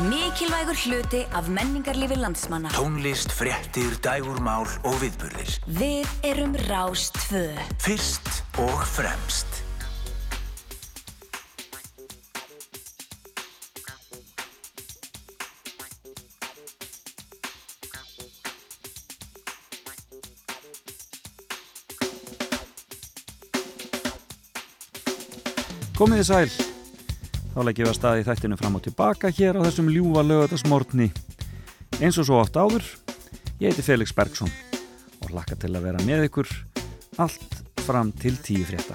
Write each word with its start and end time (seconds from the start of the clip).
Mikilvægur 0.00 0.76
hluti 0.84 1.16
af 1.16 1.42
menningarlífi 1.42 2.14
landsmanna. 2.14 2.68
Tónlist, 2.68 3.32
fréttir, 3.32 3.92
dægurmál 4.04 4.64
og 4.84 4.94
viðburðir. 5.02 5.50
Við 5.66 6.08
erum 6.24 6.56
Rástfö. 6.56 7.52
Fyrst 7.84 8.44
og 8.56 8.80
fremst. 8.96 9.46
Komiði 26.00 26.24
sæl. 26.24 26.69
Þá 27.50 27.60
leggjum 27.66 27.86
við 27.86 27.90
að 27.90 27.96
staði 27.98 28.26
þættinu 28.28 28.56
fram 28.60 28.76
og 28.78 28.82
tilbaka 28.84 29.30
hér 29.34 29.58
á 29.58 29.66
þessum 29.66 29.88
ljúfa 29.90 30.22
lögadagsmórni. 30.22 31.08
Eins 31.98 32.18
og 32.22 32.28
svo 32.28 32.38
oft 32.38 32.54
áður, 32.54 32.84
ég 33.58 33.72
heiti 33.72 33.82
Felix 33.82 34.14
Bergsson 34.14 34.52
og 35.20 35.32
hlakka 35.32 35.58
til 35.58 35.72
að 35.74 35.88
vera 35.88 36.02
með 36.06 36.28
ykkur 36.28 36.52
allt 37.18 37.56
fram 37.82 38.12
til 38.14 38.36
tíu 38.38 38.62
frétta. 38.68 38.94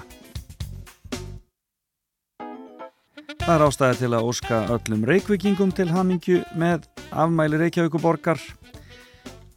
Það 3.46 3.52
er 3.54 3.64
ástæði 3.68 3.98
til 4.00 4.10
að 4.16 4.30
óska 4.30 4.62
öllum 4.74 5.04
reykvikingum 5.06 5.74
til 5.76 5.90
hamingju 5.92 6.40
með 6.58 6.88
afmæli 7.12 7.60
Reykjavíkuborgar 7.60 8.40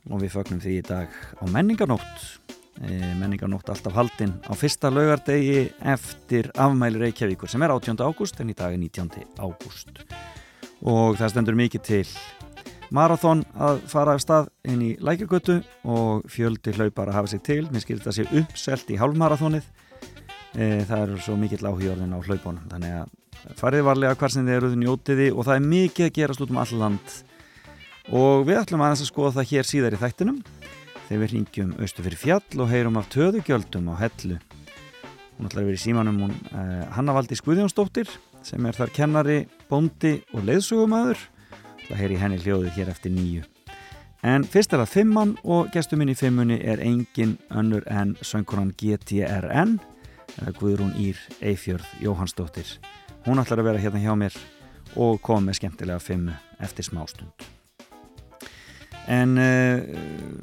og 0.10 0.20
við 0.20 0.36
fögnum 0.36 0.60
því 0.62 0.76
í 0.76 0.84
dag 0.86 1.16
á 1.40 1.44
menningarnótt 1.50 2.19
menningarnótt 2.80 3.70
alltaf 3.70 3.96
haldinn 3.96 4.38
á 4.48 4.56
fyrsta 4.56 4.92
laugardegi 4.92 5.70
eftir 5.84 6.48
afmæli 6.56 7.02
Reykjavíkur 7.02 7.52
sem 7.52 7.64
er 7.66 7.74
18. 7.76 8.00
ágúst 8.00 8.40
en 8.40 8.54
í 8.54 8.56
dag 8.56 8.74
er 8.74 8.80
19. 8.80 9.26
ágúst 9.36 10.04
og 10.80 11.18
það 11.20 11.34
stendur 11.34 11.60
mikið 11.60 11.84
til 11.84 12.06
marathón 12.96 13.44
að 13.60 13.84
fara 13.92 14.16
af 14.16 14.24
stað 14.24 14.50
inn 14.72 14.86
í 14.86 14.90
lækjagötu 15.04 15.60
og 15.92 16.26
fjöldi 16.32 16.74
hlaupar 16.78 17.12
að 17.12 17.20
hafa 17.20 17.34
sig 17.34 17.44
til 17.44 17.62
mér 17.68 17.84
skilir 17.84 18.04
þetta 18.06 18.16
sé 18.16 18.42
uppselt 18.42 18.94
í 18.94 19.00
hálfmarathónið 19.02 19.68
e, 20.56 20.86
það 20.88 21.04
eru 21.04 21.22
svo 21.26 21.36
mikill 21.42 21.68
áhjörðin 21.68 22.16
á 22.16 22.20
hlaupunum 22.24 22.72
þannig 22.72 22.98
að 23.04 23.56
farið 23.60 23.88
varlega 23.92 24.18
hvar 24.20 24.34
sem 24.34 24.48
þið 24.48 24.56
eruð 24.56 24.80
njótiði 24.80 25.30
og 25.36 25.46
það 25.48 25.60
er 25.60 25.70
mikið 25.76 26.08
að 26.08 26.16
gerast 26.16 26.48
út 26.48 26.56
um 26.56 26.64
all 26.64 26.80
land 26.80 27.16
og 28.10 28.48
við 28.48 28.64
ætlum 28.64 28.88
aðeins 28.88 29.04
að 29.04 29.12
skoða 29.12 29.36
það 29.38 29.52
hér 29.54 29.70
síðar 29.70 29.96
í 29.96 30.02
þættinum 30.02 30.44
þegar 31.10 31.22
við 31.24 31.32
ringjum 31.34 31.70
austu 31.82 32.04
fyrir 32.06 32.22
fjall 32.22 32.62
og 32.62 32.70
heyrum 32.70 33.00
af 33.00 33.08
töðugjöldum 33.10 33.90
á 33.90 33.96
hellu. 33.98 34.38
Hún 35.40 35.48
ætlar 35.48 35.64
að 35.64 35.70
vera 35.72 35.80
í 35.80 35.82
símanum 35.82 36.20
hún 36.22 36.36
eh, 36.54 36.84
Hanna 36.94 37.16
Valdi 37.18 37.38
Skuðjónsdóttir 37.40 38.12
sem 38.46 38.66
er 38.70 38.78
þar 38.78 38.94
kennari, 38.94 39.40
bóndi 39.72 40.20
og 40.38 40.46
leiðsögumæður. 40.46 41.26
Það 41.88 42.02
heyri 42.04 42.22
henni 42.22 42.40
hljóðið 42.44 42.78
hér 42.78 42.94
eftir 42.94 43.16
nýju. 43.16 43.44
En 44.30 44.46
fyrst 44.46 44.76
er 44.76 44.84
það 44.84 44.94
fimmann 44.94 45.36
og 45.48 45.72
gestuminn 45.74 46.14
í 46.14 46.18
fimmunni 46.20 46.60
er 46.62 46.84
engin 46.84 47.38
önnur 47.50 47.88
en 47.90 48.14
söngkonan 48.22 48.76
GTRN 48.78 49.80
eða 50.36 50.58
Guðrún 50.60 50.94
Ír 51.00 51.18
Eifjörð 51.42 51.88
Jóhannsdóttir. 52.04 52.78
Hún 53.26 53.42
ætlar 53.42 53.64
að 53.64 53.72
vera 53.72 53.86
hérna 53.88 54.04
hjá 54.04 54.14
mér 54.20 54.36
og 55.00 55.24
kom 55.26 55.48
með 55.50 55.64
skemmtilega 55.64 56.04
fimmu 56.04 56.36
eftir 56.62 56.86
smástund 56.86 57.50
en 59.10 59.36
uh, 59.42 59.82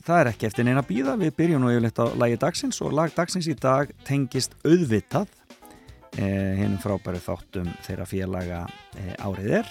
það 0.04 0.20
er 0.20 0.30
ekki 0.32 0.48
eftir 0.48 0.66
neina 0.66 0.84
bíða. 0.86 1.16
Við 1.20 1.34
byrjum 1.38 1.62
nú 1.62 1.72
yfirleitt 1.72 2.00
á 2.02 2.06
lagi 2.18 2.38
dagsins 2.42 2.80
og 2.82 2.94
lag 2.96 3.12
dagsins 3.14 3.48
í 3.50 3.54
dag 3.58 3.92
tengist 4.06 4.56
auðvitað 4.66 5.28
uh, 5.30 6.54
hennum 6.58 6.80
frábæru 6.82 7.22
þáttum 7.22 7.70
þeirra 7.86 8.08
félaga 8.10 8.62
uh, 8.66 9.12
árið 9.28 9.60
er. 9.60 9.70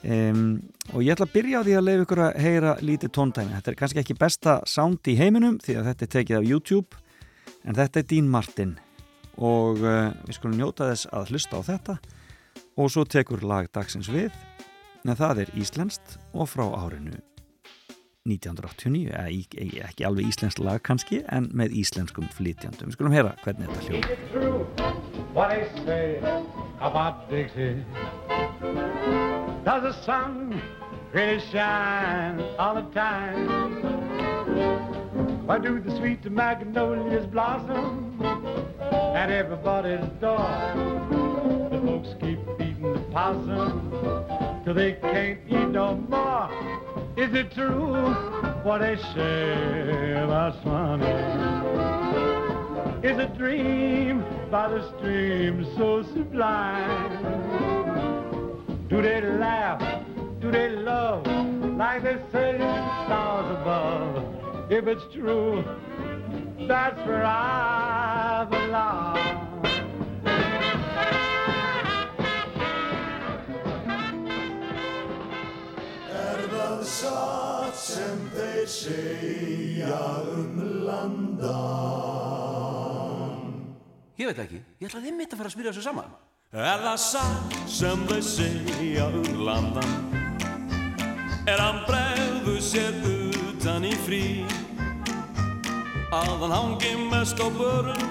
Um, 0.00 0.44
og 0.94 1.04
ég 1.04 1.12
ætla 1.12 1.26
að 1.28 1.34
byrja 1.34 1.60
á 1.60 1.64
því 1.64 1.74
að 1.76 1.86
leiða 1.86 2.04
ykkur 2.06 2.22
að 2.24 2.38
heyra 2.44 2.76
lítið 2.84 3.14
tóndæmi. 3.16 3.56
Þetta 3.56 3.72
er 3.72 3.80
kannski 3.80 4.02
ekki 4.04 4.20
besta 4.20 4.58
sound 4.68 5.12
í 5.12 5.16
heiminum 5.18 5.58
því 5.60 5.80
að 5.80 5.90
þetta 5.90 6.06
er 6.06 6.12
tekið 6.16 6.38
af 6.38 6.48
YouTube 6.48 7.02
en 7.68 7.76
þetta 7.76 8.00
er 8.00 8.08
Dean 8.12 8.30
Martin. 8.32 8.76
Og 9.40 9.80
við 9.80 10.34
skulum 10.36 10.58
njóta 10.58 10.88
þess 10.90 11.08
að 11.16 11.32
hlusta 11.32 11.60
á 11.60 11.68
þetta. 11.68 11.98
Og 12.80 12.92
svo 12.92 13.04
tekur 13.08 13.44
lag 13.44 13.68
dagsins 13.76 14.08
við 14.12 14.32
en 15.04 15.16
það 15.16 15.44
er 15.44 15.56
íslenskt 15.60 16.16
og 16.32 16.48
frá 16.48 16.64
árinu 16.80 17.20
1989, 18.28 19.14
ekki, 19.16 19.80
ekki 19.80 20.04
alveg 20.04 20.28
íslensk 20.28 20.60
lag 20.60 20.82
kannski, 20.84 21.22
en 21.32 21.48
með 21.56 21.72
íslenskum 21.80 22.28
flytjandum. 22.36 22.90
Við 22.90 22.98
skulum 22.98 23.16
heyra 23.16 23.32
hvernig 23.44 23.70
þetta 23.72 23.82
hljóð. 23.88 25.00
What 25.32 25.50
they 25.50 25.68
say 25.86 26.18
about 26.80 27.30
Dixie 27.30 27.84
Does 29.64 29.82
the 29.82 29.92
sun 30.04 30.60
really 31.12 31.40
shine 31.52 32.40
all 32.58 32.74
the 32.74 32.82
time 32.92 33.46
Why 35.46 35.58
do 35.58 35.78
the 35.78 35.96
sweet 35.98 36.24
magnolias 36.30 37.26
blossom 37.26 38.20
At 39.14 39.30
everybody's 39.30 40.04
door 40.20 40.50
The 41.70 41.80
folks 41.86 42.14
keep 42.20 42.40
eating 42.58 42.92
the 42.92 43.00
possum 43.12 43.92
Till 44.64 44.74
they 44.74 44.94
can't 44.94 45.38
eat 45.48 45.68
no 45.68 45.94
more 45.94 46.50
Is 47.20 47.34
it 47.34 47.52
true 47.52 48.14
what 48.62 48.78
they 48.78 48.96
say 49.14 50.12
about 50.12 50.54
Swanee? 50.62 51.04
Is 53.06 53.18
a 53.18 53.26
dream 53.36 54.24
by 54.50 54.68
the 54.70 54.88
stream 54.96 55.66
so 55.76 56.02
sublime? 56.14 57.12
Do 58.88 59.02
they 59.02 59.20
laugh? 59.20 59.82
Do 60.40 60.50
they 60.50 60.70
love 60.70 61.26
like 61.76 62.04
they 62.04 62.16
say 62.32 62.56
stars 63.04 63.50
above? 63.60 64.72
If 64.72 64.86
it's 64.86 65.04
true, 65.12 65.62
that's 66.66 66.96
where 67.06 67.26
I 67.26 68.46
belong. 68.48 69.49
Það 76.80 76.88
satt 76.88 77.76
sem 77.76 78.20
þeir 78.32 78.68
segja 78.72 79.98
um 80.32 80.60
landan 80.86 81.50
Ég 84.20 84.26
veit 84.28 84.40
ekki, 84.44 84.60
ég 84.80 84.88
ætlaði 84.88 85.06
einmitt 85.10 85.32
að 85.32 85.38
fara 85.40 85.48
að 85.48 85.54
smyrja 85.54 85.72
þessu 85.72 85.84
saman. 85.86 86.10
Er 86.52 86.78
það 86.84 86.98
satt 87.00 87.54
sem 87.72 87.98
þeir 88.10 88.24
segja 88.26 89.06
um 89.16 89.30
landan? 89.46 89.92
Er 91.48 91.58
hann 91.60 91.80
bregðu 91.88 92.56
sér 92.64 92.94
utan 93.08 93.84
í 93.88 93.94
frí? 94.04 94.24
Að 96.12 96.36
hann 96.42 96.52
hangi 96.52 96.92
mest 97.08 97.38
á 97.40 97.48
börun 97.54 98.04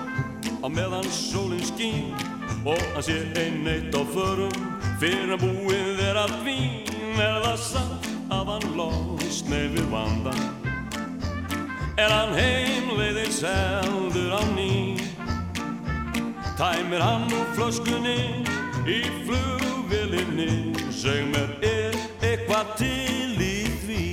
Á 0.63 0.67
meðan 0.71 1.07
sólinn 1.11 1.65
skín 1.67 2.15
Og 2.63 2.79
hann 2.95 3.03
sé 3.03 3.17
einneitt 3.37 3.91
á 3.91 4.01
förum 4.07 4.55
Fyrir 5.01 5.35
að 5.35 5.43
búið 5.43 5.99
er 6.07 6.17
að 6.23 6.31
vín 6.47 6.87
Er 7.19 7.43
það 7.43 7.59
satt 7.59 7.98
að 8.29 8.49
hann 8.53 8.65
losni 8.77 9.61
við 9.73 9.87
vandan 9.91 10.41
Er 11.99 12.11
hann 12.13 12.31
heimleiðis 12.37 13.41
heldur 13.43 14.35
á 14.37 14.43
ný? 14.53 14.99
Tæmir 16.59 17.01
hann 17.03 17.27
úr 17.33 17.47
flöskunni 17.57 18.45
í 18.87 19.01
flugvilinni 19.25 20.75
Seg 20.93 21.25
mér 21.33 21.51
er 21.65 21.97
eitthvað 22.21 22.73
til 22.79 23.35
í 23.43 23.57
því? 23.83 24.03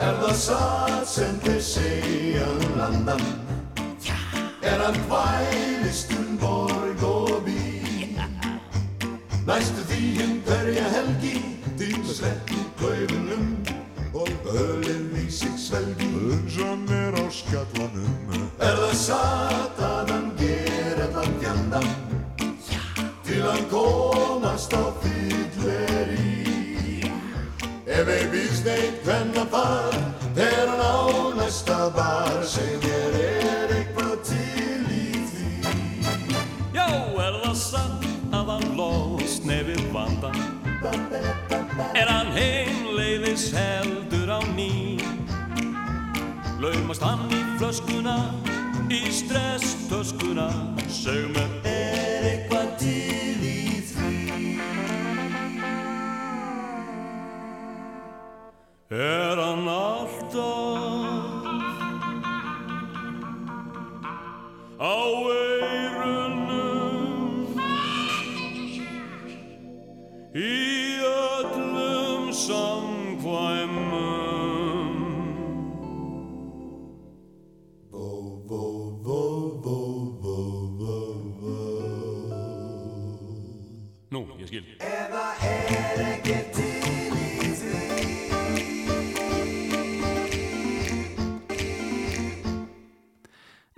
Er 0.00 0.16
það 0.22 0.36
satt 0.44 1.08
sem 1.10 1.38
þið 1.44 1.60
segja 1.64 2.48
um 2.50 2.78
landan? 2.78 3.24
Er 4.62 4.82
hann 4.84 4.98
hvælist 5.08 6.12
um 6.18 6.36
borg 6.40 7.06
og 7.06 7.40
bí 7.46 8.12
Næstu 9.48 9.86
því 9.88 10.04
um 10.26 10.36
hverja 10.46 10.84
helgi 10.94 11.49
Til 12.10 12.16
að 12.16 12.22
sleppi 12.24 12.56
klaufunum 12.74 13.50
og 14.18 14.30
ölið 14.50 15.12
í 15.20 15.28
sig 15.30 15.52
svelgi. 15.62 16.08
Unsan 16.26 16.80
er 16.90 17.14
á 17.14 17.30
skallanum 17.30 18.32
Er 18.58 18.74
það 18.80 18.94
satt 18.98 19.78
að 19.78 20.10
hann 20.10 20.32
ger 20.40 20.98
allan 21.04 21.36
fjandan 21.38 21.86
Til 23.22 23.38
að 23.46 23.62
komast 23.70 24.74
á 24.74 24.90
fylleri. 25.04 26.34
Ef 27.86 28.10
ei 28.10 28.26
býst 28.34 28.66
neitt 28.66 29.06
hvenna 29.06 29.46
far 29.54 29.94
Þegar 30.34 30.74
hann 30.74 30.82
á 30.82 30.98
næsta 31.38 31.78
bar 31.94 32.42
Segð 32.42 32.88
mér 32.88 33.20
er 33.22 33.78
eitthvað 33.78 34.18
til 34.32 34.82
í 34.98 35.22
því? 35.30 35.50
Já, 36.74 36.90
er 36.90 37.38
það 37.44 37.58
satt 37.68 38.34
að 38.34 38.56
hann 38.56 38.72
losni 38.74 39.62
við 39.70 39.86
vandan 39.94 40.50
Er 41.94 42.08
hann 42.08 42.32
heimleiðis 42.36 43.50
heldur 43.56 44.28
á 44.28 44.40
ný. 44.56 44.98
Laumast 46.60 47.02
hann 47.02 47.30
í 47.32 47.40
flöskuna 47.56 48.16
Í 48.90 49.06
stresstöskuna 49.14 50.48
Sög 50.90 51.30
mér 51.32 51.50
er 51.70 52.24
eitthvað 52.26 52.72
til 52.82 53.44
í 53.46 53.80
því? 53.86 54.10
Er 58.90 59.40
hann 59.40 59.68
alltaf 59.70 60.50
á 64.82 64.98
eirunum 65.30 66.58
í 70.34 70.79
Nú, 84.10 84.24
ég 84.40 84.48
skil. 84.48 84.64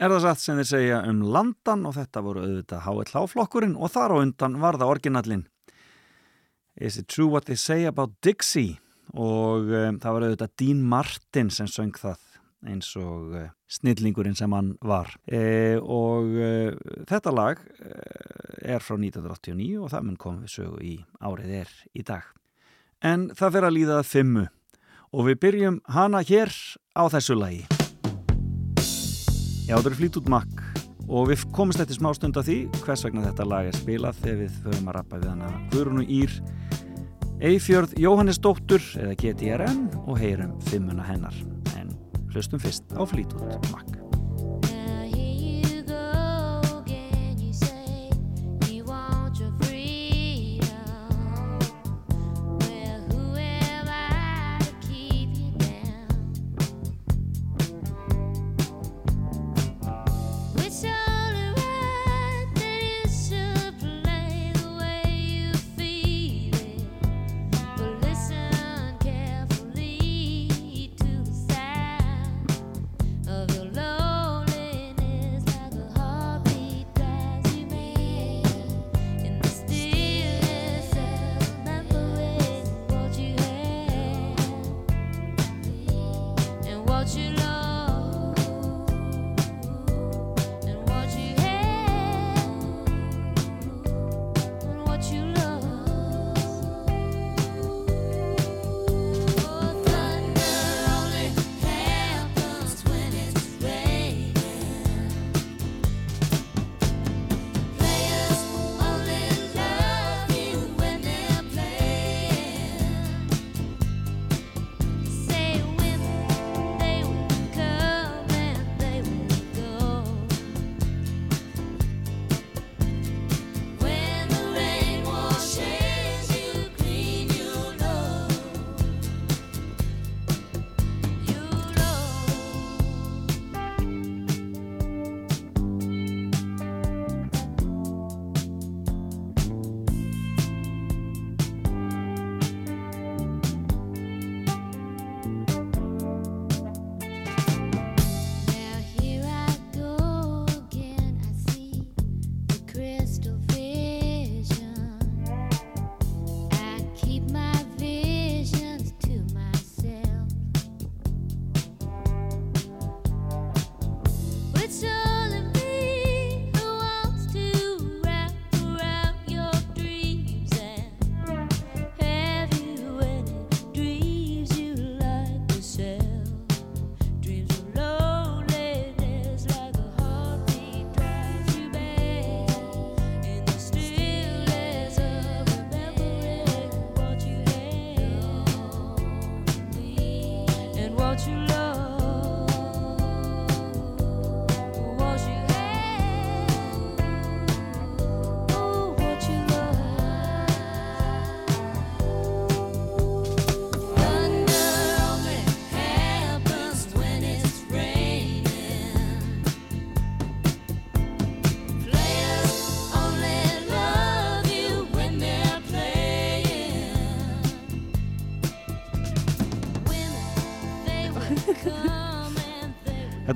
Er 0.03 0.11
það 0.11 0.23
satt 0.25 0.41
sem 0.43 0.56
þeir 0.58 0.67
segja 0.67 1.03
um 1.06 1.20
landan 1.35 1.85
og 1.87 1.94
þetta 1.99 2.23
voru 2.25 2.47
auðvitað 2.47 2.87
HLH-flokkurinn 2.87 3.75
og 3.79 3.91
þar 3.93 4.15
á 4.15 4.17
undan 4.23 4.56
var 4.62 4.79
það 4.81 4.94
orginallin 4.97 5.44
Is 6.77 6.97
it 6.97 7.09
true 7.09 7.27
what 7.27 7.45
they 7.45 7.57
say 7.57 7.85
about 7.85 8.15
Dixie? 8.23 8.79
Og 9.13 9.69
um, 9.69 9.99
það 10.01 10.15
var 10.15 10.25
auðvitað 10.25 10.53
Dean 10.57 10.79
Martin 10.89 11.51
sem 11.53 11.69
söng 11.69 11.93
það 12.01 12.21
eins 12.63 12.93
og 12.97 13.35
uh, 13.37 13.49
snillingurinn 13.69 14.37
sem 14.39 14.53
hann 14.55 14.71
var. 14.81 15.11
E, 15.27 15.77
og 15.77 16.31
uh, 16.33 16.73
þetta 17.11 17.35
lag 17.35 17.61
uh, 17.61 18.63
er 18.63 18.81
frá 18.81 18.97
1989 18.97 19.83
og 19.83 19.93
það 19.93 20.07
mun 20.07 20.21
komið 20.23 20.55
sögu 20.55 20.81
í 20.81 20.95
árið 21.21 21.59
er 21.61 21.77
í 21.93 22.07
dag. 22.09 22.25
En 23.05 23.29
það 23.37 23.59
fyrir 23.59 23.69
að 23.69 23.77
líða 23.77 23.99
að 24.01 24.11
fimmu 24.15 24.47
og 25.13 25.29
við 25.29 25.41
byrjum 25.45 25.81
hana 25.93 26.23
hér 26.25 26.55
á 26.97 27.05
þessu 27.13 27.37
lagi. 27.37 27.67
Já, 29.69 29.77
þetta 29.77 29.93
er 29.93 29.99
flýt 29.99 30.23
út 30.23 30.33
makk 30.33 30.63
og 31.09 31.31
við 31.31 31.47
komumst 31.55 31.83
eftir 31.83 31.99
smá 31.99 32.13
stund 32.17 32.39
af 32.39 32.47
því 32.49 32.59
hvers 32.83 33.05
vegna 33.07 33.25
þetta 33.29 33.49
lag 33.49 33.69
er 33.71 33.79
spilað 33.79 34.21
þegar 34.23 34.43
við 34.43 34.61
höfum 34.67 34.91
að 34.93 34.99
rappa 34.99 35.23
við 35.23 35.33
hana 35.33 35.55
Guðrunu 35.73 36.07
Ír 36.07 36.37
Eifjörð 37.43 37.97
Jóhannesdóttur 37.99 38.85
eða 39.03 39.17
GTRN 39.19 39.89
og 40.05 40.15
heyrum 40.23 40.53
fimmuna 40.69 41.03
hennar. 41.09 41.35
En 41.75 41.91
hlustum 42.31 42.63
fyrst 42.63 42.87
á 42.95 43.03
flýt 43.03 43.35
út 43.35 43.73
makk 43.75 44.02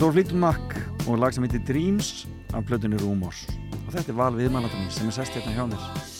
Þetta 0.06 0.14
voru 0.14 0.22
út 0.22 0.36
makk 0.38 0.74
og 1.10 1.16
lag 1.18 1.32
sem 1.34 1.42
heitir 1.42 1.62
Dreams 1.66 2.08
af 2.54 2.62
plötunni 2.68 2.94
Rúmors 3.00 3.40
og 3.80 3.88
þetta 3.90 4.12
er 4.12 4.16
val 4.20 4.36
viðmælandurinn 4.36 4.92
sem 4.94 5.08
er 5.10 5.16
sest 5.16 5.34
hérna 5.34 5.54
hjá 5.56 5.64
mér. 5.66 6.12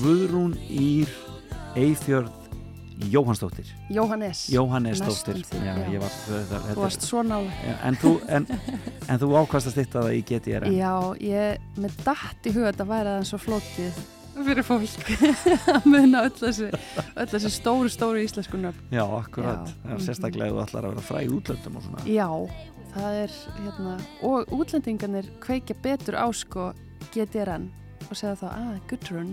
Guðrún 0.00 0.56
Ír 0.66 1.12
Eifjörð 1.78 2.32
Jóhannsdóttir. 3.12 3.70
Jóhannes. 3.94 4.42
Jóhannesdóttir 4.50 5.44
Já, 5.60 5.76
já. 5.92 6.00
var, 6.02 6.18
þetta, 6.26 6.60
Þú 6.72 6.82
varst 6.82 7.06
svo 7.06 7.22
nálega 7.22 7.76
en, 7.86 8.00
þú, 8.02 8.12
en, 8.34 8.48
en 9.06 9.22
þú 9.22 9.30
ákvæmst 9.44 9.70
að 9.70 9.76
stytta 9.76 10.02
það 10.08 10.18
í 10.18 10.26
GTRN 10.32 10.74
Já, 10.74 10.92
ég 11.22 11.80
með 11.86 12.02
datt 12.02 12.50
í 12.50 12.56
huga 12.58 12.72
þetta 12.72 12.88
væri 12.90 13.14
aðeins 13.14 13.30
svo 13.30 13.42
flótið 13.46 14.02
fyrir 14.48 14.66
fólk 14.66 15.10
að 15.74 15.86
muna 15.90 16.24
öll 16.28 16.34
þessi, 16.40 17.50
stóru, 17.54 17.90
stóru 17.92 18.22
íslensku 18.24 18.60
nöfn. 18.60 18.88
Já, 18.94 19.04
akkurat, 19.18 19.70
Já. 19.84 19.96
sérstaklega 20.08 20.52
þú 20.54 20.62
ætlar 20.64 20.88
að 20.88 20.94
vera 20.96 21.06
fræg 21.10 21.32
útlöndum 21.38 21.78
og 21.80 21.86
svona 21.86 22.04
Já, 22.08 22.28
það 22.96 23.20
er 23.22 23.38
hérna, 23.62 23.94
og 24.22 24.52
útlendingarnir 24.54 25.30
kveikja 25.44 25.76
betur 25.84 26.18
á 26.20 26.26
sko 26.34 26.68
GTRN 27.14 27.70
og 28.04 28.18
segja 28.20 28.34
þá, 28.36 28.48
að, 28.52 28.74
Gudrun 28.90 29.30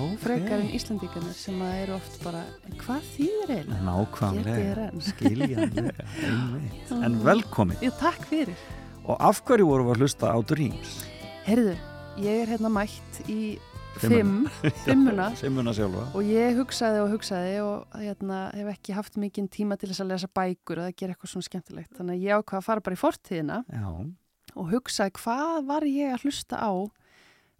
Ok. 0.00 0.14
frekar 0.22 0.62
en 0.62 0.70
Íslandíkarnir 0.74 1.34
sem 1.36 1.58
að 1.60 1.74
eru 1.82 1.94
oft 1.98 2.14
bara, 2.24 2.40
"En 2.64 2.72
hvað 2.80 3.02
þýðir 3.18 3.50
eiginlega? 3.52 3.82
Nákvæmlega, 3.84 4.86
skiljanlega. 5.10 5.92
En 7.04 7.18
velkomin. 7.24 7.76
Jú, 7.84 7.90
takk 8.00 8.24
fyrir. 8.30 8.56
Og 9.04 9.16
af 9.20 9.42
hverju 9.44 9.66
voru 9.68 9.84
við 9.84 9.92
að 9.94 10.00
hlusta 10.00 10.32
á 10.32 10.38
Dreams? 10.40 10.94
Heyrðu, 11.44 11.76
ég 12.24 12.42
er 12.46 12.52
hérna 12.54 12.70
mætt 12.72 13.20
í. 13.28 13.58
Fimm, 14.02 14.48
fimmuna 14.84 15.74
sjálfa. 15.76 16.04
og 16.14 16.26
ég 16.26 16.58
hugsaði 16.58 17.00
og 17.04 17.14
hugsaði 17.14 17.54
og 17.64 17.96
hérna, 18.00 18.40
hef 18.56 18.72
ekki 18.74 18.96
haft 18.96 19.16
mikinn 19.20 19.48
tíma 19.52 19.78
til 19.78 19.90
þess 19.90 20.04
að 20.04 20.12
lesa 20.12 20.30
bækur 20.34 20.82
og 20.82 20.88
að 20.88 20.98
gera 21.00 21.14
eitthvað 21.14 21.32
svona 21.34 21.48
skemmtilegt. 21.48 21.94
Þannig 21.98 22.18
að 22.18 22.26
ég 22.26 22.42
ákvað 22.42 22.60
að 22.60 22.68
fara 22.68 22.84
bara 22.84 22.98
í 22.98 23.00
fortíðina 23.00 23.62
Já, 23.70 23.88
og 24.54 24.70
hugsaði 24.74 25.16
hvað 25.20 25.56
var 25.70 25.88
ég 25.88 26.14
að 26.14 26.26
hlusta 26.26 26.60
á 26.60 26.72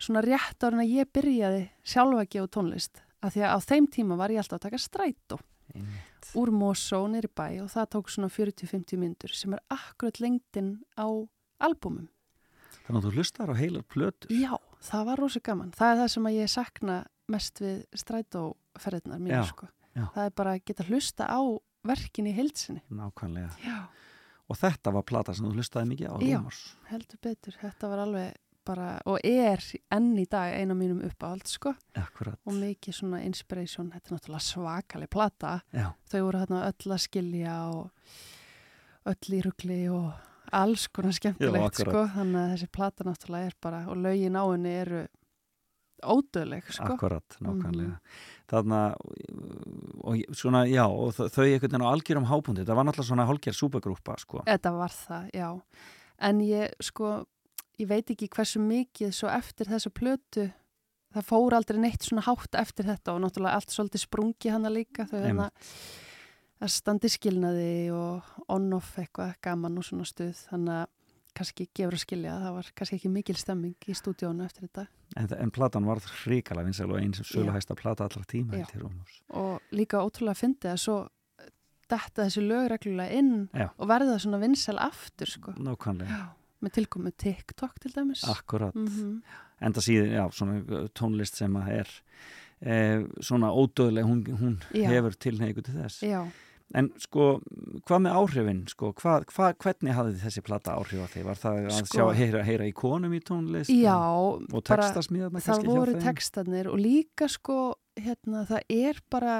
svona 0.04 0.24
rétt 0.24 0.66
árin 0.66 0.82
að 0.84 0.94
ég 0.94 1.10
byrjaði 1.14 1.64
sjálfa 1.86 2.24
að 2.24 2.30
gefa 2.34 2.52
tónlist. 2.58 3.04
Af 3.24 3.34
því 3.34 3.44
að 3.46 3.54
á 3.56 3.58
þeim 3.64 3.86
tíma 3.88 4.18
var 4.20 4.34
ég 4.34 4.42
alltaf 4.42 4.58
að 4.60 4.66
taka 4.66 4.82
strætó 4.82 5.38
einmitt. 5.74 6.32
úr 6.36 6.50
Mosó 6.52 7.04
nýri 7.08 7.30
bæ 7.30 7.62
og 7.64 7.70
það 7.72 7.90
tók 7.94 8.10
svona 8.12 8.28
40-50 8.32 9.00
myndur 9.00 9.32
sem 9.32 9.54
er 9.56 9.62
akkurat 9.72 10.20
lengdin 10.20 10.76
á 10.98 11.08
albúmum. 11.64 12.08
Þannig 12.84 13.00
að 13.00 13.06
þú 13.08 13.12
hlustar 13.16 13.48
á 13.52 13.54
heilar 13.56 13.84
plötur. 13.88 14.30
Já, 14.34 14.52
það 14.84 15.04
var 15.08 15.22
rosa 15.24 15.40
gaman. 15.40 15.70
Það 15.72 15.92
er 15.94 16.00
það 16.02 16.10
sem 16.14 16.28
ég 16.34 16.50
sakna 16.52 16.96
mest 17.32 17.60
við 17.64 17.78
strætóferðinar 17.96 19.20
mínu, 19.22 19.38
Já, 19.38 19.44
sko. 19.48 19.68
já. 19.96 20.04
Það 20.14 20.24
er 20.28 20.34
bara 20.36 20.52
að 20.58 20.64
geta 20.68 20.84
hlusta 20.90 21.24
á 21.28 21.40
verkin 21.84 22.28
í 22.28 22.34
heilsinni. 22.36 22.82
Nákvæmlega. 22.92 23.50
Já. 23.64 23.78
Og 24.52 24.58
þetta 24.60 24.92
var 24.92 25.04
plata 25.08 25.32
sem 25.34 25.46
þú 25.48 25.54
hlustaði 25.56 25.88
mikið 25.94 26.10
á 26.12 26.16
Já. 26.20 26.38
Rúmars. 26.38 26.62
Heldur 26.90 27.20
betur, 27.24 27.56
þetta 27.62 27.88
var 27.88 28.02
alveg 28.04 28.34
bara, 28.64 28.90
og 29.08 29.18
er 29.24 29.60
enn 29.92 30.12
í 30.20 30.24
dag 30.28 30.54
eina 30.56 30.72
mínum 30.76 31.00
uppáhald, 31.04 31.44
sko. 31.48 31.74
Akkurat. 32.00 32.38
Og 32.48 32.54
mikið 32.56 32.96
svona 32.96 33.20
inspiration, 33.24 33.90
þetta 33.92 34.08
er 34.12 34.16
náttúrulega 34.18 34.44
svakaleg 34.44 35.10
plata. 35.12 35.58
Já, 35.72 35.90
Þau 36.12 36.20
voru 36.24 36.40
hérna 36.44 36.62
öll 36.68 36.92
að 36.96 37.02
skilja 37.04 37.56
og 37.72 37.90
öll 39.12 39.36
í 39.36 39.42
rugli 39.44 39.80
og 39.92 40.12
alls 40.54 40.86
konar 40.94 41.12
skemmtilegt, 41.16 41.78
Já, 41.80 41.84
sko. 41.84 42.04
Þannig 42.14 42.40
að 42.40 42.54
þessi 42.54 42.70
plata 42.78 43.04
náttúrulega 43.08 43.50
er 43.50 43.56
bara, 43.64 43.82
og 43.90 43.96
lögin 44.04 44.38
á 44.38 44.44
henni 44.48 44.72
eru 44.84 45.02
ódöðleg, 46.04 46.66
sko. 46.74 46.84
akkurat, 46.94 47.36
nákvæmlega. 47.40 47.98
Þarna, 48.50 48.80
og 50.04 50.16
ég- 50.20 50.34
svona, 50.36 50.64
já, 50.68 50.84
og 50.86 51.14
þau 51.16 51.44
einhvern 51.46 51.70
veginn 51.70 51.86
á 51.86 51.94
algjörum 51.94 52.26
hápundi. 52.28 52.64
Það 52.66 52.76
var 52.76 52.84
náttúrulega 52.84 53.10
svona 53.10 53.26
hálger 53.28 53.56
súpagrúpa, 53.56 54.18
sko. 54.20 54.42
Þetta 54.46 54.72
var 54.76 54.88
það, 54.90 55.30
já. 55.32 55.48
En 56.18 56.40
ég, 56.40 56.72
sko, 56.80 57.24
ég 57.78 57.88
veit 57.88 58.06
ekki 58.10 58.28
hversu 58.28 58.60
mikið 58.60 59.14
svo 59.16 59.28
eftir 59.32 59.66
þessa 59.66 59.90
plötu, 59.90 60.52
það 61.14 61.24
fór 61.30 61.54
aldrei 61.56 61.78
neitt 61.80 62.02
svona 62.02 62.22
hátt 62.26 62.54
eftir 62.58 62.84
þetta 62.84 63.14
og 63.14 63.22
náttúrulega 63.22 63.54
allt 63.54 63.70
svolítið 63.72 64.04
sprungi 64.04 64.50
hana 64.50 64.68
líka. 64.68 65.06
Þau 65.08 65.22
hérna 65.24 65.50
að 66.62 66.74
standi 66.74 67.10
skilnaði 67.12 67.70
og 67.94 68.34
on-off 68.52 68.98
eitthvað 69.00 69.34
gaman 69.44 69.80
og 69.80 69.86
svona 69.86 70.06
stuð. 70.08 70.36
Þannig 70.50 70.82
að 70.82 70.92
kannski 71.34 71.66
gefur 71.74 71.96
að 71.96 72.04
skilja, 72.04 72.36
það 72.44 72.54
var 72.54 72.68
kannski 72.78 72.98
ekki 73.00 73.10
mikil 73.10 73.36
stemming 73.38 73.88
í 73.90 73.96
stúdíónu 73.98 74.44
eftir 74.46 74.68
þetta. 74.68 74.84
En, 75.18 75.32
en 75.34 75.52
platan 75.54 75.88
var 75.88 76.00
hrikalega 76.22 76.68
vinsæl 76.68 76.92
og 76.92 77.00
eins 77.00 77.22
söluhæsta 77.26 77.74
plata 77.78 78.06
allra 78.06 78.22
tíma. 78.30 78.62
Og 79.34 79.74
líka 79.74 80.02
ótrúlega 80.04 80.38
fyndið 80.38 80.74
að 80.74 80.80
svo 80.84 80.98
detta 81.90 82.24
þessi 82.24 82.44
lög 82.44 82.68
reglulega 82.72 83.18
inn 83.18 83.48
Já. 83.52 83.68
og 83.74 83.90
verða 83.90 84.16
svona 84.22 84.40
vinsæl 84.42 84.78
aftur, 84.82 85.30
sko. 85.30 85.56
Nákvæmlega. 85.58 86.20
Já, 86.20 86.54
með 86.64 86.76
tilkomu 86.78 87.12
TikTok 87.24 87.82
til 87.82 87.92
dæmis. 87.96 88.24
Akkurat. 88.30 88.76
Mm 88.78 89.20
Enda 89.64 89.80
síðan, 89.80 90.10
já, 90.12 90.24
svona 90.34 90.80
tónlist 90.98 91.38
sem 91.38 91.54
að 91.56 91.68
er 91.78 91.90
e, 92.64 92.78
svona 93.20 93.52
ódöðleg, 93.52 94.08
hún, 94.08 94.24
hún 94.40 94.56
hefur 94.72 95.16
tilneigu 95.20 95.62
til 95.66 95.76
þess. 95.76 96.00
Já, 96.08 96.24
En 96.74 96.88
sko, 96.98 97.38
hvað 97.86 98.00
með 98.06 98.14
áhrifin, 98.18 98.60
sko, 98.72 98.88
hvað, 98.98 99.26
hvað, 99.30 99.52
hvernig 99.62 99.94
hafði 99.94 100.14
þessi 100.22 100.42
plata 100.42 100.72
áhrif 100.74 101.02
á 101.04 101.08
þig? 101.12 101.24
Var 101.28 101.38
það 101.38 101.58
að 101.60 101.74
Sko- 101.76 101.90
sjá, 101.92 102.04
heyra, 102.18 102.40
heyra 102.42 102.66
í 102.66 102.72
konum 102.74 103.12
í 103.14 103.20
tónlist? 103.20 103.70
já 103.70 103.94
Og 103.94 104.48
bara, 104.48 104.88
textasmíðarna 104.88 105.42
það 105.44 105.66
voru 105.68 105.94
textanir 106.02 106.70
og 106.72 106.80
líka 106.80 107.28
sko, 107.30 107.58
hérna, 108.00 108.46
það 108.48 108.64
er 108.72 108.98
bara, 109.12 109.36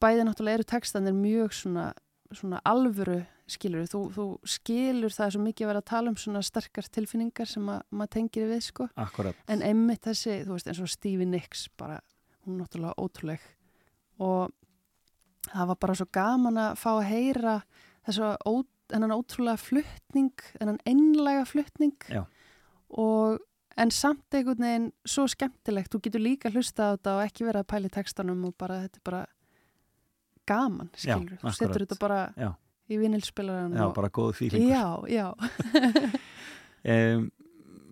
bæði 0.00 0.24
náttúrulega 0.30 0.60
eru 0.62 0.68
textanir 0.70 1.12
mjög 1.18 1.52
svona, 1.58 1.90
svona 2.32 2.62
alvöru 2.64 3.18
skilur, 3.52 3.84
þú, 3.90 4.00
þú 4.14 4.26
skilur 4.48 5.12
það 5.12 5.34
svo 5.34 5.42
mikið 5.44 5.66
að 5.66 5.70
vera 5.74 5.82
að 5.82 5.90
tala 5.90 6.12
um 6.14 6.16
svona 6.16 6.42
sterkar 6.46 6.88
tilfinningar 6.94 7.50
sem 7.50 7.68
að 7.68 7.82
maður 7.90 8.14
tengir 8.16 8.48
við 8.48 8.62
sko, 8.70 8.88
Akkurat, 9.02 9.36
en 9.50 9.66
einmitt 9.66 10.06
þessi, 10.06 10.38
þú 10.46 10.56
veist, 10.56 10.70
eins 10.70 10.80
og 10.80 10.88
Stevie 10.94 11.28
Nicks 11.28 11.66
bara, 11.76 11.98
hún 12.46 12.56
er 12.56 12.64
náttúrulega 12.64 12.98
ótrúleg. 12.98 13.46
Og 14.22 14.50
það 15.48 15.70
var 15.72 15.80
bara 15.84 15.96
svo 15.98 16.08
gaman 16.14 16.60
að 16.62 16.76
fá 16.80 16.90
að 16.94 17.08
heyra 17.10 17.56
þessu 18.06 18.28
ó, 18.46 18.52
ótrúlega 18.92 19.58
fluttning, 19.60 20.44
þennan 20.58 20.80
einlega 20.86 21.44
fluttning 21.48 21.96
og 22.92 23.40
en 23.80 23.92
samt 23.94 24.36
einhvern 24.36 24.60
veginn 24.66 24.88
svo 25.08 25.24
skemmtilegt, 25.30 25.92
þú 25.92 26.02
getur 26.04 26.22
líka 26.22 26.50
hlusta 26.52 26.90
á 26.90 26.94
þetta 26.94 27.14
og 27.16 27.22
ekki 27.24 27.46
verið 27.46 27.62
að 27.62 27.70
pæla 27.72 27.88
í 27.88 27.94
textanum 27.94 28.42
og 28.50 28.56
bara 28.60 28.82
þetta 28.82 29.00
er 29.00 29.06
bara 29.08 29.22
gaman, 30.52 30.90
skilur, 30.98 31.38
þú 31.40 31.54
setur 31.56 31.84
þetta 31.86 31.98
bara 32.02 32.20
Já. 32.36 32.50
í 32.92 32.98
vinilspilaran 33.00 33.78
já, 33.78 33.84
og, 33.86 33.94
bara 33.96 34.10
góð 34.12 34.34
fílingur. 34.42 34.68
já, 34.68 34.84
já. 35.08 35.28
Um, 36.82 37.28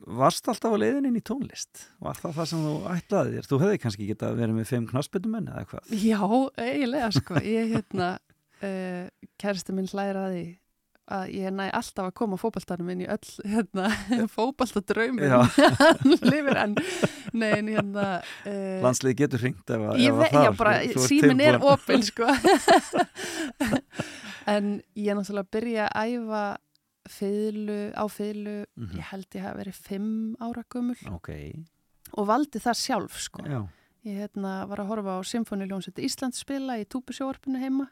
varst 0.06 0.48
alltaf 0.48 0.72
á 0.72 0.78
leiðin 0.80 1.08
inn 1.10 1.18
í 1.18 1.22
tónlist? 1.24 1.84
Var 2.00 2.18
það 2.22 2.38
það 2.38 2.48
sem 2.52 2.64
þú 2.64 2.72
ætlaði 2.94 3.34
þér? 3.36 3.48
Þú 3.50 3.58
hefði 3.64 3.82
kannski 3.84 4.08
getað 4.08 4.38
verið 4.40 4.56
með 4.56 4.70
fimm 4.70 4.88
knassbyttumenn 4.90 5.50
eða 5.52 5.66
hvað? 5.70 5.92
Já, 6.00 6.22
eiginlega 6.64 7.10
sko. 7.18 7.42
Ég 7.44 7.74
hérna, 7.76 8.08
uh, 8.62 9.04
kærasti 9.42 9.76
minn 9.76 9.90
hlæra 9.90 10.26
að 11.10 11.32
ég 11.34 11.50
næ 11.50 11.64
alltaf 11.74 12.06
að 12.06 12.14
koma 12.20 12.36
fótballtanum 12.38 12.90
inn 12.92 13.00
í 13.02 13.08
öll 13.10 13.30
hérna, 13.50 13.88
fótballtadraumur. 14.36 15.26
Já. 15.26 15.40
Hann 15.82 16.16
lifir 16.30 16.60
enn. 16.62 16.76
Nei, 17.34 17.50
en 17.58 17.70
hérna... 17.74 18.04
Uh, 18.46 18.78
Landslið 18.84 19.16
getur 19.24 19.42
hringt 19.42 19.74
ef, 19.74 19.86
að- 19.90 20.30
það 20.30 20.72
ert 20.78 21.04
símin 21.08 21.42
er 21.44 21.58
opinn 21.66 22.06
sko. 22.06 22.30
en 24.50 24.76
ég 24.98 25.10
er 25.12 25.18
náttúrulega 25.18 25.44
að 25.46 25.52
byrja 25.58 25.88
að 25.90 26.14
æfa 26.16 26.44
fiðlu, 27.08 27.92
á 27.94 28.04
fiðlu, 28.08 28.66
Mhm. 28.76 28.96
ég 28.96 29.04
held 29.10 29.30
ég 29.34 29.42
hafi 29.42 29.58
verið 29.64 29.74
fimm 29.74 30.36
ára 30.40 30.64
gömul 30.68 30.96
Ok, 31.14 31.30
og 32.14 32.26
valdi 32.26 32.58
það 32.60 32.76
sjálf 32.76 33.18
sko. 33.18 33.42
Ég 34.04 34.16
hérna, 34.16 34.66
var 34.66 34.78
að 34.78 34.86
horfa 34.88 35.18
á 35.18 35.20
Symfóniljónsveit 35.22 35.98
Íslands 36.00 36.38
spila 36.40 36.78
í 36.78 36.86
túbusjóarpinu 36.86 37.58
heima 37.60 37.90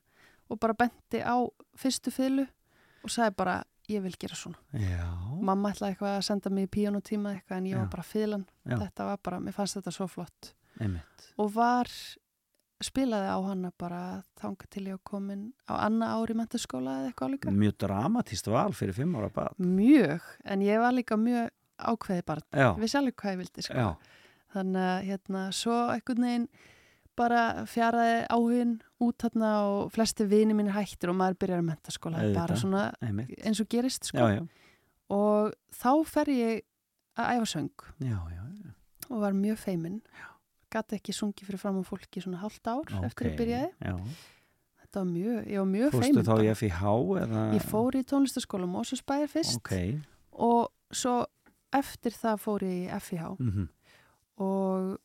og 0.51 0.59
bara 0.59 0.73
benti 0.75 1.21
á 1.23 1.37
fyrstu 1.77 2.11
fiðlu 2.11 2.49
og 3.05 3.11
sagði 3.11 3.37
bara, 3.37 3.65
ég 3.89 4.03
vil 4.03 4.13
gera 4.19 4.35
svona. 4.35 4.57
já, 4.73 5.05
Mamma 5.41 5.71
ætlaði 5.73 5.97
eitthvað 5.97 6.19
að 6.19 6.25
senda 6.25 6.51
mig 6.51 6.69
í 6.71 6.73
píjónutíma 6.81 7.35
eitthvað 7.43 7.57
en 7.59 7.65
ég 7.67 7.73
Já. 7.75 7.79
var 7.79 7.87
bara 7.89 8.03
fiðlan. 8.03 8.47
Þetta 8.67 9.05
var 9.05 9.17
bara, 9.23 9.39
mér 9.39 9.53
fannst 9.55 9.77
þetta 9.77 9.93
svo 9.93 10.07
flott. 10.09 10.55
einmitt. 10.81 11.33
Og 11.39 11.53
var, 11.53 11.85
spilaði 12.85 13.29
á 13.35 13.39
hana 13.43 13.73
bara 13.79 14.01
þanga 14.41 14.69
til 14.71 14.85
ég 14.87 14.97
var 14.99 15.05
komin 15.11 15.53
á 15.67 15.75
anna 15.89 16.13
ári 16.19 16.37
mentaskóla 16.39 17.01
eða 17.01 17.11
eitthvað 17.13 17.33
líka. 17.35 17.51
Mjög 17.55 17.77
dramatíst 17.83 18.47
val 18.53 18.73
fyrir 18.77 18.95
fimm 18.95 19.17
ára 19.19 19.31
bad. 19.35 19.59
Mjög, 19.59 20.21
en 20.45 20.63
ég 20.63 20.79
var 20.83 20.93
líka 20.95 21.17
mjög 21.19 21.51
ákveði 21.79 22.25
barn. 22.27 22.43
Já, 22.55 22.73
Við 22.79 22.93
sjálfum 22.95 23.17
hvað 23.19 23.33
ég 23.35 23.41
vildi 23.43 23.63
sko. 23.67 23.75
já, 23.75 23.89
Þannig 24.55 24.87
að 24.89 25.03
hérna, 25.11 25.41
svo 25.53 25.77
einhvern 25.93 26.25
veginn 26.25 26.49
bara 27.19 27.43
fjaraði 27.67 28.21
áhugin 28.31 28.77
út 29.03 29.25
hérna 29.27 29.51
og 29.67 29.91
flesti 29.93 30.25
vini 30.31 30.55
mín 30.55 30.71
hættir 30.73 31.11
og 31.11 31.17
maður 31.19 31.39
byrjar 31.43 31.61
að 31.65 31.67
mentaskóla 31.73 32.23
bara 32.35 32.57
svona 32.57 32.85
einmitt. 33.03 33.35
eins 33.45 33.61
og 33.61 33.69
gerist 33.69 34.05
sko. 34.07 34.19
Já, 34.23 34.39
já, 34.39 34.47
og 35.11 35.53
þá 35.75 35.91
fer 36.07 36.31
ég 36.31 36.63
að 37.19 37.33
æfa 37.35 37.49
söng 37.51 37.71
já, 37.99 38.15
já, 38.31 38.43
já. 38.63 38.71
og 39.11 39.21
var 39.21 39.33
mjög 39.35 39.59
feimin 39.59 40.01
gæti 40.73 40.99
ekki 40.99 41.15
sungið 41.17 41.49
fyrir 41.49 41.63
fram 41.63 41.81
á 41.81 41.83
fólki 41.87 42.23
svona 42.25 42.43
hálft 42.43 42.69
ár 42.69 42.93
eftir 43.07 43.31
að 43.31 43.41
byrjaði. 43.41 43.71
Já, 43.81 43.97
þetta 44.85 45.01
var 45.01 45.11
mjög, 45.11 45.41
ég 45.49 45.63
var 45.63 45.69
mjög 45.73 45.91
fórstu 45.95 46.07
feimin 46.07 46.29
þá 46.29 46.35
í. 46.37 46.53
FIH 46.63 46.85
eða? 47.25 47.43
ég 47.57 47.67
fór 47.73 47.99
í 47.99 48.05
tónlistaskóla 48.13 48.71
Mósusbæðir 48.71 49.33
fyrst. 49.33 49.59
Ok, 49.61 49.75
og 50.49 50.95
svo 50.95 51.19
eftir 51.79 52.17
það 52.17 52.41
fór 52.45 52.65
ég 52.69 52.79
í 52.87 53.03
FIH 53.09 53.29
mhm, 53.37 53.69
og 54.45 54.97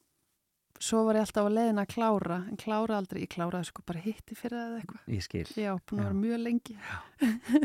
svo 0.83 1.03
var 1.07 1.19
ég 1.19 1.25
alltaf 1.25 1.47
á 1.47 1.51
leiðin 1.51 1.81
að 1.81 1.91
klára 1.93 2.39
en 2.49 2.59
klára 2.59 2.97
aldrei, 2.99 3.23
ég 3.23 3.31
kláraði 3.31 3.69
sko 3.69 3.85
bara 3.87 4.03
hitti 4.03 4.35
fyrir 4.35 4.57
það 4.57 4.65
eða 4.65 4.81
eitthvað. 4.81 5.05
Ég 5.15 5.25
skil. 5.27 5.45
já, 5.55 5.71
búin 5.87 6.01
að 6.01 6.09
vera 6.09 6.19
mjög 6.19 6.43
lengi. 6.43 6.75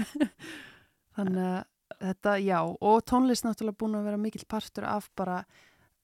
Þannig 1.18 1.48
að 1.48 1.64
þetta, 1.98 2.34
já, 2.44 2.58
og 2.62 3.00
tónlist 3.08 3.46
náttúrulega 3.46 3.80
búin 3.80 3.98
að 3.98 4.08
vera 4.10 4.20
mikill 4.20 4.46
partur 4.50 4.86
af 4.88 5.08
bara 5.18 5.40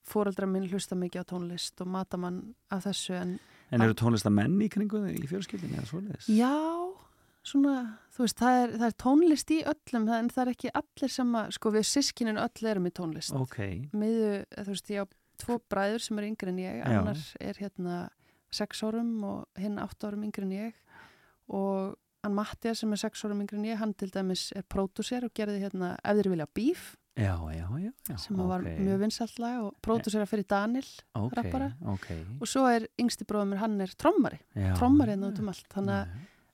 fóreldra 0.05 0.47
minn 0.49 0.67
hlusta 0.69 0.95
mikið 0.99 1.25
á 1.25 1.29
tónlist 1.33 1.81
og 1.81 1.87
mata 1.95 2.17
mann 2.21 2.41
af 2.73 2.85
þessu 2.87 3.15
en 3.19 3.35
En 3.73 3.81
eru 3.81 3.95
tónlistamenn 3.97 4.59
í 4.61 4.69
kringu 4.69 4.99
þig 5.07 5.23
í 5.25 5.27
fjölskyldinni 5.31 5.79
eða 5.79 5.87
svoleiðis? 5.89 6.27
já, 6.29 6.51
svona 7.45 7.75
þú 8.13 8.23
veist, 8.25 8.37
það 8.39 8.59
er, 8.63 8.73
það 8.77 8.87
er 8.91 8.95
tónlist 9.03 9.51
í 9.55 9.57
öllum 9.73 10.05
en 10.13 10.29
það 10.29 10.43
er 10.43 10.51
ekki 10.53 10.71
allir 10.81 11.13
sem 11.15 11.33
að, 11.41 11.49
sko 11.57 11.71
við 11.73 11.87
sískinin 11.89 12.39
öll 12.41 12.69
erum 12.71 12.85
í 12.89 12.93
tónlist 12.95 13.33
Ok, 13.37 13.57
miðu, 13.97 14.29
þú 14.55 14.69
veist, 14.69 14.91
ég 14.93 15.01
á 15.01 15.05
tvo 15.41 15.57
bræður 15.73 16.05
sem 16.05 16.21
eru 16.21 16.29
yngri 16.31 16.53
en 16.53 16.61
ég, 16.63 16.77
Já. 16.79 16.85
annar 17.01 17.23
er 17.41 17.59
hérna 17.59 17.97
sex 18.55 18.83
árum 18.87 19.11
og 19.27 19.59
hinn 19.59 19.81
átt 19.81 20.05
árum 20.07 20.23
yngri 20.29 20.45
en 20.47 20.53
ég 20.55 20.77
og 21.51 21.95
hann 22.25 22.33
Mattias 22.37 22.79
sem 22.81 22.93
er 22.95 23.01
sex 23.01 23.25
árum 23.25 23.41
yngri 23.43 23.59
en 23.59 23.67
ég, 23.67 23.77
hann 23.81 23.93
til 23.97 24.09
dæmis 24.13 24.47
er 24.55 24.63
pródúser 24.69 25.25
og 25.27 25.33
gerði 25.35 25.59
hérna 25.65 25.95
Ef 26.05 26.17
þeir 26.21 26.31
vilja 26.31 26.47
bíf 26.55 26.85
Já, 27.15 27.37
já, 27.55 27.67
já, 27.79 27.91
já. 28.09 28.17
sem 28.19 28.35
var 28.35 28.59
ok, 28.59 28.73
mjög 28.83 28.97
vinsælt 28.99 29.37
lag 29.39 29.61
og 29.63 29.75
pródúsera 29.81 30.25
fyrir 30.27 30.43
Daniel 30.51 30.87
ok, 31.15 31.31
rappara. 31.37 31.69
Ok, 31.93 32.09
og 32.41 32.47
svo 32.51 32.65
er 32.67 32.89
yngsti 32.99 33.23
bróðum 33.29 33.53
mér, 33.53 33.61
hann 33.63 33.77
er 33.85 33.93
trommari 33.95 34.39
trommari 34.75 35.13
hérna 35.15 35.29
út 35.31 35.39
um 35.39 35.47
allt 35.53 35.69
þannig 35.71 35.95
að 35.95 36.07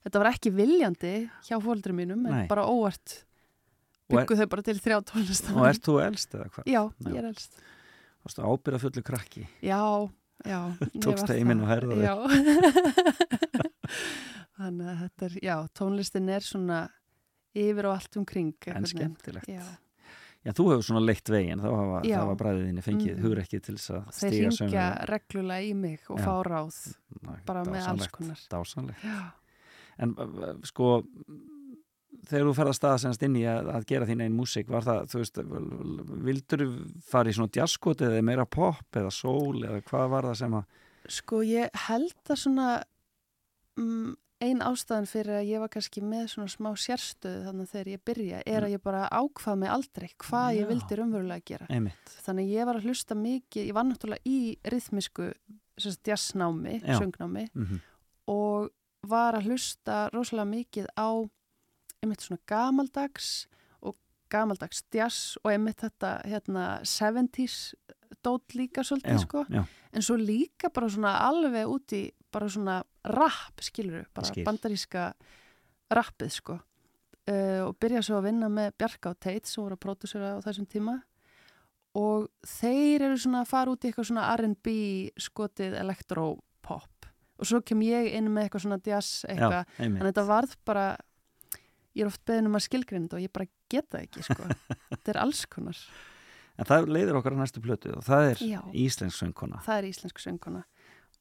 þetta 0.06 0.22
var 0.22 0.30
ekki 0.30 0.52
viljandi 0.54 1.12
hjá 1.48 1.58
fóldri 1.64 1.92
mínum 1.98 2.22
en 2.30 2.36
Nei. 2.36 2.46
bara 2.50 2.66
óvart 2.70 3.24
Og 4.12 4.18
er- 4.20 4.26
þau 4.28 4.46
bara 4.52 4.62
til 4.62 4.78
þrjá 4.78 5.00
tónlist 5.08 5.50
Og 5.56 5.66
ert 5.66 5.82
þú 5.82 5.94
elst 6.06 6.34
eða 6.36 6.46
hvað? 6.52 6.64
Já, 6.68 6.82
Já. 6.84 7.10
ég 7.10 7.18
er 7.18 7.28
elst 7.32 7.58
Varstu 8.22 8.42
ábyrða 8.46 8.78
fullu 8.84 9.02
krakki? 9.02 9.46
Já, 9.66 9.82
já 10.46 10.60
Tókst 11.02 11.26
var 11.26 11.34
heiminn 11.34 11.58
það. 11.58 11.66
og 11.66 11.70
herðaðir. 11.72 12.06
Já 12.06 12.14
Þannig 14.62 14.90
að 14.92 14.98
þetta 15.02 15.26
er, 15.26 15.36
já, 15.42 15.54
tónlistin 15.74 16.28
er 16.30 16.44
svona 16.46 16.80
yfir 17.56 17.88
og 17.88 17.96
allt 17.96 18.18
umkring 18.20 18.52
En 18.70 18.86
skemmtilegt. 18.86 19.48
Já, 19.50 19.62
Já, 20.42 20.50
þú 20.58 20.64
hefur 20.72 20.86
svona 20.88 21.04
leitt 21.04 21.30
veginn, 21.30 21.60
þá 21.62 21.68
hafa, 21.70 21.98
hafa 22.02 22.34
bræðinni 22.40 22.82
fengið 22.82 23.12
mm. 23.12 23.22
hugrekkið 23.22 23.60
til 23.62 23.76
þess 23.76 23.92
að 23.94 24.08
þeir 24.16 24.32
stíga 24.32 24.50
ringja 24.56 24.86
reglulega 25.12 25.68
í 25.68 25.76
mig 25.78 26.10
og 26.10 26.18
Já. 26.18 26.24
fá 26.26 26.32
ráð 26.48 26.80
bara 27.46 27.62
með 27.68 27.88
alls 27.92 28.10
konar. 28.10 28.42
Dásanlegt. 28.50 29.04
Já, 29.06 29.20
En 30.00 30.14
sko, 30.66 31.02
þegar 32.28 32.46
þú 32.48 32.54
ferð 32.56 32.86
að 32.88 32.96
semst 33.04 33.24
inn 33.26 33.36
í 33.38 33.44
að, 33.48 33.68
að 33.76 33.86
gera 33.90 34.08
þín 34.08 34.24
einn 34.24 34.36
músík, 34.36 34.70
var 34.72 34.86
það, 34.86 35.02
þú 35.12 35.22
veist, 35.22 35.42
vildur 36.28 36.64
fara 37.08 37.32
í 37.32 37.36
svona 37.36 37.54
jazzkoti 37.56 38.08
eða 38.08 38.24
meira 38.26 38.46
pop 38.48 38.98
eða 38.98 39.12
soul 39.14 39.62
eða 39.62 39.82
hvað 39.90 40.08
var 40.14 40.30
það 40.30 40.40
sem 40.42 40.58
að, 40.58 40.80
sko 41.18 41.42
ég 41.46 41.82
held 41.88 42.32
að 42.32 42.42
svona 42.44 42.68
um, 43.80 44.12
ein 44.42 44.62
ástæðan 44.66 45.08
fyrir 45.10 45.38
að 45.38 45.48
ég 45.52 45.62
var 45.62 45.70
kannski 45.72 46.02
með 46.04 46.26
svona 46.34 46.52
smá 46.52 46.70
sérstöðu 46.78 47.46
þannig 47.46 47.68
að 47.68 47.72
þegar 47.76 47.90
ég 47.92 48.04
byrja 48.10 48.42
er 48.46 48.66
að 48.66 48.74
ég 48.74 48.82
bara 48.82 49.06
ákvað 49.08 49.58
mig 49.62 49.72
aldrei 49.72 50.08
hvað 50.26 50.48
Já. 50.50 50.58
ég 50.58 50.70
vildi 50.72 50.98
raunverulega 50.98 51.46
gera. 51.52 51.70
einmitt, 51.70 52.14
Þannig 52.26 52.52
ég 52.52 52.68
var 52.68 52.80
að 52.80 52.90
hlusta 52.90 53.18
mikið, 53.18 53.68
ég 53.70 53.76
var 53.76 53.88
náttúrulega 53.88 54.28
í 54.28 54.56
rithmisku 54.74 55.32
jazznámi, 55.78 56.82
söngnámi 56.84 57.48
mm 57.54 57.80
og 58.30 58.70
var 59.08 59.34
að 59.34 59.50
hlusta 59.50 60.06
rosalega 60.12 60.46
mikið 60.46 60.86
á 60.94 61.10
einmitt 62.02 62.22
svona 62.22 62.42
gamaldags 62.46 63.48
og 63.82 63.96
gamaldags 64.30 64.84
jazz 64.94 65.38
og 65.42 65.50
einmitt 65.50 65.82
þetta 65.82 66.12
hérna 66.28 66.66
70s 66.86 67.74
dót 68.22 68.54
líka 68.54 68.84
svolítið 68.86 69.18
já, 69.18 69.22
sko. 69.24 69.44
já, 69.50 69.64
en 69.92 70.06
svo 70.06 70.16
líka 70.20 70.70
bara 70.70 70.90
svona 70.92 71.16
alveg 71.26 71.66
út 71.66 71.94
í 71.98 72.04
bara 72.32 72.50
svona 72.52 72.80
rap 73.04 73.62
skilur 73.64 74.06
bara 74.14 74.28
Skil. 74.30 74.44
bandaríska 74.48 75.12
rappið 75.92 76.36
sko. 76.36 76.58
Uh, 77.22 77.68
og 77.68 77.76
byrja 77.78 78.02
svo 78.02 78.18
að 78.18 78.30
vinna 78.30 78.48
með 78.50 78.72
Bjarka 78.82 79.12
og 79.12 79.18
Tate 79.22 79.46
sem 79.46 79.62
voru 79.62 79.76
að 79.76 79.84
pródusera 79.84 80.32
á 80.34 80.42
þessum 80.42 80.66
tíma. 80.66 80.96
Og 81.98 82.26
þeir 82.48 83.04
eru 83.06 83.20
svona 83.20 83.44
að 83.44 83.52
fara 83.52 83.70
út 83.70 83.84
í 83.84 83.90
eitthvað 83.90 84.08
svona 84.08 84.30
R&B 84.34 84.74
skotið 85.20 85.76
elektropop 85.78 87.08
og 87.42 87.48
svo 87.48 87.60
kem 87.66 87.82
ég 87.84 88.12
inn 88.16 88.30
með 88.32 88.46
eitthvað 88.46 88.64
svona 88.66 88.78
jazz 88.86 89.26
eitthvað, 89.26 89.74
en 89.82 89.98
þetta 90.06 90.24
varð 90.28 90.54
bara 90.68 90.86
ég 91.96 92.04
er 92.04 92.10
oft 92.10 92.22
beðin 92.28 92.48
um 92.48 92.56
að 92.58 92.66
skilgrinda 92.68 93.18
og 93.18 93.24
ég 93.24 93.32
bara 93.34 93.48
geta 93.72 94.00
ekki 94.02 94.24
sko. 94.24 94.46
Þetta 94.92 95.12
er 95.14 95.20
alls 95.24 95.42
konar, 95.50 95.80
en 96.56 96.68
það 96.68 96.88
leiðir 96.94 97.18
okkar 97.18 97.36
að 97.36 97.42
næstu 97.42 97.62
plötu 97.64 97.92
og 97.96 98.04
það 98.06 98.28
er 98.30 98.42
Já. 98.46 98.60
íslensk 98.84 99.18
söngkona, 99.18 99.62
það 99.66 99.80
er 99.80 99.88
íslensk 99.90 100.22
sönguna 100.22 100.62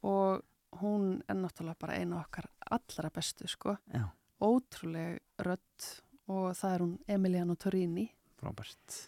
og 0.07 0.43
hún 0.79 1.21
er 1.27 1.37
náttúrulega 1.39 1.79
bara 1.81 1.99
eina 1.99 2.21
okkar 2.21 2.47
allra 2.71 3.11
bestu 3.13 3.49
sko. 3.51 3.75
Já, 3.91 4.05
ótrúleg 4.41 5.19
rödd 5.43 5.89
og 6.31 6.51
það 6.57 6.75
er 6.75 6.83
hún 6.85 6.97
Emiliano 7.11 7.55
Torini 7.59 8.07
frábært. 8.41 8.99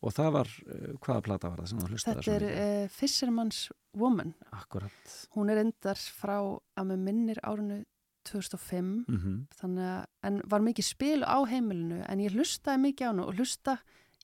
Og 0.00 0.14
það 0.16 0.30
var, 0.32 0.50
uh, 0.64 0.92
hvaða 0.96 1.22
plata 1.26 1.50
var 1.52 1.60
það 1.60 1.70
sem 1.70 1.80
þú 1.80 1.88
hlustaði 1.92 2.22
þetta 2.24 2.36
er 2.36 2.44
uh, 2.48 2.92
Fisherman's 2.94 3.62
Woman. 4.00 4.34
Akkurat. 4.56 5.16
hún 5.36 5.50
er 5.52 5.60
endar 5.64 5.98
frá 5.98 6.38
að 6.40 6.92
með 6.92 7.02
minnir 7.08 7.40
árinu 7.44 7.82
2005 8.28 9.08
Mm 9.08 9.46
þannig 9.56 9.86
að, 9.88 10.04
en 10.28 10.40
var 10.52 10.62
mikið 10.64 10.86
spil 10.86 11.24
á 11.24 11.38
heimilinu 11.48 12.02
en 12.04 12.20
ég 12.20 12.34
hlustaði 12.36 12.82
mikið 12.84 13.06
á 13.06 13.10
hana 13.10 13.26
og 13.26 13.38
hlusta 13.40 13.78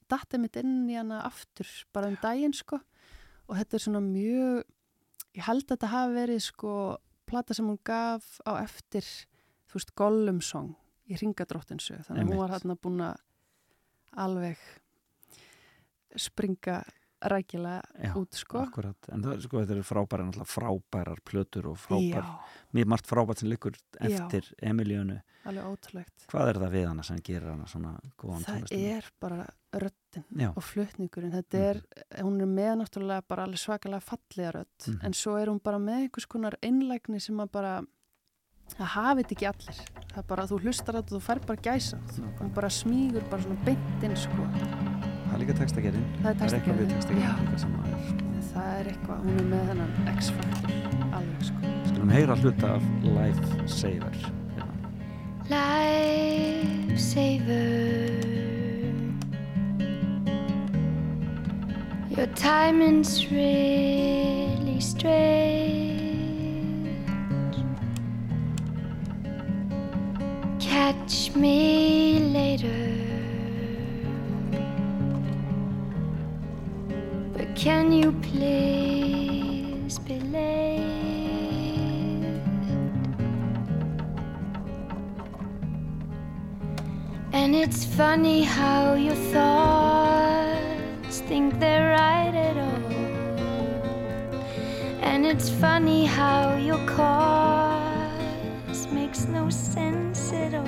dattið 0.07 0.43
mitt 0.43 0.59
inn 0.61 0.89
í 0.89 0.95
hana 0.97 1.23
aftur 1.25 1.67
bara 1.93 2.07
um 2.07 2.17
daginn 2.21 2.53
sko. 2.55 2.79
Og 3.47 3.57
þetta 3.57 3.77
er 3.77 3.83
svona 3.83 4.01
mjög 4.03 4.63
ég 5.37 5.45
held 5.47 5.63
að 5.67 5.75
þetta 5.75 5.91
hafi 5.93 6.17
verið 6.17 6.41
sko 6.47 6.73
plata 7.27 7.55
sem 7.57 7.67
hún 7.67 7.79
gaf 7.85 8.27
á 8.47 8.51
eftir 8.63 9.05
þú 9.67 9.79
veist 9.79 9.95
Gollum 9.99 10.41
song 10.45 10.73
í 11.07 11.17
Ringadróttinsu 11.19 12.01
þannig 12.07 12.23
að 12.25 12.31
hún 12.33 12.41
var 12.41 12.53
hérna 12.55 12.77
búin 12.79 13.03
að 13.07 13.21
alveg 14.17 14.61
springa 16.17 16.81
rækilega 17.27 17.81
Já, 18.03 18.11
út 18.19 18.37
sko. 18.37 18.59
Akkurat, 18.61 19.07
en 19.09 19.23
það 19.25 19.33
er 19.33 19.39
sko, 19.41 19.61
þetta 19.63 19.73
eru 19.73 19.85
frábærar, 20.51 21.21
plötur 21.25 21.69
og 21.71 21.79
frábær, 21.81 22.27
mjög 22.77 22.91
margt 22.93 23.09
frábært 23.09 23.41
sem 23.41 23.49
liggur 23.49 23.77
eftir 24.05 24.51
ótrúlegt. 25.71 26.27
Hvað 26.29 26.51
er 26.51 26.59
það 26.61 26.75
við 26.75 26.85
hana 26.91 27.05
sem 27.07 27.21
gerir 27.25 27.49
hana 27.53 27.67
svona 27.71 27.95
góðan 28.19 28.45
Það 28.45 28.53
tónlistarmann? 28.53 28.97
er 28.99 29.09
bara 29.23 29.89
röddin 30.15 30.23
Já, 30.41 30.49
og 30.55 30.63
flutningurinn, 30.63 31.31
þetta 31.35 31.57
er 31.69 31.77
hún 32.23 32.41
er 32.41 32.45
með 32.47 32.73
náttúrulega 32.81 33.21
bara 33.27 33.43
alveg 33.47 33.59
svakalega 33.59 34.01
fallega 34.01 34.51
rödd, 34.55 34.87
Mhm. 34.87 34.99
en 35.05 35.13
svo 35.13 35.35
er 35.41 35.47
hún 35.47 35.59
bara 35.63 35.77
með 35.77 35.97
einhvers 36.07 36.25
konar 36.27 36.53
einlægni 36.63 37.19
sem 37.21 37.37
að 37.37 37.51
bara 37.51 37.81
það 38.77 38.87
hafið 38.95 39.31
ekki 39.31 39.47
allir 39.47 39.75
það 40.11 40.17
er 40.17 40.23
bara, 40.27 40.43
þú 40.47 40.59
hlustar 40.61 40.95
og 40.95 41.05
þú 41.07 41.19
fær 41.21 41.39
bara 41.45 41.61
gæsa 41.61 41.97
hún 42.39 42.53
bara 42.53 42.67
smígur 42.69 43.23
bara 43.29 43.41
svona 43.43 43.63
beint 43.65 44.03
inn 44.03 44.15
sko, 44.15 44.43
það 45.27 45.33
er 45.33 45.39
líka 45.39 45.53
textagerinn. 45.59 46.05
það 46.23 46.29
er 46.29 46.35
Það 46.35 46.43
er 46.43 46.57
eitthvað 46.59 46.77
við 46.77 46.87
textagerinn 46.93 47.27
að 47.27 47.37
er. 47.47 47.57
það 48.53 48.67
er 48.79 48.85
eitthvað, 48.91 49.19
hún 49.23 49.35
er 49.39 49.45
með 49.53 49.63
þennan 49.69 49.91
X-faktor 50.17 50.71
alveg 51.13 51.43
sko 51.43 51.61
Skulum 51.87 52.09
heyra 52.11 52.35
hluta 52.35 52.67
af 52.75 52.83
Life 53.03 53.67
Saver. 53.67 54.15
Hérna. 54.57 54.73
Lifesaver. 56.97 58.46
Your 62.17 62.25
timing's 62.33 63.31
really 63.31 64.79
strange. 64.81 65.13
Catch 70.59 71.35
me 71.35 72.17
later. 72.33 72.73
But 77.33 77.55
can 77.55 77.91
you 77.91 78.11
please 78.13 79.99
be 79.99 80.19
late? 80.19 80.81
And 87.31 87.55
it's 87.55 87.85
funny 87.85 88.41
how 88.41 88.95
your 88.95 89.13
thoughts 89.13 90.06
think 91.27 91.59
they're 91.59 91.91
right 91.91 92.33
at 92.33 92.57
all. 92.57 92.91
And 95.01 95.25
it's 95.25 95.49
funny 95.49 96.05
how 96.05 96.55
your 96.55 96.79
cause 96.85 98.87
makes 98.93 99.27
no 99.27 99.49
sense 99.49 100.31
at 100.31 100.53
all. 100.53 100.65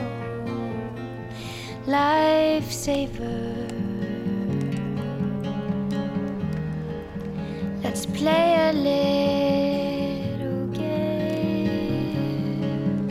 Lifesaver. 1.87 3.69
Let's 7.81 8.05
play 8.05 8.69
a 8.69 8.73
little 8.73 10.67
game. 10.67 13.07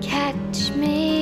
Catch 0.00 0.70
me 0.76 1.21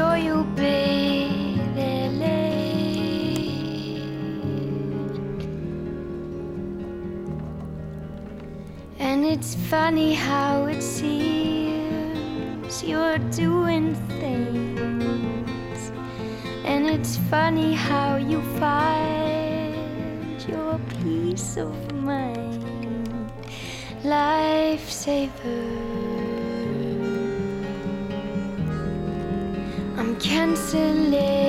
sure 0.00 0.16
you'll 0.16 0.44
be 0.56 1.60
there 1.74 2.08
late. 2.08 4.00
And 8.98 9.26
it's 9.26 9.54
funny 9.54 10.14
how 10.14 10.64
it 10.64 10.82
seems 10.82 12.82
you're 12.82 13.18
doing 13.44 13.94
things. 14.20 15.92
And 16.64 16.86
it's 16.86 17.18
funny 17.32 17.74
how 17.74 18.16
you 18.16 18.40
find 18.58 20.42
your 20.48 20.80
peace 21.02 21.58
of 21.58 21.74
mind. 21.92 22.64
Lifesaver. 24.02 25.99
Canceling. 30.20 31.14
a 31.14 31.39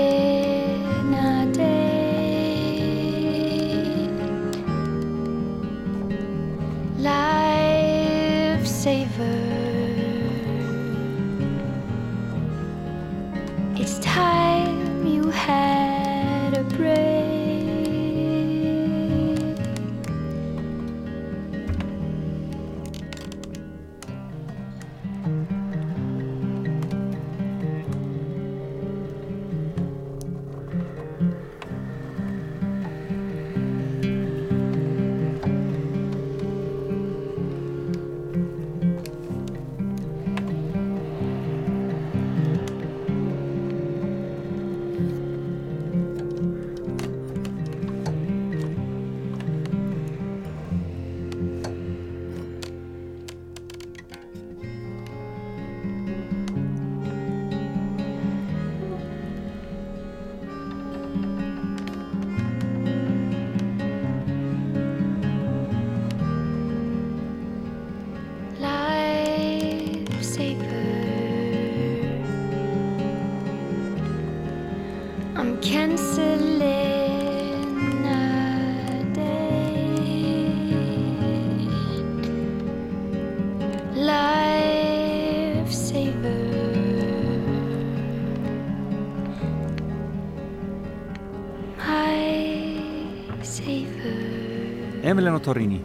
Emiliano 95.12 95.42
Torrini 95.44 95.82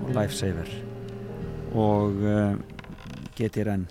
og 0.00 0.14
Lifesaver 0.14 0.68
og 1.76 2.14
uh, 2.24 2.54
GTRN 3.36 3.82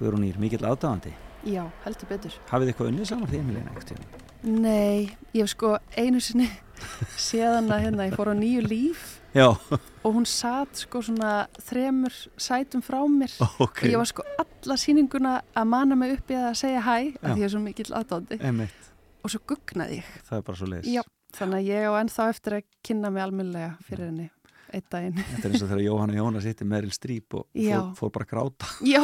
Guðrún 0.00 0.24
Ír, 0.26 0.40
mikill 0.42 0.64
aðdáðandi 0.66 1.12
Já, 1.46 1.62
heldur 1.84 2.08
betur. 2.10 2.34
hafið 2.50 2.66
þið 2.66 2.72
eitthvað 2.72 2.90
unnið 2.90 3.08
saman 3.12 3.30
því 3.30 3.38
Emiliano 3.44 3.84
tíma? 3.86 4.24
Nei, 4.42 5.06
ég 5.30 5.44
hef 5.44 5.52
sko 5.54 5.72
einu 5.94 6.18
sinni 6.18 6.48
séðan 7.28 7.70
að 7.70 7.86
hérna, 7.86 8.10
ég 8.10 8.18
fór 8.18 8.32
á 8.32 8.34
nýju 8.34 8.66
líf. 8.66 9.06
Já, 9.36 9.46
og 9.54 10.10
hún 10.10 10.26
satt 10.26 10.82
sko 10.82 11.04
svona 11.06 11.32
þremur 11.68 12.18
sætum 12.42 12.82
frá 12.82 12.98
mér. 13.06 13.38
Ok. 13.62 13.84
Og 13.86 13.92
ég 13.92 14.00
var 14.02 14.10
sko 14.10 14.26
alla 14.34 14.80
sýninguna 14.82 15.36
að 15.54 15.70
mana 15.76 15.98
mig 15.98 16.18
upp 16.18 16.34
í 16.34 16.40
að 16.42 16.56
segja 16.58 16.82
hæ 16.82 16.96
að 17.22 17.28
því 17.30 17.38
ég 17.38 17.46
er 17.46 17.54
svo 17.54 17.62
mikill 17.62 17.92
Einmitt, 18.40 18.90
og 19.22 19.30
svo 19.30 19.46
gugnaði 19.46 20.02
ég. 20.02 20.16
það 20.26 20.40
er 20.42 20.50
bara 20.50 20.58
svo 20.64 20.74
leiðis 20.74 21.06
þannig 21.34 21.58
að 21.58 21.68
ég 21.72 21.86
á 21.90 21.92
ennþá 22.00 22.28
eftir 22.32 22.58
að 22.58 22.66
kynna 22.86 23.10
mig 23.12 23.24
almennilega 23.24 23.72
fyrir 23.86 24.10
henni 24.10 24.28
einn 24.74 24.84
daginn. 24.90 25.18
Þetta 25.30 25.46
er 25.46 25.52
eins 25.54 25.62
og 25.62 25.68
þegar 25.70 25.82
Jóhanna 25.84 26.16
Jónas 26.18 26.46
hitti 26.48 26.66
Meryl 26.66 26.92
Streep 26.94 27.36
og 27.38 27.44
fór, 27.54 27.90
fór 27.98 28.12
bara 28.14 28.26
að 28.26 28.32
gráta. 28.32 28.70
Já, 28.94 29.02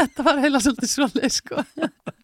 þetta 0.00 0.26
var 0.26 0.40
heila 0.42 0.60
svolítið 0.64 0.92
svolítið 0.94 1.34
sko. 1.34 1.64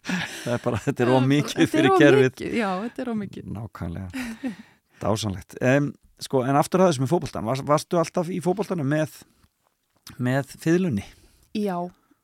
Það 0.01 0.55
er 0.55 0.63
bara, 0.65 0.81
þetta 0.81 1.05
er 1.05 1.13
ómikið 1.13 1.69
fyrir 1.69 1.93
mikið, 1.93 2.55
Já, 2.57 2.69
þetta 2.87 3.03
er 3.03 3.11
ómikið. 3.13 3.51
Nákvæmlega, 3.53 4.53
dásanlegt 5.01 5.57
um, 5.61 5.91
Sko, 6.21 6.43
en 6.45 6.57
aftur 6.57 6.83
að 6.83 6.91
þessu 6.91 7.01
með 7.01 7.11
fótboltan 7.15 7.45
Varst, 7.47 7.65
Varstu 7.65 7.97
alltaf 7.97 8.27
í 8.29 8.37
fótboltanum 8.45 8.85
með 8.85 9.21
með 10.21 10.51
fiðlunni? 10.61 11.05
Já, 11.57 11.77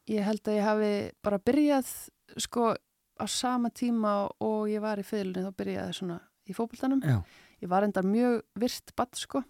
ég 0.10 0.26
held 0.26 0.44
að 0.46 0.58
ég 0.58 0.68
hafi 0.68 0.92
bara 1.26 1.40
byrjað 1.42 1.90
sko 2.38 2.74
á 3.18 3.26
sama 3.26 3.72
tíma 3.74 4.28
og 4.44 4.68
ég 4.70 4.84
var 4.84 5.02
í 5.02 5.06
fylunni 5.08 5.46
þá 5.46 5.54
byrjaði 5.58 5.98
svona 5.98 6.20
í 6.48 6.56
fótboltanum. 6.58 7.04
Já, 7.04 7.22
Ég 7.58 7.72
var 7.72 7.88
endar 7.88 8.06
mjög 8.06 8.44
virt 8.62 8.92
badd 8.98 9.18
sko. 9.18 9.42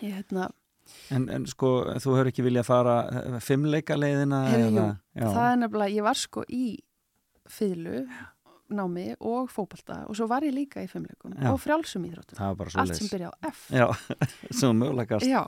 Ég 0.00 0.14
hérna, 0.14 0.48
En, 1.14 1.28
en 1.30 1.44
sko, 1.46 1.68
þú 2.02 2.14
hefur 2.16 2.28
ekki 2.30 2.44
viljað 2.44 2.66
fara 2.66 2.94
eh, 3.10 3.38
fimmleika 3.44 3.96
leiðina 3.98 4.40
já, 5.14 5.22
það 5.22 5.44
er 5.44 5.58
nefnilega, 5.60 5.94
ég 5.94 6.06
var 6.06 6.18
sko 6.18 6.42
í 6.50 6.64
fyllu, 7.50 8.00
námi 8.70 9.04
og 9.18 9.50
fótbolta 9.50 10.00
og 10.06 10.18
svo 10.18 10.28
var 10.30 10.46
ég 10.46 10.54
líka 10.54 10.82
í 10.82 10.88
fimmleikum 10.90 11.34
og 11.50 11.58
frjálsum 11.62 12.04
íþróttum. 12.06 12.38
Allt 12.78 12.98
sem 12.98 13.10
byrja 13.10 13.30
á 13.30 13.34
F. 13.50 13.64
Já, 13.74 13.86
sem 14.60 14.78
mögulegast 14.78 15.26
Já, 15.26 15.44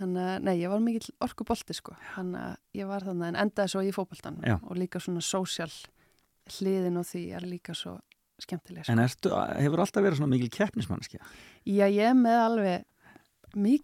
þannig 0.00 0.26
að, 0.26 0.36
nei, 0.48 0.54
ég 0.58 0.72
var 0.72 0.82
mikill 0.82 1.14
orkubolti 1.22 1.76
sko, 1.78 1.94
þannig 2.16 2.44
að 2.48 2.56
ég 2.82 2.90
var 2.90 3.06
þannig 3.06 3.30
en 3.32 3.40
endaði 3.44 3.74
svo 3.74 3.84
í 3.86 3.94
fótboltan 3.94 4.40
Já. 4.46 4.56
og 4.58 4.78
líka 4.78 5.02
svona 5.02 5.22
sósjál 5.24 5.70
hliðin 6.58 6.98
og 6.98 7.06
því 7.06 7.24
er 7.38 7.46
líka 7.46 7.76
svo 7.78 7.98
skemmtileg 8.46 8.86
sko. 8.86 8.94
En 8.94 9.04
ertu, 9.04 9.34
hefur 9.60 9.84
alltaf 9.84 10.06
verið 10.06 10.20
svona 10.20 10.32
mikil 10.34 10.50
keppnismannskja? 10.54 11.20
Já, 11.68 11.86
ég 11.88 12.16
með 12.18 12.40
alveg 12.46 12.86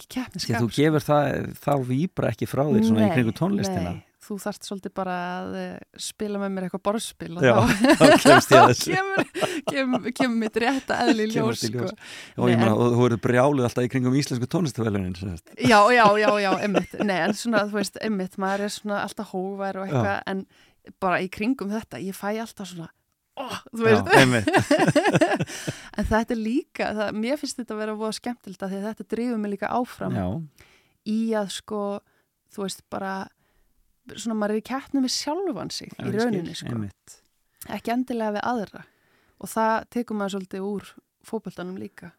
keppniskap. 0.08 0.56
að 0.60 0.66
þú 0.66 0.74
gefur 0.76 1.06
það, 1.06 1.54
þá 1.62 1.72
výbra 1.88 2.28
ekki 2.30 2.46
frá 2.46 2.66
þér 2.68 2.84
svona 2.86 3.06
í 3.08 3.14
kringu 3.14 3.32
tónlistina. 3.34 3.94
Nei, 3.96 4.04
þú 4.26 4.36
þarft 4.42 4.66
svolítið 4.66 4.92
bara 4.94 5.16
að 5.40 5.56
eh, 5.60 5.80
spila 6.02 6.40
með 6.42 6.52
mér 6.54 6.66
eitthvað 6.66 6.84
borðspil 6.88 7.32
og 7.36 7.46
Já, 7.46 7.54
þá, 7.98 8.04
þá 8.50 8.60
kemur, 8.82 9.24
kemur, 9.70 10.06
kemur 10.12 10.38
mitt 10.44 10.60
rétta 10.62 11.00
eðli 11.06 11.26
í 11.26 11.32
ljós, 11.34 11.64
í 11.66 11.72
ljós. 11.74 11.92
sko. 11.94 12.10
Og 12.42 12.50
ég 12.50 12.56
Nei, 12.56 12.62
meina, 12.62 12.72
en- 12.72 12.78
og 12.78 12.94
þú 12.94 13.02
verður 13.04 13.22
brjáluð 13.26 13.68
alltaf 13.68 13.88
í 13.88 13.90
kringum 13.92 14.18
íslensku 14.18 14.50
tónlistavelunin. 14.50 15.18
Já, 15.58 15.80
já, 15.94 16.06
já, 16.22 16.30
já, 16.42 16.50
einmitt. 16.62 16.96
Nei, 17.02 17.18
en 17.26 17.36
svona, 17.38 17.66
þú 17.70 17.80
veist, 17.80 18.00
einmitt, 18.02 18.38
maður 18.42 18.68
er 18.68 18.76
svona 18.76 19.02
alltaf 19.06 19.34
hóvar 19.34 19.82
og 19.82 19.88
eitthvað, 19.90 20.22
en 20.30 20.46
bara 21.02 21.22
í 21.24 21.30
kringum 21.32 21.72
þetta, 21.74 21.98
ég 22.02 22.16
fæ 22.16 22.30
alltaf 22.38 22.70
svona, 22.70 22.90
ó, 23.36 23.44
þú 23.70 23.84
veist, 23.84 24.10
Já, 24.10 24.22
en 25.98 26.08
þetta 26.10 26.34
er 26.34 26.40
líka, 26.40 26.90
það, 26.96 27.20
mér 27.22 27.40
finnst 27.40 27.60
þetta 27.60 27.76
að 27.76 27.82
vera 27.84 28.10
skemmtilt 28.18 28.64
að 28.64 28.74
því 28.74 28.80
að 28.80 28.88
þetta 28.90 29.08
drifur 29.14 29.40
mig 29.42 29.54
líka 29.54 29.72
áfram 29.76 30.16
Já, 30.16 30.26
í 31.12 31.18
að 31.38 31.52
sko, 31.56 31.80
þú 32.54 32.66
veist, 32.66 32.84
bara, 32.92 33.14
svona 34.14 34.38
maður 34.38 34.56
er 34.56 34.62
í 34.62 34.66
keppni 34.72 35.04
með 35.04 35.14
sjálfan 35.16 35.72
sig 35.74 35.92
í 35.92 35.96
ég 36.08 36.20
rauninni, 36.20 36.54
sko, 36.56 36.74
Einmitt. 36.74 37.18
ekki 37.76 37.94
endilega 37.94 38.38
við 38.38 38.46
aðra 38.52 38.84
og 39.36 39.50
það 39.52 39.74
tekur 39.92 40.16
maður 40.16 40.36
svolítið 40.36 40.66
úr 40.66 40.86
fótboltanum 41.26 41.76
líka. 41.80 42.12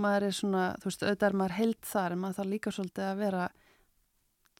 Maður 0.00 0.28
er 0.28 0.36
svona, 0.36 0.64
þú 0.78 0.90
veist, 0.90 1.02
auðvitað 1.02 1.26
er 1.30 1.38
maður 1.40 1.56
heilt 1.56 1.88
þar 1.90 2.14
en 2.14 2.20
maður 2.22 2.36
þarf 2.38 2.50
líka 2.52 2.72
svolítið 2.76 3.06
að 3.08 3.22
vera, 3.24 3.46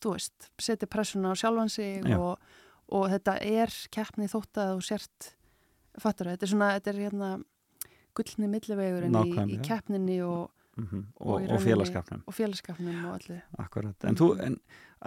þú 0.03 0.15
veist, 0.17 0.49
setja 0.59 0.89
pressuna 0.91 1.31
á 1.31 1.35
sjálfan 1.39 1.71
sig 1.71 2.09
Já. 2.09 2.17
og, 2.19 2.57
og 2.97 3.05
þetta 3.13 3.37
er 3.47 3.77
keppni 3.95 4.27
þótt 4.33 4.63
að 4.63 4.73
þú 4.75 4.87
sért, 4.89 5.29
fattur 5.99 6.27
þetta 6.31 6.47
er 6.47 6.53
svona, 6.53 6.69
þetta 6.79 6.91
er 6.95 7.01
hérna 7.05 7.31
gullni 8.15 8.49
millivegurinn 8.51 9.15
í, 9.25 9.55
í 9.57 9.61
keppninni 9.67 10.21
og, 10.27 10.51
Mm 10.81 11.01
Og 11.19 11.27
og, 11.27 11.35
og 11.35 11.41
rauninni- 11.43 11.65
félagskapnum. 11.67 12.21
og 12.27 12.33
félagskapnum 12.35 13.01
og 13.11 13.15
allir. 13.19 13.41
Akkurat. 13.59 14.05
En 14.05 14.15
þú, 14.17 14.29
en, 14.41 14.55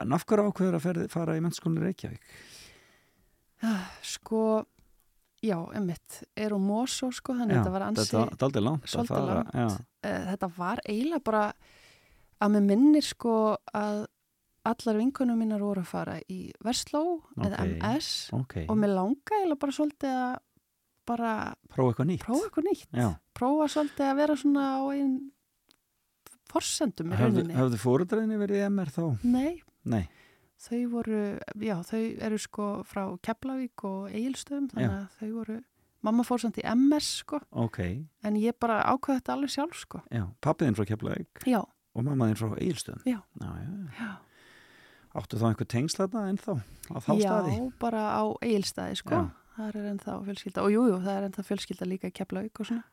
en 0.04 0.14
af 0.14 0.26
hverju 0.26 0.52
ákveður 0.52 0.76
að 0.78 0.84
ferði, 0.84 1.06
fara 1.10 1.38
í 1.38 1.42
mennskólinni 1.42 1.82
Reykjavík? 1.88 2.22
Ah, 3.64 3.88
Sko, 4.04 4.66
já, 5.42 5.58
emmitt, 5.74 6.20
er 6.36 6.54
og 6.54 6.62
Mosó, 6.62 7.10
sko, 7.16 7.34
þannig 7.40 7.56
Já, 7.56 7.62
þetta 7.64 7.72
var 7.78 7.86
ansi... 7.88 8.06
Þetta 8.12 8.22
er 8.36 8.46
aldrei 8.50 8.64
langt 8.68 8.84
að 9.00 9.08
fara. 9.08 9.38
langt. 9.56 9.86
Eh, 10.04 10.26
þetta 10.34 10.50
var 10.58 10.82
eiginlega 10.86 11.24
bara 11.24 11.44
að 12.44 12.54
með 12.58 12.68
minnir 12.70 13.08
sko 13.08 13.36
að 13.74 14.06
allar 14.68 15.00
vinkunum 15.00 15.40
mínar 15.40 15.64
voru 15.64 15.82
að 15.84 15.90
fara 15.96 16.18
í 16.32 16.42
Versló 16.64 17.22
eða 17.40 17.64
Ok. 17.64 17.74
MS 17.80 18.10
ok. 18.36 18.56
og 18.68 18.78
mér 18.80 18.94
langa 19.00 19.40
eiginlega 19.40 19.60
bara 19.64 19.76
svolítið 19.80 20.18
að 20.28 20.38
bara 21.06 21.32
Prófa 21.74 21.94
eitthvað 21.94 22.10
nýtt. 22.12 22.24
prófa 22.26 22.48
eitthvað 22.50 22.68
nýtt 22.70 22.88
Já. 23.04 23.10
prófa 23.36 23.68
svolítið 23.74 24.10
að 24.12 24.20
vera 24.22 24.36
svona 24.40 24.66
á 24.78 24.82
einn 24.94 25.14
forsendum 26.54 27.14
í 27.14 27.18
rauninni 27.20 27.56
höfðu 27.58 27.80
fóruðræðinni 27.82 28.38
verið 28.42 28.66
MR 28.70 28.92
þá? 28.94 29.04
Nei, 29.26 29.62
Nei. 29.90 30.04
þau 30.62 30.82
voru 30.94 31.22
já, 31.60 31.76
þau 31.90 32.02
eru 32.28 32.40
sko 32.42 32.68
frá 32.88 33.06
Keflavík 33.26 33.86
og 33.90 34.10
Egilstöðum 34.14 34.68
þannig 34.74 34.90
Já. 34.90 34.98
að 35.00 35.16
þau 35.20 35.32
voru 35.40 35.58
mamma 36.04 36.26
fór 36.28 36.42
samt 36.44 36.60
í 36.62 36.66
MS 36.68 37.10
sko 37.24 37.40
Ok. 37.52 37.80
en 38.24 38.36
ég 38.40 38.58
bara 38.60 38.82
ákveði 38.92 39.22
þetta 39.22 39.34
alveg 39.38 39.54
sjálf 39.56 39.80
sko 39.82 40.04
Já. 40.12 40.28
Pappiðinn 40.44 40.78
frá 40.78 40.86
Keflavík 40.92 41.48
Já, 41.50 41.62
og 41.64 42.06
mammaðinn 42.06 42.38
frá 42.40 42.54
Egilstöðum. 42.60 43.04
Já. 43.10 43.20
Já, 43.42 43.50
já. 43.64 43.74
já 44.00 44.12
Áttu 45.14 45.38
þá 45.38 45.44
einhver 45.52 45.68
tengsl 45.70 46.00
þarna 46.02 46.22
ennþá 46.32 46.54
á 46.90 46.98
þá 46.98 47.10
staði? 47.22 47.52
Já, 47.54 47.66
bara 47.78 48.02
á 48.18 48.24
Egilstaði 48.42 48.96
sko. 48.98 49.14
Já. 49.14 49.43
Það 49.58 49.68
er 49.76 49.90
ennþá 49.94 50.20
fjölskylda 50.28 50.64
og 50.64 50.72
jújú, 50.74 50.88
jú, 50.94 51.02
það 51.04 51.18
er 51.20 51.28
ennþá 51.30 51.44
fjölskylda 51.50 51.90
líka 51.90 52.10
í 52.10 52.16
Keflavík 52.20 52.60
og 52.64 52.66
svona 52.70 52.84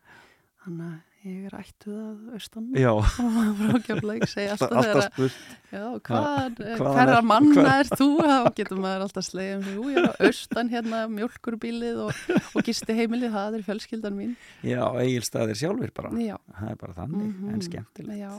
þannig 0.60 0.90
að 0.90 0.98
ég 1.20 1.44
er 1.50 1.54
ættuð 1.60 1.96
að 2.00 2.34
austan 2.36 2.66
Já, 2.80 2.90
frá 3.60 3.78
Keflavík, 3.86 4.26
segja 4.28 4.54
alltaf 4.56 5.06
spurt. 5.10 5.38
Já, 5.72 5.82
hvað, 6.08 6.60
hvaðan 6.60 6.94
hverra 6.96 7.16
er- 7.18 7.26
manna 7.30 7.54
hvað- 7.56 7.80
er 7.80 7.90
þú? 8.00 8.08
Þá 8.24 8.50
getur 8.60 8.80
maður 8.84 9.04
alltaf 9.06 9.26
slegið 9.28 9.56
um 9.56 9.74
jú, 9.74 9.84
ég 9.92 9.98
er 10.00 10.08
á 10.08 10.14
austan 10.28 10.70
hérna, 10.72 11.00
mjölkurbílið 11.16 12.00
og, 12.06 12.22
og 12.56 12.64
gisti 12.68 12.96
heimilið, 12.96 13.34
það 13.36 13.58
er 13.60 13.66
fjölskyldan 13.68 14.16
mín. 14.20 14.32
Já, 14.64 14.80
eigilstaðir 15.00 15.60
sjálfur 15.60 15.92
bara. 15.96 16.12
Já. 16.20 16.36
Það 16.56 16.70
er 16.74 16.80
bara 16.84 16.96
þannig, 17.02 17.28
Mhm. 17.34 17.52
en 17.56 17.60
skemmtilegt. 17.68 18.20
Já, 18.20 18.32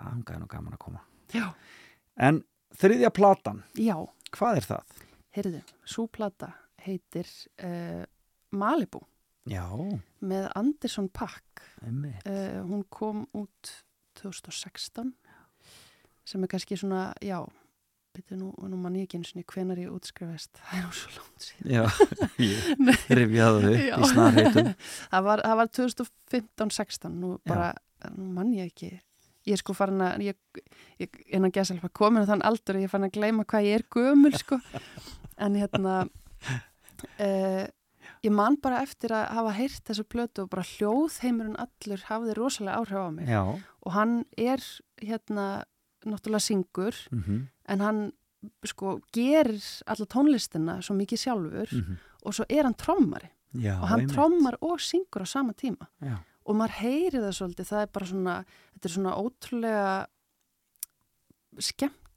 Það 0.00 0.32
er 0.36 0.40
nú 0.40 0.46
gaman 0.48 0.72
að 0.76 0.78
koma. 0.86 1.00
já, 1.36 1.50
En 2.16 2.42
þriðja 2.80 3.10
platan, 3.12 3.62
já, 3.76 3.96
hvað 4.32 4.56
er 4.56 4.64
það? 4.72 4.98
heyrðu, 5.36 5.60
súplata 5.86 6.52
heitir 6.86 7.28
uh, 7.64 8.04
Malibu. 8.50 9.02
Já, 9.50 9.66
með 10.20 10.50
Anderson 10.58 11.08
Pack. 11.08 11.62
Uh, 11.82 12.60
hún 12.68 12.84
kom 12.92 13.24
út 13.36 13.72
2016 14.20 15.14
sem 16.30 16.44
er 16.44 16.50
kannski 16.52 16.76
svona, 16.78 17.10
já, 17.24 17.40
byrju 18.14 18.38
nú, 18.38 18.50
nú 18.70 18.78
mann 18.78 18.98
ég 18.98 19.08
ekki 19.08 19.18
eins 19.18 19.32
og 19.34 19.54
hvenar 19.54 19.80
ég 19.80 19.90
útskrifast, 19.90 20.52
það 20.58 20.78
er 20.78 20.86
nú 20.86 20.94
svo 20.94 21.12
langt 21.16 21.46
síðan. 21.46 21.70
Já, 21.74 21.82
ég 22.50 23.14
rifjaði 23.18 23.62
þau 23.64 23.78
í 23.80 24.10
snarheitum. 24.12 24.72
það 25.12 25.28
var, 25.28 25.44
var 25.60 25.72
2015-16 25.78 27.16
nú 27.22 27.36
bara, 27.48 27.72
nú 28.14 28.28
mann 28.36 28.54
ég 28.56 28.70
ekki. 28.70 28.92
Ég 29.48 29.56
er 29.56 29.62
sko 29.62 29.74
farin 29.74 30.02
að 30.04 30.26
ég, 30.28 30.64
ég, 31.00 31.20
innan 31.32 31.52
gæsa 31.54 31.72
alveg 31.74 31.94
komin 31.96 32.26
á 32.26 32.30
þann 32.30 32.44
aldur 32.44 32.76
að 32.76 32.84
ég 32.84 32.90
er 32.90 32.92
farin 32.92 33.08
að 33.08 33.14
gleyma 33.16 33.46
hvað 33.48 33.68
ég 33.70 33.80
er 33.80 33.86
gömul 33.96 34.34
sko. 34.36 34.60
En 35.40 35.56
hérna 35.56 36.02
uh, 37.06 37.66
ég 38.24 38.32
man 38.34 38.56
bara 38.62 38.82
eftir 38.84 39.14
að 39.14 39.26
hafa 39.38 39.56
heyrt 39.56 39.82
þessu 39.88 40.04
plötu 40.08 40.44
og 40.44 40.52
bara 40.52 40.66
hljóðheimurinn 40.66 41.58
allur 41.60 42.06
hafði 42.08 42.36
rosalega 42.38 42.78
áhrif 42.80 43.00
á 43.00 43.10
mig. 43.14 43.28
Já, 43.30 43.42
og 43.80 43.96
hann 43.96 44.16
er 44.36 44.64
hérna 45.00 45.48
náttúrulega 46.06 46.46
syngur 46.46 46.96
mhm, 47.12 47.42
en 47.68 47.84
hann 47.84 48.00
sko 48.64 48.98
gerir 49.12 49.60
alla 49.84 50.06
tónlistina 50.08 50.78
svo 50.80 50.96
mikið 50.96 51.22
sjálfur 51.26 51.74
mhm. 51.76 52.00
og 52.24 52.36
svo 52.36 52.48
er 52.48 52.64
hann 52.68 52.78
trommari. 52.80 53.30
Já, 53.50 53.74
og 53.80 53.88
hann 53.90 54.04
einmitt. 54.04 54.14
trommar 54.14 54.56
og 54.62 54.80
syngur 54.80 55.26
á 55.26 55.28
sama 55.28 55.52
tíma. 55.52 55.90
Já, 56.00 56.16
og 56.46 56.56
maður 56.56 56.78
heyri 56.80 57.20
það 57.20 57.34
svolítið, 57.36 57.68
það 57.68 57.82
er 57.84 57.90
bara 57.94 58.10
svona 58.10 58.36
þetta 58.74 58.88
er 58.88 58.94
svona 58.96 59.16
ótrúlega 59.20 59.90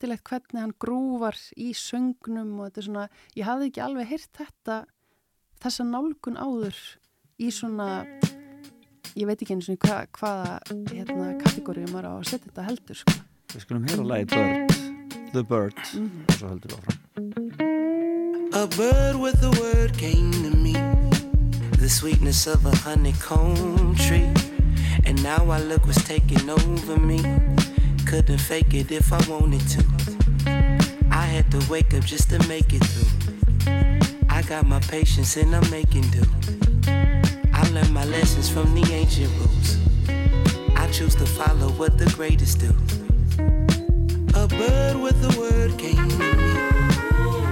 skemmtilegt 0.04 0.28
hvernig 0.28 0.60
hann 0.62 0.74
grúvar 0.84 1.38
í 1.56 1.70
söngnum 1.74 2.60
og 2.60 2.68
þetta 2.68 2.80
er 2.82 2.86
svona, 2.88 3.04
ég 3.38 3.46
hafði 3.48 3.70
ekki 3.70 3.82
alveg 3.84 4.10
heyrt 4.10 4.32
þetta 4.36 4.76
þessa 5.64 5.86
nálgun 5.88 6.36
áður 6.44 6.76
í 7.40 7.52
svona 7.56 7.88
ég 9.16 9.28
veit 9.30 9.40
ekki 9.42 9.56
eins 9.56 9.70
og 9.72 9.78
hva, 9.80 10.02
hvaða 10.12 10.60
hérna, 10.92 11.30
kategóriu 11.40 11.88
maður 11.94 12.10
á 12.10 12.14
að 12.18 12.28
setja 12.34 12.50
þetta 12.50 12.68
heldur 12.68 13.00
sko. 13.00 13.14
við 13.54 13.64
skulum 13.64 13.88
heyra 13.88 14.04
lagi 14.04 14.26
Bird, 14.34 14.76
The 15.32 15.44
Bird, 15.44 15.80
Mhm. 15.96 16.26
og 16.28 16.36
svo 16.36 16.48
höldum 16.50 16.70
við 16.70 16.78
áfram. 16.80 17.00
A 18.54 18.68
bird 18.68 19.16
with 19.22 19.42
a 19.44 19.52
word 19.62 19.98
came 19.98 20.32
to 20.44 20.52
me, 20.58 20.74
the 21.80 21.88
sweetness 21.90 22.46
of 22.48 22.66
a 22.66 22.76
honeycomb 22.84 23.96
tree. 23.96 24.30
And 25.06 25.22
now 25.24 25.50
I 25.50 25.60
look 25.60 25.86
what's 25.86 26.04
taking 26.04 26.50
over 26.50 26.98
me. 27.00 27.20
Couldn't 28.14 28.38
fake 28.38 28.76
it 28.76 28.92
if 28.92 29.12
I 29.12 29.18
wanted 29.28 29.68
to. 29.70 29.84
I 31.10 31.26
had 31.26 31.50
to 31.50 31.58
wake 31.68 31.96
up 31.96 32.04
just 32.04 32.30
to 32.30 32.38
make 32.48 32.72
it 32.72 32.84
through. 32.86 34.22
I 34.30 34.44
got 34.44 34.68
my 34.68 34.80
patience 34.82 35.36
and 35.36 35.56
I'm 35.56 35.68
making 35.72 36.04
do. 36.12 36.22
I 37.52 37.68
learned 37.72 37.92
my 37.92 38.06
lessons 38.06 38.48
from 38.48 38.76
the 38.76 38.86
ancient 38.94 39.32
rules. 39.40 39.80
I 40.78 40.88
choose 40.92 41.16
to 41.16 41.26
follow 41.26 41.70
what 41.72 41.98
the 41.98 42.06
greatest 42.16 42.60
do. 42.60 42.70
A 44.40 44.48
bird 44.48 44.96
with 45.02 45.18
a 45.36 45.40
word 45.40 45.80
came 45.80 46.08
to 46.08 46.18
me 46.36 46.54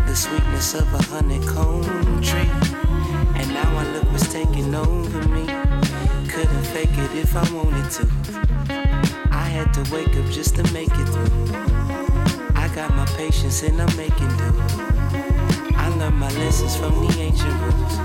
the 0.05 0.15
sweetness 0.15 0.75
of 0.75 0.93
a 0.93 1.01
honeycomb 1.05 2.21
tree. 2.21 2.51
And 3.33 3.49
now 3.49 3.77
I 3.79 3.91
look 3.93 4.11
what's 4.11 4.31
taking 4.31 4.75
over 4.75 5.27
me. 5.27 5.47
Couldn't 6.29 6.65
fake 6.65 6.95
it 6.97 7.15
if 7.15 7.35
I 7.35 7.51
wanted 7.51 7.89
to. 7.93 8.40
I 9.51 9.53
had 9.53 9.73
to 9.73 9.93
wake 9.93 10.15
up 10.15 10.25
just 10.31 10.55
to 10.55 10.63
make 10.71 10.87
it 10.93 11.07
through. 11.07 11.53
I 12.55 12.71
got 12.73 12.95
my 12.95 13.05
patience 13.17 13.63
and 13.63 13.81
I'm 13.81 13.93
making 13.97 14.29
do. 14.37 14.49
I 15.75 15.93
learned 15.99 16.15
my 16.15 16.31
lessons 16.39 16.77
from 16.77 16.93
the 17.05 17.13
ancient 17.19 17.53
rules. 17.59 17.95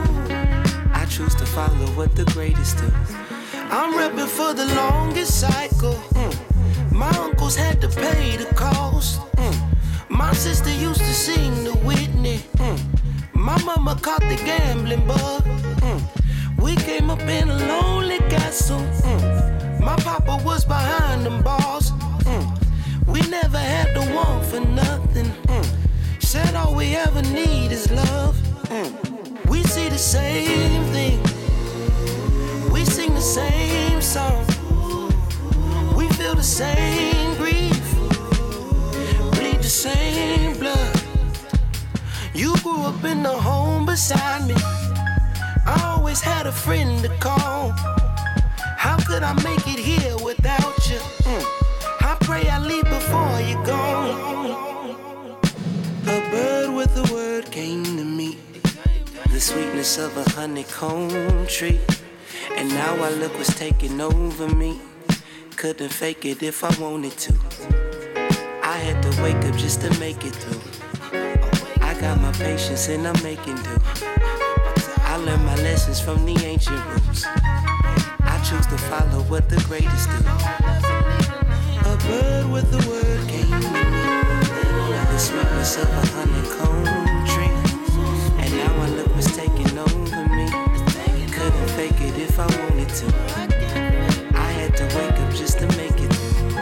I 0.93 1.07
choose 1.09 1.37
to 1.37 1.47
follow 1.47 1.87
what 1.95 2.17
the 2.17 2.25
greatest 2.35 2.79
do. 2.79 2.91
I'm 3.71 3.95
repping 3.95 4.27
for 4.27 4.55
the 4.55 4.67
longest 4.75 5.39
cycle. 5.39 5.95
mm. 6.19 6.91
My 6.91 7.11
uncles 7.11 7.55
had 7.55 7.81
to 7.83 7.89
pay 7.91 8.37
the 8.37 8.53
cost. 8.57 9.21
mm. 9.37 9.77
My 10.09 10.33
sister 10.33 10.75
used 10.75 10.99
to 10.99 11.15
sing 11.15 11.63
the 11.63 11.75
Whitney. 11.87 12.39
mm. 12.57 12.79
My 13.35 13.57
mama 13.63 13.97
caught 14.03 14.23
the 14.23 14.35
gambling 14.45 15.07
bug. 15.07 15.47
We 16.59 16.75
came 16.75 17.09
up 17.09 17.21
in 17.21 17.49
a 17.49 17.57
lonely 17.69 18.19
castle. 18.35 18.83
My 19.87 19.94
papa 19.94 20.42
was 20.44 20.64
behind 20.64 21.25
them 21.25 21.44
bars. 21.44 21.92
mm. 21.92 22.44
We 23.07 23.20
never 23.31 23.57
had 23.59 23.94
to 23.94 24.01
want 24.16 24.44
for 24.46 24.59
nothing. 24.59 25.27
mm. 25.46 25.66
Said 26.20 26.57
all 26.57 26.75
we 26.75 26.96
ever 26.96 27.22
need 27.22 27.70
is 27.70 27.88
love. 27.92 28.35
mm. 28.64 28.90
We 29.49 29.62
see 29.62 29.88
the 29.88 29.96
same 30.16 30.83
thing. 30.96 31.22
We 32.72 32.85
sing 32.85 33.14
the 33.14 33.20
same 33.20 34.03
song. 34.03 34.44
We 35.96 36.09
feel 36.18 36.35
the 36.35 36.42
same 36.62 37.37
grief. 37.37 37.87
Bleed 39.37 39.61
the 39.62 39.72
same 39.87 40.59
blood. 40.59 41.01
You 42.35 42.57
grew 42.64 42.83
up 42.90 43.05
in 43.05 43.22
the 43.22 43.37
home 43.49 43.87
beside 43.87 44.49
me. 44.49 44.57
I 45.64 45.94
always 45.96 46.20
had 46.20 46.49
a 46.49 46.53
friend 46.53 47.01
to 47.05 47.09
call. 47.20 47.72
Could 49.16 49.24
I 49.24 49.33
make 49.44 49.66
it 49.66 49.79
here 49.79 50.14
without 50.18 50.76
you? 50.90 50.98
Mm. 51.24 51.44
I 52.02 52.18
pray 52.20 52.46
I 52.50 52.59
leave 52.59 52.85
before 52.85 53.40
you 53.40 53.57
go. 53.64 55.40
A 56.02 56.31
bird 56.31 56.74
with 56.76 56.94
a 56.98 57.14
word 57.14 57.50
came 57.50 57.83
to 57.83 58.05
me. 58.05 58.37
The 59.33 59.40
sweetness 59.40 59.96
of 59.96 60.14
a 60.18 60.31
honeycomb 60.33 61.46
tree. 61.46 61.81
And 62.57 62.68
now 62.68 62.94
I 63.02 63.09
look 63.09 63.33
what's 63.38 63.59
taking 63.59 64.02
over 64.02 64.55
me. 64.55 64.79
Couldn't 65.57 65.94
fake 65.94 66.26
it 66.26 66.42
if 66.42 66.62
I 66.62 66.79
wanted 66.79 67.16
to. 67.16 67.35
I 68.62 68.76
had 68.76 69.02
to 69.02 69.22
wake 69.22 69.42
up 69.46 69.57
just 69.57 69.81
to 69.81 69.98
make 69.98 70.26
it 70.26 70.35
through. 70.35 71.81
I 71.81 71.98
got 71.98 72.20
my 72.20 72.33
patience 72.33 72.88
and 72.88 73.09
I'm 73.09 73.22
making 73.22 73.57
do. 73.57 73.79
I 75.09 75.16
learned 75.16 75.46
my 75.46 75.57
lessons 75.62 76.00
from 76.00 76.26
the 76.26 76.37
ancient 76.44 76.85
rules. 76.85 77.24
I 78.47 78.49
choose 78.49 78.67
to 78.67 78.79
follow 78.79 79.23
what 79.25 79.49
the 79.49 79.57
greatest 79.67 80.09
do. 80.09 80.19
A 81.83 81.97
bird 82.07 82.47
with 82.49 82.73
a 82.73 82.89
word 82.89 83.29
came 83.29 83.51
to 83.51 83.71
me. 83.75 83.83
The 85.11 85.19
sweetness 85.19 85.77
of 85.83 85.89
a 85.91 86.07
honeycomb 86.15 87.27
tree. 87.27 87.51
And 88.39 88.53
now 88.55 88.73
I 88.85 88.89
look 88.91 89.09
what's 89.17 89.35
taking 89.35 89.77
over 89.77 90.29
me. 90.31 90.47
Couldn't 91.33 91.71
fake 91.75 92.01
it 92.01 92.17
if 92.23 92.39
I 92.39 92.47
wanted 92.47 92.89
to. 92.89 93.07
I 94.39 94.53
had 94.53 94.77
to 94.77 94.85
wake 94.95 95.19
up 95.19 95.35
just 95.35 95.59
to 95.59 95.67
make 95.77 95.99
it 95.99 96.15
through. 96.15 96.57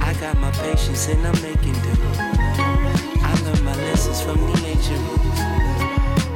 I 0.00 0.14
got 0.18 0.38
my 0.38 0.50
patience 0.52 1.06
and 1.08 1.20
I'm 1.26 1.38
making 1.42 1.74
do. 1.84 1.92
I 3.28 3.38
learned 3.44 3.62
my 3.62 3.76
lessons 3.76 4.22
from 4.22 4.40
the 4.40 4.56
ancient 4.64 5.00
rules. 5.06 5.38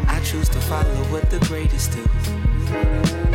I 0.09 0.21
choose 0.23 0.51
to 0.51 0.61
follow 0.61 1.05
what 1.09 1.31
the 1.31 1.39
greatest 1.47 1.93
do. 1.93 3.32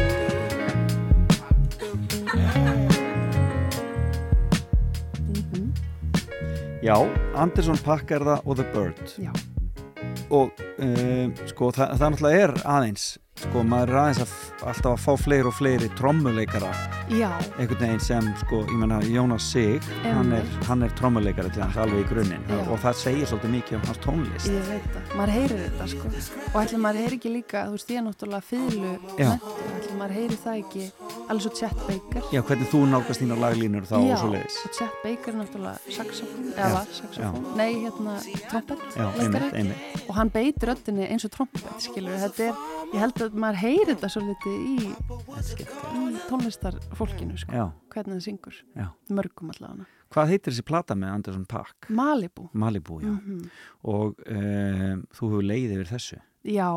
Já, 6.87 6.95
Anderson 7.35 7.75
Pack 7.83 8.13
er 8.15 8.23
það 8.23 8.45
og 8.47 8.55
The 8.55 8.65
Bird. 8.71 9.09
Já. 9.19 9.33
Og 10.31 10.61
um, 10.79 11.33
sko, 11.49 11.67
það, 11.75 11.97
það 11.99 12.13
náttúrulega 12.13 12.45
er 12.45 12.53
aðeins, 12.63 13.07
sko, 13.41 13.63
maður 13.67 13.91
er 13.91 13.99
aðeins 14.05 14.21
að, 14.23 14.37
alltaf 14.71 14.93
að 14.93 15.03
fá 15.03 15.25
fleiri 15.25 15.51
og 15.51 15.57
fleiri 15.57 15.91
trommuleikara 15.99 16.71
Já, 17.07 17.29
einhvern 17.55 17.79
veginn 17.79 18.01
sem, 18.03 18.25
sko, 18.41 18.57
ég 18.67 18.75
menna 18.81 18.97
Jónas 19.07 19.45
Sig, 19.53 19.79
hann 20.03 20.33
er, 20.35 20.43
er 20.83 20.91
trommuleikari 20.99 21.47
til 21.55 21.61
hans 21.63 21.77
alveg 21.79 22.01
í 22.03 22.07
grunninn 22.09 22.43
Já. 22.51 22.57
og 22.67 22.81
það 22.83 22.97
segir 22.99 23.29
svolítið 23.29 23.51
mikið 23.53 23.77
um 23.77 23.85
hans 23.87 24.01
tónlist. 24.03 24.49
ég 24.51 24.65
veit 24.67 24.83
það, 24.91 25.05
maður 25.15 25.31
heyrir 25.37 25.59
þetta 25.63 25.85
sko 25.93 26.05
og 26.51 26.57
ætli 26.65 26.77
maður 26.83 26.99
heyri 27.05 27.15
ekki 27.21 27.31
líka, 27.31 27.61
þú 27.69 27.73
veist 27.77 27.89
ég 27.93 27.97
er 28.01 28.05
náttúrulega 28.09 28.43
fylgu 28.49 28.91
Já. 29.21 29.29
ætli 29.77 29.93
maður 30.01 30.15
heyri 30.17 30.37
það 30.43 30.55
ekki 30.65 30.83
alveg 31.27 31.41
svo 31.45 31.51
Chet 31.61 31.79
Baker 31.87 32.21
Já, 32.35 32.41
hvernig 32.49 32.67
þú 32.73 32.79
nálgast 32.91 33.19
þína 33.23 33.35
laglínur 33.39 33.85
þá 33.87 33.95
Já, 33.95 33.99
og 34.11 34.19
svo 34.19 34.29
leiðis. 34.35 34.57
og 34.67 34.71
Chet 34.77 34.95
Baker 35.05 35.31
er 35.31 35.37
náttúrulega 35.39 35.79
saxofón, 35.87 36.43
Já, 36.43 36.51
eða 36.57 36.71
var 36.75 36.87
saxofón, 36.99 37.43
nei, 37.55 37.71
hérna 37.85 38.13
trompet, 38.51 38.81
Já, 38.97 39.05
leikari. 39.07 39.23
einmitt, 39.23 39.55
einmitt. 39.61 39.79
og 40.09 40.13
hann 40.19 40.29
beitir 40.35 40.67
röddinni 40.73 41.05
eins 41.07 41.23
og 41.23 41.31
trompet, 41.31 41.63
skilur 41.87 42.19
þetta 42.27 42.41
er, 42.51 42.55
ég 42.93 42.99
held 43.03 43.17
að 43.23 43.31
maður 43.39 43.59
heyri 43.63 43.91
þetta 43.95 44.07
svo 44.11 44.21
litið 44.27 44.55
í, 44.57 44.59
í 44.91 44.93
tónlistarfólkinu, 46.97 47.37
sko, 47.37 47.51
Já, 47.53 47.65
hvernig 47.93 48.17
það 48.17 48.25
syngur, 48.27 48.57
já. 48.75 48.87
mörgum 49.09 49.51
allavega. 49.53 49.85
Hvað 50.13 50.29
heitir 50.31 50.53
þessi 50.53 50.63
plata 50.65 50.95
með 50.95 51.13
Anderson 51.13 51.45
Paak? 51.45 51.89
Malibu, 51.89 52.49
Malibu, 52.53 52.99
já. 53.03 53.11
Mhm. 53.11 53.49
Og 53.83 54.21
um, 54.27 55.01
þú 55.13 55.31
hefur 55.31 55.43
leið 55.43 55.73
yfir 55.77 55.89
þessu. 55.91 56.19
já, 56.47 56.69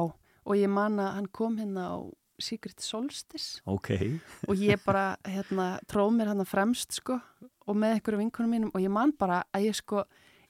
og 0.44 0.56
ég 0.56 0.68
man 0.68 0.96
að 0.98 1.14
hann 1.14 1.26
kom 1.32 1.56
hérna 1.58 1.84
á 1.94 1.98
Secret 2.40 2.80
Solstice 2.80 3.60
Ok. 3.66 3.90
og 4.48 4.56
ég 4.56 4.80
bara, 4.84 5.16
hérna, 5.24 5.78
tróð 5.86 6.14
mér 6.16 6.26
hann 6.32 6.44
fremst, 6.48 6.92
sko, 6.96 7.20
og 7.68 7.76
með 7.76 7.98
einhverju 8.00 8.18
vinkunum 8.24 8.50
mínum 8.50 8.70
og 8.74 8.80
ég 8.80 8.90
man 8.90 9.12
bara 9.12 9.44
að 9.54 9.68
ég, 9.68 9.74
sko, 9.76 10.04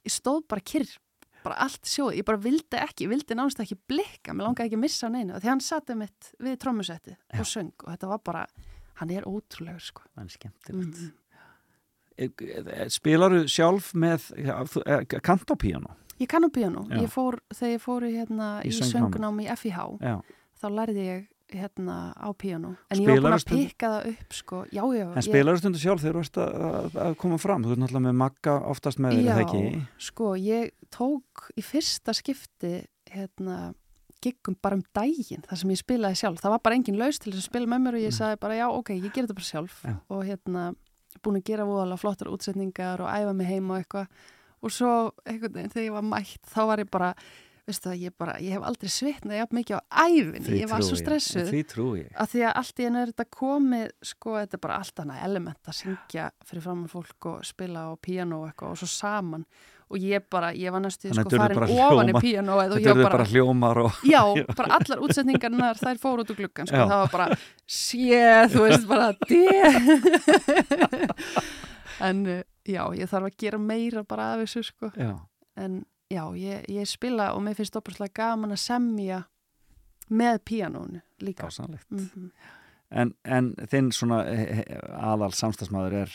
ég 0.06 0.12
stóð 0.14 0.44
bara 0.48 0.61
kyrr, 0.64 0.88
bara 1.44 1.56
allt 1.66 1.85
sjóð, 1.85 2.14
ég 2.16 2.24
bara 2.24 2.38
vildi 2.40 2.78
ekki, 2.78 3.04
ég 3.04 3.11
vildi 3.11 3.35
nánast 3.37 3.61
ekki 3.61 3.76
blikka, 3.88 4.33
mér 4.33 4.46
langaði 4.48 4.70
ekki 4.70 4.78
að 4.78 4.85
missa 4.87 5.06
hann 5.09 5.16
einu, 5.20 5.35
því 5.40 5.48
hann 5.50 5.61
satt 5.61 5.90
um 5.90 5.98
mitt 6.04 6.30
við 6.38 6.56
trómusettið 6.62 7.16
og 7.40 7.46
söng 7.48 7.72
og 7.85 7.90
þetta 7.90 8.09
var 8.14 8.20
bara, 8.24 8.46
hann 9.00 9.10
er 9.16 9.26
ótrúlegur, 9.28 9.80
sko. 9.82 10.04
Það 10.14 10.24
er 10.24 10.36
skemmtilegt. 10.36 11.00
Mhm. 11.00 11.16
Spilaru 12.92 13.44
sjálf 13.48 13.92
með 13.96 14.28
kantopíano? 15.24 15.96
Ég 16.20 16.28
kann 16.28 16.44
á 16.44 16.50
piano, 16.52 16.84
Já. 16.84 17.00
ég 17.00 17.08
fór, 17.08 17.38
þegar 17.48 17.70
ég 17.72 17.80
fór 17.80 18.04
í, 18.04 18.12
hérna, 18.12 18.48
Í 18.62 18.70
söngnámi 18.76 19.46
í 19.46 19.56
FIH, 19.56 19.98
Já. 20.04 20.20
þá 20.60 20.66
lærði 20.68 21.04
ég 21.06 21.28
hérna 21.50 22.12
á 22.14 22.28
piano, 22.36 22.76
en 22.92 22.98
ég 23.00 23.08
var 23.08 23.24
búin 23.24 23.38
að 23.38 23.46
pikka 23.48 23.88
það 23.88 24.08
upp, 24.10 24.32
sko, 24.36 24.58
já, 24.70 24.84
já. 24.94 25.06
En 25.16 25.22
spilaru 25.24 25.58
stundu 25.58 25.80
sjálf 25.80 26.02
þegar 26.04 26.18
þú 26.18 26.20
ert 26.20 26.36
að, 26.44 26.98
að, 27.06 27.16
koma 27.16 27.38
fram? 27.40 27.64
Þú 27.64 27.72
ert 27.72 27.80
náttúrulega 27.80 28.04
með 28.04 28.18
Magga 28.20 28.54
oftast 28.68 29.00
með 29.00 29.16
Já, 29.16 29.32
eða 29.32 29.46
ekki? 29.46 29.86
sko, 29.98 30.34
ég 30.36 30.70
tók 30.90 31.48
í 31.56 31.64
fyrsta 31.64 32.12
skipti 32.14 32.74
hérna 33.10 33.72
giggum 34.24 34.56
bara 34.62 34.78
um 34.78 34.85
daginn 34.96 35.44
þar 35.48 35.62
sem 35.62 35.72
ég 35.74 35.80
spilaði 35.80 36.20
sjálf. 36.20 36.42
Það 36.42 36.54
var 36.54 36.62
bara 36.66 36.78
engin 36.78 37.00
laus 37.00 37.18
til 37.18 37.33
þess 37.33 37.44
að 37.44 37.50
spila 37.50 37.70
með 37.72 37.85
mér 37.87 37.98
og 37.98 38.04
ég 38.04 38.16
sagði 38.16 38.40
bara 38.44 38.59
já, 38.61 38.66
ok, 38.68 38.94
ég 38.96 39.11
ger 39.11 39.26
þetta 39.26 39.38
bara 39.40 39.50
sjálf. 39.50 39.83
Já. 39.85 39.94
og 40.09 40.24
hérna 40.28 40.64
búin 41.24 41.40
að 41.40 41.46
gera 41.50 41.68
voðalega 41.68 42.00
flottar 42.00 42.30
útsetningar 42.30 43.02
og 43.04 43.11
æfa 43.11 43.37
mig 43.37 43.50
heima 43.50 43.76
og 43.76 43.85
eitthvað. 43.85 44.26
Og 44.61 44.74
svo 44.74 44.90
einhvern 45.24 45.54
veginn 45.56 45.72
þegar 45.72 45.87
ég 45.88 45.94
var 45.96 46.04
mætt 46.04 46.50
þá 46.52 46.61
var 46.68 46.83
ég 46.83 46.90
bara, 46.92 47.11
veistu 47.68 47.88
það, 47.88 48.02
ég 48.04 48.16
bara 48.20 48.37
ég 48.44 48.54
hef 48.56 48.66
aldrei 48.68 48.92
svitnað 48.92 49.38
jafn 49.40 49.59
mikið 49.59 49.80
á 49.80 49.83
æfinni 50.04 50.61
ég 50.61 50.70
var 50.70 50.85
svo 50.85 50.98
stressuð 51.00 51.50
að 51.50 52.33
því 52.35 52.44
að 52.44 52.56
allt 52.61 52.83
í 52.83 52.87
einu 52.88 53.00
er 53.00 53.12
þetta 53.12 53.26
komið 53.37 53.87
sko, 54.11 54.37
þetta 54.37 54.59
er 54.59 54.62
bara 54.66 54.78
allt 54.83 55.02
annað 55.04 55.24
element 55.30 55.70
að 55.72 55.78
syngja 55.80 56.28
fyrir 56.44 56.66
framann 56.66 56.92
fólk 56.92 57.30
og 57.33 57.44
spila 57.48 57.87
á 57.88 57.92
píanó 57.96 58.42
og 58.42 58.50
eitthvað 58.50 58.74
og 58.74 58.83
svo 58.83 58.90
saman 58.92 59.46
og 59.90 59.98
ég 59.98 60.24
bara, 60.31 60.53
ég 60.55 60.70
var 60.72 60.83
næstu 60.85 61.11
sko 61.11 61.33
farin 61.33 61.62
ofan 61.66 62.12
í 62.12 62.14
píanóið 62.14 62.74
og 62.76 62.85
ég 62.85 62.92
var 62.92 63.03
bara 63.03 63.16
bara, 63.16 63.26
hljómar 63.33 63.81
og... 63.83 64.03
já, 64.14 64.22
bara 64.55 64.79
allar 64.79 65.03
útsetningarnar 65.07 65.81
þær 65.81 66.00
fóru 66.03 66.24
út 66.24 66.31
úr 66.31 66.38
gluggan, 66.38 66.70
sko, 66.70 66.79
Já. 66.79 66.87
það 66.87 67.03
var 67.03 67.11
bara 67.14 67.26
sé, 67.66 68.22
þú 68.53 68.66
veist, 68.66 68.87
bara 68.90 69.09
en 72.11 72.22
uh, 72.26 72.44
já, 72.64 72.85
ég 72.96 73.11
þarf 73.11 73.31
að 73.33 73.40
gera 73.42 73.61
meira 73.61 74.05
bara 74.07 74.31
af 74.37 74.44
þessu, 74.44 74.64
sko. 74.70 74.92
Já. 74.94 75.12
en 75.59 75.83
já, 76.11 76.22
ég, 76.38 76.64
ég 76.70 76.88
spila 76.88 77.33
og 77.35 77.44
mér 77.46 77.59
finnst 77.59 77.76
opaslega 77.81 78.14
gaman 78.22 78.55
að 78.55 78.62
semja 78.62 79.24
með 80.11 80.40
píanónu 80.46 81.05
líka. 81.22 81.50
Mm 81.90 82.31
En, 82.90 83.12
en 83.22 83.53
þinn 83.70 83.92
svona 83.94 84.24
eh, 84.26 84.64
eh, 84.64 84.79
aðal 84.98 85.31
samstagsmaður 85.37 85.94
er 86.00 86.14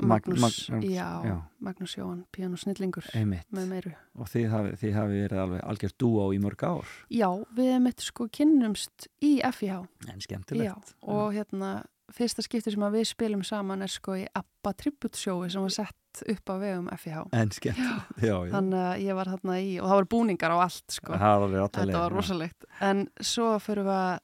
Mag- 0.00 0.26
Magnús, 0.26 0.68
Mag- 0.70 0.84
já, 0.84 1.08
já. 1.24 1.36
Magnús 1.60 1.96
Jóhann, 1.96 2.24
píanósnillingur 2.32 3.04
einmitt. 3.14 3.46
með 3.52 3.68
meiru. 3.70 3.92
og 4.18 4.30
þið 4.32 4.48
hafi, 4.50 4.70
þið 4.82 4.94
hafi 4.94 5.20
verið 5.22 5.42
alveg 5.42 5.64
algjört 5.64 5.98
dúó 5.98 6.24
í 6.34 6.40
mörg 6.42 6.64
ár? 6.66 6.94
Já, 7.10 7.28
við 7.56 7.70
hefum 7.72 7.86
eitt 7.90 8.06
sko 8.06 8.28
kynnumst 8.28 9.08
í 9.22 9.32
FIH 9.42 9.78
en 10.08 10.18
já, 10.18 10.26
skemmtilegt 10.26 10.94
og 11.02 11.32
hérna 11.34 11.84
fyrsta 12.12 12.42
skipti 12.44 12.70
sem 12.70 12.84
við 12.94 13.08
spilum 13.08 13.42
saman 13.44 13.82
er 13.82 13.90
sko 13.90 14.14
í 14.14 14.26
ABBA 14.36 14.72
Tribute 14.78 15.18
sjói 15.18 15.50
sem 15.50 15.64
var 15.64 15.74
sett 15.74 16.22
upp 16.28 16.52
á 16.52 16.54
vegum 16.60 16.86
FIH 16.96 17.24
en 17.32 17.50
skemmtilegt. 17.50 18.20
Já, 18.22 18.36
já. 18.46 18.52
þannig 18.52 18.84
að 18.84 19.02
ég 19.06 19.18
var 19.18 19.32
þarna 19.34 19.58
í 19.60 19.72
og 19.80 19.88
það 19.88 19.98
voru 19.98 20.12
búningar 20.14 20.54
á 20.54 20.58
allt 20.68 20.96
sko. 21.00 21.12
Það 21.16 21.42
var 21.42 21.56
þetta 21.66 21.98
var 21.98 22.14
rosalegt. 22.14 22.64
En 22.80 23.08
svo 23.20 23.56
fyrir 23.62 23.84
við 23.88 23.96
að 23.96 24.18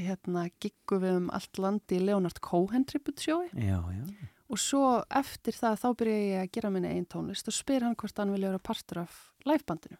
hérna 0.00 0.46
giggu 0.62 0.98
við 1.02 1.16
um 1.20 1.30
allt 1.36 1.58
landi 1.60 1.98
í 1.98 2.04
Leonard 2.04 2.40
Cohen 2.44 2.84
Tribute 2.88 3.20
sjói 3.22 3.48
já, 3.52 3.76
já, 3.92 4.04
og 4.52 4.60
svo 4.60 4.86
eftir 5.08 5.56
það 5.56 5.78
þá 5.80 5.86
byrja 6.02 6.16
ég 6.28 6.40
að 6.44 6.50
gera 6.56 6.70
minni 6.74 6.90
einn 6.92 7.06
tónlist 7.08 7.48
og 7.48 7.56
spyr 7.56 7.86
hann 7.86 7.96
hvort 7.96 8.18
hann 8.20 8.32
vilja 8.34 8.50
vera 8.52 8.58
partur 8.70 9.02
af 9.06 9.20
livebandinu 9.48 9.96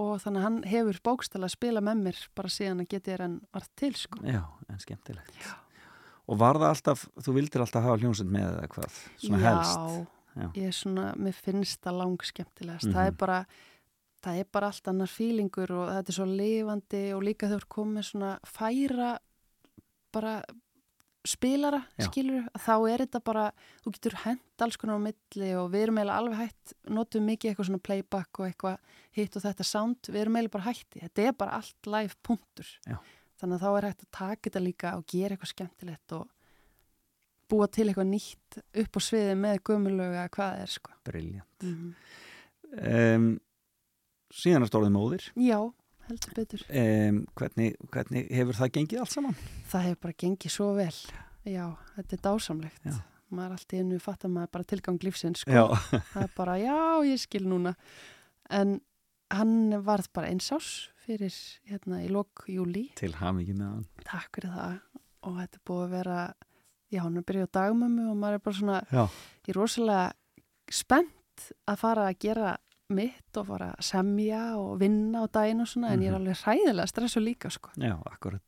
og 0.00 0.12
þannig 0.22 0.40
að 0.40 0.46
hann 0.46 0.60
hefur 0.70 1.00
bókstala 1.04 1.48
að 1.50 1.56
spila 1.56 1.80
með 1.84 2.04
mér 2.06 2.20
bara 2.38 2.48
síðan 2.54 2.84
að 2.84 2.88
geti 2.94 3.10
þér 3.10 3.24
en 3.26 3.34
varð 3.52 3.68
til 3.76 3.90
sko. 3.98 4.22
já, 4.24 4.40
en 4.70 4.78
skemmtilegt 4.80 5.34
já. 5.42 5.50
og 6.30 6.38
var 6.40 6.60
það 6.62 6.70
alltaf, 6.70 7.02
þú 7.20 7.34
vildir 7.36 7.60
alltaf 7.66 7.84
hafa 7.84 7.98
hljómsveit 8.00 8.30
með 8.32 8.46
eða 8.54 8.70
hvað, 8.76 9.02
svona 9.18 9.42
helst 9.44 10.08
Já. 10.38 10.46
ég 10.54 10.68
er 10.70 10.76
svona, 10.78 11.08
mér 11.18 11.34
finnst 11.34 11.80
það 11.82 11.96
lang 11.98 12.20
skemmtilegast, 12.22 12.86
Mhm. 12.86 12.94
það 12.94 13.06
er 13.10 13.16
bara 13.18 13.38
það 14.22 14.38
er 14.38 14.44
bara 14.52 14.66
allt 14.70 14.88
annar 14.88 15.08
fílingur 15.10 15.70
og 15.74 15.88
þetta 15.90 16.08
er 16.08 16.14
svo 16.14 16.26
lifandi 16.28 17.00
og 17.16 17.22
líka 17.26 17.48
þau 17.48 17.56
eru 17.56 17.66
komið 17.74 18.04
svona 18.12 18.30
færa 18.46 19.18
bara 20.12 20.42
spilara, 21.26 21.82
Já. 22.00 22.06
skilur 22.08 22.46
þá 22.56 22.74
er 22.88 23.04
þetta 23.04 23.20
bara, 23.24 23.44
þú 23.84 23.92
getur 23.96 24.16
hent 24.24 24.64
alls 24.64 24.78
konar 24.80 25.00
á 25.00 25.06
milli 25.06 25.50
og 25.60 25.70
við 25.74 25.86
erum 25.86 26.00
eiginlega 26.00 26.18
alveg 26.22 26.40
hætt 26.40 26.74
notum 26.88 27.26
mikið 27.28 27.50
eitthvað 27.50 27.68
svona 27.68 27.84
playback 27.90 28.40
og 28.40 28.48
eitthvað 28.48 28.96
hitt 29.18 29.36
og 29.36 29.44
þetta 29.44 29.66
sound, 29.68 30.00
við 30.08 30.20
erum 30.22 30.38
eiginlega 30.38 30.56
bara 30.56 30.68
hætti 30.70 31.04
þetta 31.04 31.26
er 31.26 31.36
bara 31.44 31.60
allt 31.60 31.90
live 31.92 32.18
punktur. 32.26 32.72
Já. 32.88 32.96
þannig 33.40 33.56
að 33.56 33.64
þá 33.64 33.70
er 33.72 33.88
hægt 33.90 34.06
að 34.06 34.12
taka 34.16 34.46
þetta 34.48 34.64
líka 34.64 34.96
og 34.96 35.06
gera 35.08 35.36
eitthvað 35.36 35.54
skemmtilegt 35.54 36.16
og 36.16 36.26
búa 37.50 37.66
til 37.66 37.88
eitthvað 37.88 38.10
nýtt 38.14 38.60
upp 38.84 38.96
á 38.96 39.00
sviði 39.02 39.36
með 39.36 39.62
gömulöga 39.66 40.26
hvað 40.30 40.52
það 40.54 40.64
er 40.64 40.74
sko. 40.78 40.98
Briljant 41.04 41.64
mm 41.66 41.94
um, 42.78 43.30
síðan 44.30 44.64
er 44.64 44.70
stórðið 44.70 44.94
móðir. 44.94 45.28
Já, 45.38 45.58
heldur 46.12 46.36
betur. 46.36 46.64
Um, 46.68 47.22
hvernig, 47.38 47.70
hvernig 47.94 48.26
hefur 48.34 48.58
það 48.58 48.72
gengið 48.76 49.02
allt 49.04 49.14
saman? 49.14 49.38
Það 49.70 49.86
hefur 49.88 50.02
bara 50.06 50.18
gengið 50.24 50.54
svo 50.56 50.68
vel. 50.76 50.92
Já, 51.48 51.64
þetta 51.96 52.16
er 52.16 52.22
dásamlegt. 52.26 52.84
Já. 52.84 52.98
maður 53.30 53.46
er 53.46 53.56
alltaf 53.60 53.78
innu 53.78 53.98
fattar 54.02 54.30
maður 54.34 54.52
bara 54.56 54.66
tilgang 54.72 54.96
lífsins 55.06 55.44
sko. 55.44 55.54
Já, 55.54 56.00
það 56.12 56.22
er 56.26 56.32
bara, 56.36 56.56
já, 56.58 56.78
ég 57.06 57.20
skil 57.22 57.44
núna. 57.46 57.74
En 58.50 58.80
hann 59.30 59.76
varð 59.86 60.10
bara 60.16 60.30
einsás 60.32 60.90
fyrir 61.04 61.34
hérna 61.70 62.02
í 62.02 62.10
lok 62.10 62.44
júli 62.50 62.88
til 62.98 63.12
hamingi 63.20 63.54
með 63.54 63.68
hann. 63.68 63.84
Takk 64.02 64.40
fyrir 64.40 64.56
það. 64.56 64.78
Og 65.28 65.36
þetta 65.36 65.60
er 65.60 65.64
búið 65.68 65.84
að 65.84 65.94
vera 65.94 66.18
já, 66.90 67.02
hann 67.04 67.20
er 67.20 67.26
byrjað 67.28 67.50
á 67.52 67.56
dagmömmu 67.60 68.08
og 68.10 68.18
maður 68.18 68.38
er 68.38 68.44
bara 68.46 68.58
svona 68.58 68.80
Já, 68.90 69.02
ég 69.46 69.52
er 69.52 69.58
rosalega 69.60 70.04
spennt 70.80 71.46
að 71.70 71.80
fara 71.80 72.06
að 72.10 72.18
gera 72.26 72.54
mitt 72.90 73.36
og 73.36 73.46
fara 73.46 73.74
að 73.78 73.82
semja 73.82 74.56
og 74.58 74.78
vinna 74.80 75.22
á 75.22 75.26
daginn 75.32 75.60
og 75.60 75.66
svona 75.70 75.90
en 75.92 76.00
ég 76.00 76.08
er 76.08 76.18
Mhm. 76.18 76.20
alveg 76.20 76.36
hræðilega 76.44 76.86
stressu 76.88 77.20
líka 77.20 77.50
sko 77.50 77.70
já, 77.76 77.94
akkurat 78.10 78.42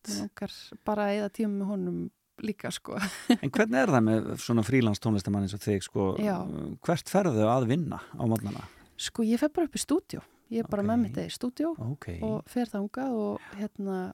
bara 0.85 1.07
að 1.09 1.18
eða 1.20 1.31
tíma 1.31 1.59
með 1.62 1.66
honum 1.66 2.11
líka 2.42 2.70
sko. 2.72 2.96
En 3.42 3.50
hvernig 3.50 3.76
er 3.78 3.87
það 3.92 4.02
með 4.02 4.31
svona 4.40 4.62
frílans 4.66 4.98
tónlistamann 4.98 5.42
eins 5.44 5.55
og 5.55 5.61
þig, 5.61 5.83
sko, 5.83 6.16
Já. 6.18 6.40
hvert 6.83 7.09
ferðu 7.12 7.44
að 7.46 7.66
vinna 7.68 8.00
á 8.18 8.24
mótnana? 8.26 8.64
Sko 8.98 9.22
ég 9.22 9.38
fer 9.38 9.48
bara 9.50 9.66
upp 9.68 9.74
í 9.76 9.78
stúdjó. 9.78 10.22
Ég 10.50 10.59
er 10.64 10.68
bara 10.68 10.83
Ok. 10.83 10.88
með 10.88 10.98
mitt 11.02 11.14
eða 11.16 11.31
stúdjó 11.31 11.76
Ok, 11.92 12.18
og 12.22 12.42
fer 12.46 12.66
þangað 12.66 13.12
og 13.12 13.40
hérna, 13.57 14.12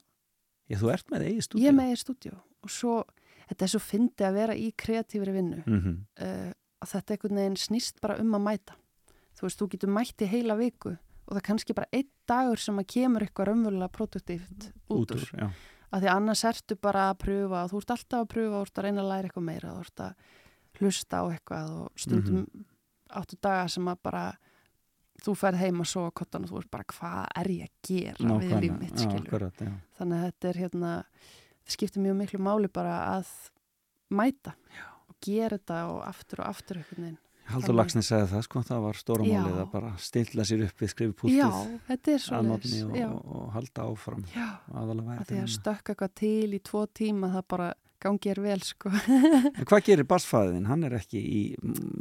ég, 0.69 0.77
þú 0.79 0.93
ert 0.93 1.07
með 1.11 1.25
eigið 1.29 1.43
stúdíu? 1.49 1.63
ég 1.63 1.69
er 1.69 1.73
með 1.79 1.89
eða 1.93 2.03
stúdjó. 2.05 2.35
Og 2.65 2.71
svo, 2.71 3.05
þetta 3.49 3.63
er 3.63 3.69
svo 3.69 3.81
fyndi 3.81 4.25
að 4.29 4.35
vera 4.35 4.55
í 4.55 4.73
kreatífri 4.77 5.33
vinnu. 5.33 5.63
mm 5.67 5.81
-hmm. 5.81 5.97
Uh, 6.21 6.53
að 6.83 6.89
þetta 6.93 7.11
einhvern 7.17 7.35
veginn 7.37 7.57
snýst 7.57 8.01
bara 8.01 8.19
um 8.21 8.33
að 8.35 8.43
mæta. 8.43 8.75
Þú 9.39 9.47
veist, 9.47 9.61
þú 9.61 9.69
getur 9.75 9.93
mætt 9.95 10.25
í 10.25 10.31
heila 10.31 10.57
viku 10.59 10.97
og 11.29 11.35
það 11.35 11.41
er 11.41 11.47
kannski 11.47 11.77
bara 11.77 11.93
einn 11.93 12.09
dagur 12.29 12.63
sem 12.63 12.81
að 12.81 12.89
kemur 12.95 13.25
eitthvað 13.25 13.51
raunverulega 13.51 13.93
produktíft 13.93 14.71
út 14.89 15.13
úr. 15.15 15.27
já. 15.29 15.51
Af 15.89 16.03
því 16.03 16.09
annars 16.13 16.45
ertu 16.45 16.77
bara 16.77 17.07
að 17.13 17.21
pröfa 17.23 17.63
og 17.65 17.71
þú 17.71 17.81
ert 17.83 17.93
alltaf 17.95 18.25
að 18.25 18.31
pröfa 18.33 18.57
og 18.59 18.65
þú 18.65 18.69
ert 18.69 18.81
að 18.81 18.87
reyna 18.89 19.03
að 19.05 19.11
læra 19.13 19.29
eitthvað 19.29 19.47
meira 19.49 19.75
þú 19.75 19.85
ert 19.85 20.03
að 20.05 20.13
hlusta 20.79 21.21
á 21.21 21.25
eitthvað 21.29 21.71
og 21.79 22.03
stundum 22.03 22.43
áttu 23.09 23.39
daga 23.41 23.69
sem 23.73 23.89
að 23.89 24.03
bara 24.09 24.25
þú 25.25 25.35
ferð 25.39 25.63
heim 25.63 25.83
og 25.83 25.89
svo 25.91 26.07
á 26.07 26.11
kottan 26.15 26.47
og 26.47 26.53
þú 26.53 26.61
ert 26.63 26.73
bara 26.73 26.89
hvað 26.93 27.23
er 27.41 27.51
ég 27.55 27.69
að 27.69 27.89
gera 27.89 28.39
við 28.43 28.57
líf 28.65 28.77
mitt 28.79 28.95
já, 28.95 29.05
skilur 29.05 29.25
akkurat, 29.25 29.63
já. 29.65 29.73
þannig 29.99 30.19
að 30.19 30.27
þetta 30.29 30.51
er 30.51 30.61
hérna 30.63 30.93
það 30.99 31.77
skiptir 31.77 32.05
mjög 32.05 32.19
miklu 32.23 32.43
máli 32.45 32.71
bara 32.73 32.99
að 33.17 33.33
mæta 34.15 34.55
já. 34.75 34.85
og 35.09 35.17
gera 35.25 35.59
þetta 35.59 35.81
og 35.93 36.03
aftur 36.07 36.45
og 36.45 36.53
aftur 36.53 36.81
einhvern 36.81 37.09
veginn 37.09 37.19
Haldur 37.49 37.77
Lagsnes 37.79 38.09
segði 38.11 38.29
það, 38.33 38.45
sko, 38.45 38.63
það 38.69 38.85
var 38.85 39.01
stóramálið 39.01 39.57
Já. 39.57 39.63
að 39.65 39.73
bara 39.73 39.91
stilla 40.05 40.47
sér 40.49 40.65
upp 40.67 40.83
við 40.83 40.89
Já, 40.89 40.93
skrifpúltið 40.95 41.75
þetta 41.89 42.15
er 42.15 42.25
svo 42.25 42.39
að 42.39 42.49
notni 42.53 42.81
og, 42.85 42.97
og, 43.09 43.19
og 43.39 43.51
halda 43.57 43.87
áfram 43.89 44.25
já, 44.35 44.49
aðalega 44.75 45.19
að 45.19 45.29
því 45.31 45.43
að 45.43 45.53
stökka 45.57 45.95
eitthvað 45.95 46.17
til 46.23 46.49
í 46.59 46.61
tvo 46.69 46.83
tíma 47.01 47.31
það 47.37 47.47
bara 47.55 47.69
gangi 48.03 48.31
er 48.31 48.41
vel 48.43 48.59
sko. 48.63 48.91
Hvað 49.69 49.85
gerir 49.89 50.07
bassfæðin? 50.09 50.69
Hann 50.71 50.87
er 50.87 50.95
ekki 51.01 51.19
í, 51.19 51.41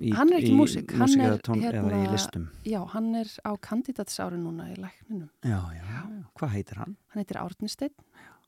í 0.06 0.14
Hann 0.14 0.32
er 0.32 0.40
ekki 0.42 0.52
í 0.54 0.58
músík, 0.58 0.94
hann 0.94 1.08
músík 1.08 1.24
er, 1.26 1.38
eða, 1.40 1.58
eða 1.58 1.82
í 1.88 2.02
hérna- 2.04 2.14
listum. 2.14 2.46
Já, 2.68 2.80
hann 2.94 3.10
er 3.18 3.32
á 3.42 3.52
kandidatsári 3.70 4.38
núna 4.42 4.70
í 4.74 4.78
lækninum. 4.78 5.30
Já, 5.42 5.60
já. 5.74 6.04
Hvað 6.38 6.54
heitir 6.54 6.82
hann? 6.84 6.98
Hann 7.14 7.24
heitir 7.24 7.42
Árni 7.42 7.72
Steinn 7.74 7.96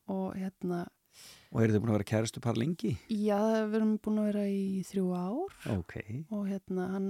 og 0.09 0.37
hérna, 0.37 0.83
Og 1.49 1.63
eru 1.63 1.73
þið 1.73 1.81
búin 1.81 1.89
að 1.93 1.97
vera 1.97 2.09
kæristu 2.11 2.41
par 2.45 2.59
lengi? 2.61 2.91
já, 3.09 3.39
við 3.65 3.79
erum 3.79 3.95
búin 4.05 4.19
að 4.21 4.27
vera 4.29 4.43
í 4.49 4.83
þrjú 4.85 5.05
ár 5.17 5.55
Ok. 5.79 5.95
og 6.29 6.43
hérna, 6.51 6.89
hann 6.93 7.07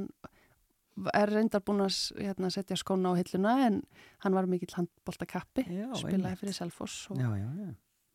er 1.16 1.32
reyndar 1.32 1.62
búin 1.64 1.84
að 1.84 1.97
hérna, 2.20 2.49
setja 2.51 2.76
skóna 2.80 3.12
á 3.12 3.20
hilluna 3.20 3.57
en 3.68 3.82
hann 4.24 4.34
var 4.36 4.47
mikill 4.51 4.72
handboltakappi, 4.78 5.64
Já, 5.68 5.91
spilaði 5.95 6.39
fyrir 6.41 6.55
Selfoss 6.55 7.05
og 7.12 7.20
Já, 7.20 7.30
já, 7.39 7.47
já. 7.66 7.70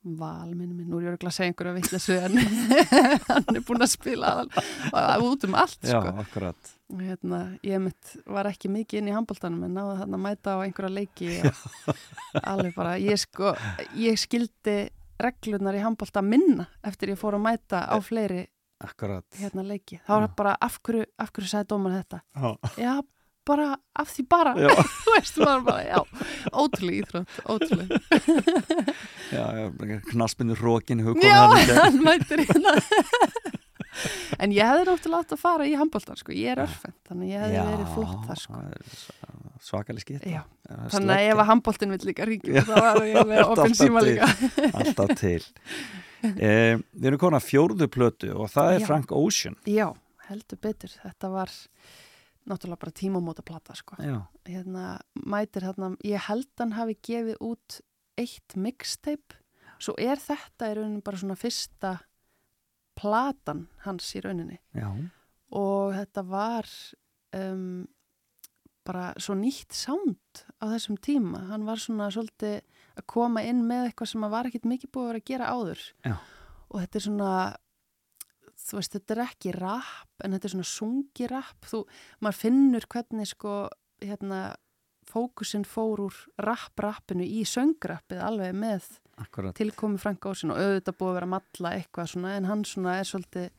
val 0.04 0.50
minn 0.52 0.72
minn, 0.76 0.88
nú 0.92 0.98
er 1.00 1.06
ég 1.06 1.12
örugglega 1.14 1.30
að 1.32 1.36
segja 1.38 1.52
einhverja 1.52 1.76
vittlesu 1.78 2.16
en 2.20 2.34
hann 3.30 3.56
er 3.56 3.62
búin 3.64 3.84
að 3.86 3.92
spila 3.94 4.32
út 5.24 5.46
um 5.48 5.54
allt 5.60 5.80
Já, 5.80 5.96
sko. 6.00 6.12
akkurat. 6.24 6.74
Og 6.92 7.00
hérna, 7.04 7.38
ég 7.64 7.80
mitt 7.84 8.16
var 8.28 8.48
ekki 8.50 8.68
mikið 8.72 9.00
inn 9.00 9.08
í 9.12 9.16
handboltanum 9.16 9.64
en 9.64 9.76
náði 9.76 9.96
þarna 10.02 10.18
að 10.20 10.24
mæta 10.26 10.56
á 10.56 10.64
einhverja 10.64 10.92
leiki 10.92 11.30
og 11.40 11.96
alveg 12.42 12.76
bara, 12.76 12.98
ég 13.00 13.16
sko 13.24 13.54
ég 13.96 14.20
skildi 14.20 14.76
reglurnar 15.22 15.76
í 15.78 15.82
handbolta 15.84 16.22
minna 16.22 16.66
eftir 16.84 17.12
ég 17.14 17.18
fór 17.20 17.36
að 17.38 17.44
mæta 17.46 17.84
á 17.86 17.96
fleiri 18.02 18.46
Akkurat. 18.84 19.24
hérna 19.38 19.62
leiki 19.64 20.00
þá 20.04 20.08
var 20.16 20.24
það 20.28 20.36
bara, 20.40 20.54
af 20.60 20.78
hverju, 20.82 21.04
af 21.22 21.30
hverju 21.32 21.48
sagði 21.52 21.68
dómar 21.70 21.94
þetta 22.00 22.18
Já. 22.34 22.50
já, 22.82 22.94
bara, 23.46 23.68
af 24.02 24.08
því 24.10 24.24
bara 24.34 24.54
Já. 24.58 24.68
þú 25.04 25.14
veist, 25.14 25.38
maður 25.44 25.62
bara, 25.68 25.84
já 25.86 25.98
ótrúlega 26.52 27.04
íþrótt, 27.04 27.38
ótrúlega 27.54 28.00
Já, 29.34 29.44
já, 29.60 30.00
knaspinu 30.10 30.56
rókin 30.58 31.00
hugum 31.06 31.22
já, 31.24 31.38
hann 31.46 31.56
í 31.60 31.66
gegn. 31.70 31.80
hann 31.80 32.00
mætir 32.04 32.44
hérna 32.48 32.74
en 34.42 34.50
ég 34.52 34.66
hefði 34.66 34.84
náttúrulega 34.90 35.22
átt 35.22 35.32
að 35.36 35.40
fara 35.44 35.66
í 35.70 35.76
handboltan, 35.78 36.18
sko, 36.18 36.34
ég 36.34 36.50
er 36.56 36.64
örfend 36.66 36.96
þannig 37.08 37.30
ég 37.30 37.44
hefði 37.46 37.62
verið 37.70 37.92
flott 37.94 38.26
þar, 38.26 38.40
sko 38.42 38.58
það 38.58 38.72
er 38.74 39.23
svakalig 39.64 40.04
skipt. 40.04 40.26
Já, 40.28 40.42
Þannig 40.92 41.14
að 41.16 41.26
ef 41.32 41.42
að 41.42 41.48
handbóltin 41.50 41.92
vil 41.94 42.00
líka 42.10 42.26
ríkjum 42.28 42.66
þá 42.68 42.72
var 42.76 43.02
ég 43.08 43.34
opinn 43.52 43.76
síma 43.78 44.02
líka. 44.04 44.28
Alltaf 44.80 45.14
til. 45.20 45.40
Eh, 46.24 46.78
við 46.94 47.10
erum 47.10 47.20
konar 47.20 47.44
fjórðu 47.44 47.88
plötu 47.92 48.32
og 48.36 48.48
það 48.52 48.72
er 48.76 48.82
Já. 48.82 48.86
Frank 48.88 49.12
Ocean. 49.16 49.56
Já, 49.68 49.88
heldur 50.30 50.60
betur. 50.64 50.92
Þetta 51.02 51.30
var 51.34 51.52
náttúrulega 52.48 52.80
bara 52.84 52.96
tímamóta 53.00 53.44
plata 53.44 53.76
sko. 53.76 53.96
Hérna, 54.48 54.86
mætir 55.24 55.64
hérna, 55.64 55.94
ég 56.04 56.26
held 56.28 56.50
hann 56.60 56.74
hafi 56.76 56.96
gefið 57.04 57.40
út 57.44 57.80
eitt 58.20 58.56
mixtape. 58.60 59.40
Svo 59.82 59.96
er 60.00 60.20
þetta 60.22 60.70
í 60.70 60.76
rauninni 60.78 61.04
bara 61.04 61.20
svona 61.20 61.36
fyrsta 61.36 61.96
platan 62.98 63.66
hans 63.84 64.12
í 64.16 64.22
rauninni. 64.24 64.60
Já. 64.76 64.90
Og 65.54 65.94
þetta 65.96 66.24
var 66.28 66.68
um, 67.36 67.84
bara 68.86 69.10
svo 69.20 69.36
nýtt 69.38 69.74
sound 69.76 70.44
á 70.60 70.64
þessum 70.72 70.98
tíma. 71.00 71.44
Hann 71.50 71.66
var 71.66 71.80
svona 71.82 72.10
svolítið 72.12 72.60
að 72.94 73.06
koma 73.10 73.42
inn 73.46 73.64
með 73.66 73.88
eitthvað 73.88 74.12
sem 74.12 74.26
var 74.32 74.48
ekkit 74.48 74.68
mikið 74.70 74.92
búið 74.94 75.04
að 75.04 75.10
vera 75.12 75.22
að 75.22 75.30
gera 75.30 75.52
áður. 75.52 75.84
Já. 76.04 76.16
Og 76.70 76.80
þetta 76.82 76.98
er 76.98 77.04
svona, 77.06 77.30
þú 78.64 78.80
veist, 78.80 78.96
þetta 78.96 79.14
er 79.14 79.22
ekki 79.24 79.54
rap, 79.56 80.12
en 80.24 80.36
þetta 80.36 80.48
er 80.48 80.54
svona 80.54 80.68
sungi 80.72 81.30
rap. 81.30 81.70
Þú, 81.70 81.80
maður 82.24 82.40
finnur 82.42 82.88
hvernig 82.94 83.30
sko, 83.30 83.56
hérna, 84.04 84.42
fókusinn 85.10 85.66
fór 85.68 86.06
úr 86.06 86.20
rap-rappinu 86.40 87.26
í 87.26 87.42
söngrappið 87.48 88.22
alveg 88.24 88.54
með 88.56 88.86
Akkurat. 89.20 89.54
tilkomi 89.58 90.00
Frank 90.00 90.24
Ocean 90.26 90.54
og 90.54 90.60
auðvitað 90.62 90.96
búið 90.98 91.10
að 91.10 91.18
vera 91.18 91.28
að 91.28 91.34
matla 91.34 91.74
eitthvað 91.78 92.08
svona, 92.14 92.36
en 92.38 92.48
hann 92.48 92.64
svona 92.68 92.96
er 92.98 93.08
svolítið 93.08 93.50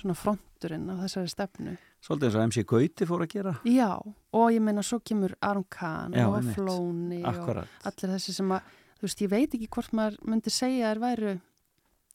svona 0.00 0.16
fronturinn 0.20 0.90
á 0.92 0.94
þessari 1.00 1.32
stefnu. 1.32 1.76
Svolítið 2.00 2.26
eins 2.30 2.36
og 2.38 2.44
MC 2.48 2.62
Gauti 2.64 3.06
fór 3.06 3.22
að 3.26 3.32
gera. 3.34 3.52
Já, 3.68 3.90
og 4.32 4.46
ég 4.54 4.62
meina 4.64 4.80
svo 4.82 4.98
kemur 5.04 5.34
Aron 5.44 5.66
Kahn 5.68 6.14
Já, 6.16 6.26
og. 6.30 6.46
Flóni 6.56 7.20
og 7.24 7.34
Akkurat. 7.34 7.68
allir 7.84 8.14
þessi 8.14 8.32
sem 8.38 8.48
að, 8.56 8.70
þú 8.96 9.04
veist, 9.06 9.20
ég 9.20 9.30
veit 9.34 9.54
ekki 9.58 9.68
hvort 9.68 9.92
maður 9.92 10.16
myndi 10.24 10.50
segja 10.54 10.94
þær 10.94 11.02
væru 11.04 11.34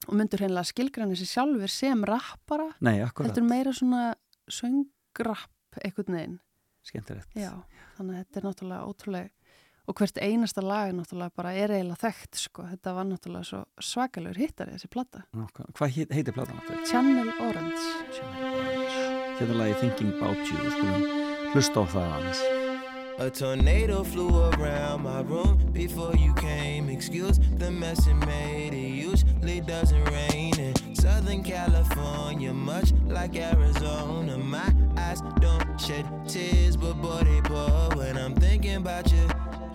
og 0.08 0.14
myndur 0.18 0.42
hreinlega 0.42 0.70
skilgræni 0.72 1.16
sér 1.18 1.30
sjálfur 1.30 1.70
sem 1.70 2.04
rappara, 2.04 2.72
Nei, 2.82 2.98
akkurat. 3.06 3.30
heldur 3.30 3.46
meira 3.48 3.72
svona 3.74 4.16
söngrapp 4.50 5.80
einhvern 5.84 6.14
veginn. 6.18 6.40
Skemmtilegt. 6.86 7.30
Já, 7.38 7.54
þannig 7.98 8.18
að 8.18 8.26
þetta 8.26 8.38
er 8.42 8.46
náttúrulega 8.50 8.90
ótrúlega 8.90 9.30
og 9.88 9.94
hvert 10.00 10.18
einasta 10.18 10.62
lag 10.66 10.90
er 10.90 10.94
náttúrulega 10.98 11.36
bara 11.38 11.52
er 11.54 11.70
eiginlega 11.70 12.02
þekkt, 12.10 12.36
sko. 12.42 12.64
Þetta 12.74 12.94
var 12.98 13.06
náttúrulega 13.06 13.46
svo 13.46 13.60
svakalegur 13.78 14.38
hittari 14.42 14.74
þessi 14.74 14.90
plata. 14.90 15.24
Nákvæm. 15.38 15.70
Hvað 15.78 15.94
heit- 15.94 16.12
heitir 16.18 16.34
platan 16.34 16.58
aftur? 16.58 16.86
Channel 16.90 17.30
Orange. 17.38 19.05
Hérna 19.36 19.54
lagi 19.54 19.76
Thinking 19.82 20.16
About 20.16 20.38
You, 20.48 20.56
skulum 20.72 21.02
hlusta 21.52 21.84
á 21.84 21.86
það 21.92 22.08
aðeins. 22.16 22.40
A 23.20 23.28
tornado 23.30 24.04
flew 24.04 24.32
around 24.56 25.04
my 25.04 25.20
room 25.28 25.60
before 25.74 26.16
you 26.16 26.34
came. 26.36 26.88
Excuse 26.90 27.40
the 27.60 27.70
mess 27.70 28.08
it 28.08 28.16
made. 28.24 28.72
It 28.72 28.96
usually 28.96 29.60
doesn't 29.60 30.04
rain 30.08 30.56
in 30.60 30.74
Southern 30.96 31.44
California, 31.44 32.54
much 32.54 32.94
like 33.08 33.36
Arizona. 33.36 34.38
My 34.38 34.72
eyes 34.96 35.20
don't 35.44 35.68
shed 35.80 36.06
tears, 36.28 36.78
but 36.78 36.96
boy, 37.02 37.24
they 37.28 37.42
pour 37.44 37.92
when 38.00 38.18
I'm 38.18 38.36
thinking 38.36 38.78
about 38.78 39.12
you. 39.12 39.28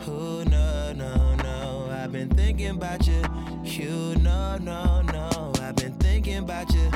Oh, 0.08 0.42
no, 0.48 0.92
no, 0.96 1.34
no. 1.44 1.88
I've 1.92 2.12
been 2.12 2.30
thinking 2.30 2.76
about 2.80 3.06
you. 3.06 3.20
You, 3.62 4.16
no, 4.24 4.56
no, 4.56 5.02
no. 5.12 5.52
I've 5.60 5.76
been 5.76 5.92
thinking 6.00 6.38
about 6.38 6.72
you. 6.72 6.88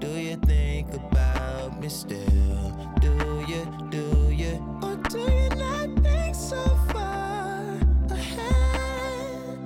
Do 0.00 0.08
you 0.08 0.36
think 0.36 0.94
about 0.94 1.80
me 1.80 1.88
still? 1.88 2.70
Do 3.00 3.44
you, 3.48 3.66
do 3.90 4.30
you? 4.32 4.62
Or 4.80 4.94
do 5.08 5.18
you 5.18 5.48
not 5.56 5.88
think 6.04 6.34
so 6.36 6.62
far 6.92 7.64
ahead? 8.10 9.58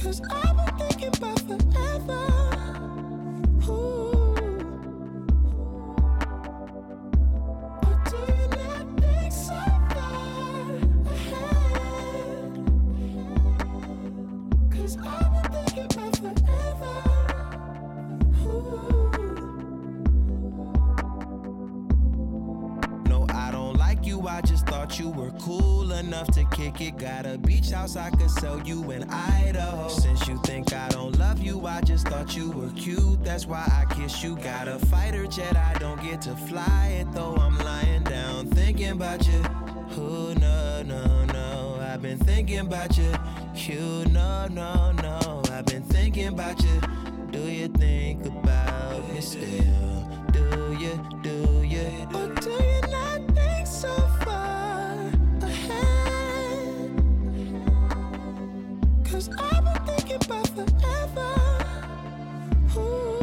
Cause 0.00 0.20
I've 0.30 0.56
been 0.56 0.88
thinking 0.88 1.08
about 1.16 1.40
forever. 1.40 2.28
Ooh. 3.68 4.01
Just 24.44 24.66
thought 24.66 24.98
you 24.98 25.10
were 25.10 25.30
cool 25.40 25.92
enough 25.92 26.28
to 26.32 26.44
kick 26.46 26.80
it. 26.80 26.98
Got 26.98 27.26
a 27.26 27.38
beach 27.38 27.70
house 27.70 27.96
I 27.96 28.10
could 28.10 28.30
sell 28.30 28.60
you 28.62 28.90
in 28.90 29.08
Idaho. 29.10 29.88
Since 29.88 30.28
you 30.28 30.40
think 30.44 30.72
I 30.72 30.88
don't 30.88 31.18
love 31.18 31.40
you, 31.40 31.66
I 31.66 31.80
just 31.80 32.08
thought 32.08 32.36
you 32.36 32.50
were 32.50 32.70
cute. 32.70 33.22
That's 33.24 33.46
why 33.46 33.64
I 33.70 33.92
kiss 33.94 34.22
you. 34.22 34.36
Got 34.36 34.68
a 34.68 34.78
fighter 34.86 35.26
jet, 35.26 35.56
I 35.56 35.74
don't 35.78 36.02
get 36.02 36.22
to 36.22 36.34
fly 36.36 36.98
it 37.00 37.12
though. 37.12 37.34
I'm 37.36 37.58
lying 37.58 38.04
down 38.04 38.46
thinking 38.48 38.90
about 38.90 39.26
you. 39.26 39.42
Oh, 39.96 40.34
no, 40.40 40.82
no, 40.82 41.24
no. 41.26 41.78
I've 41.80 42.00
been 42.00 42.18
thinking 42.18 42.60
about 42.60 42.96
you. 42.96 43.12
You, 43.54 44.04
no, 44.10 44.46
no, 44.48 44.92
no. 44.92 45.42
I've 45.52 45.66
been 45.66 45.82
thinking 45.82 46.28
about 46.28 46.62
you. 46.62 46.80
Do 47.30 47.40
you 47.40 47.68
think 47.68 48.24
about 48.26 49.08
me 49.12 49.20
still? 49.20 50.08
Do 50.32 50.76
you, 50.80 50.98
do 51.22 51.62
you? 51.62 52.08
Or 52.14 52.34
do 52.34 52.50
you 52.50 52.80
not 52.90 53.34
think 53.34 53.66
so 53.66 53.94
I've 59.28 59.64
been 59.64 59.96
thinking 59.96 60.16
about 60.24 60.48
forever. 60.48 61.34
Ooh. 62.76 63.21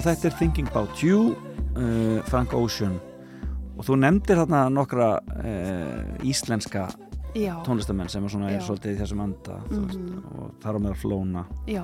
Þetta 0.00 0.30
er 0.30 0.36
Thinking 0.38 0.68
About 0.70 1.02
You 1.02 1.32
uh, 1.76 2.22
Frank 2.30 2.54
Ocean. 2.56 2.98
Og 3.76 3.84
þú 3.88 3.98
nefndir 3.98 4.38
þarna 4.40 4.66
nokkra 4.72 5.08
uh, 5.20 6.28
íslenska 6.28 6.86
Já, 7.32 7.56
tónlistamenn 7.64 8.10
sem 8.12 8.24
er 8.24 8.32
svona 8.32 8.50
er 8.52 8.58
Já. 8.60 8.66
svolítið 8.66 8.94
í 8.94 8.96
þessum 9.00 9.22
anda 9.24 9.58
mm 9.64 9.84
veist, 9.86 10.16
og 10.36 10.50
þar 10.62 10.76
á 10.76 10.80
meðal 10.84 10.98
flóna. 11.00 11.44
Já, 11.66 11.82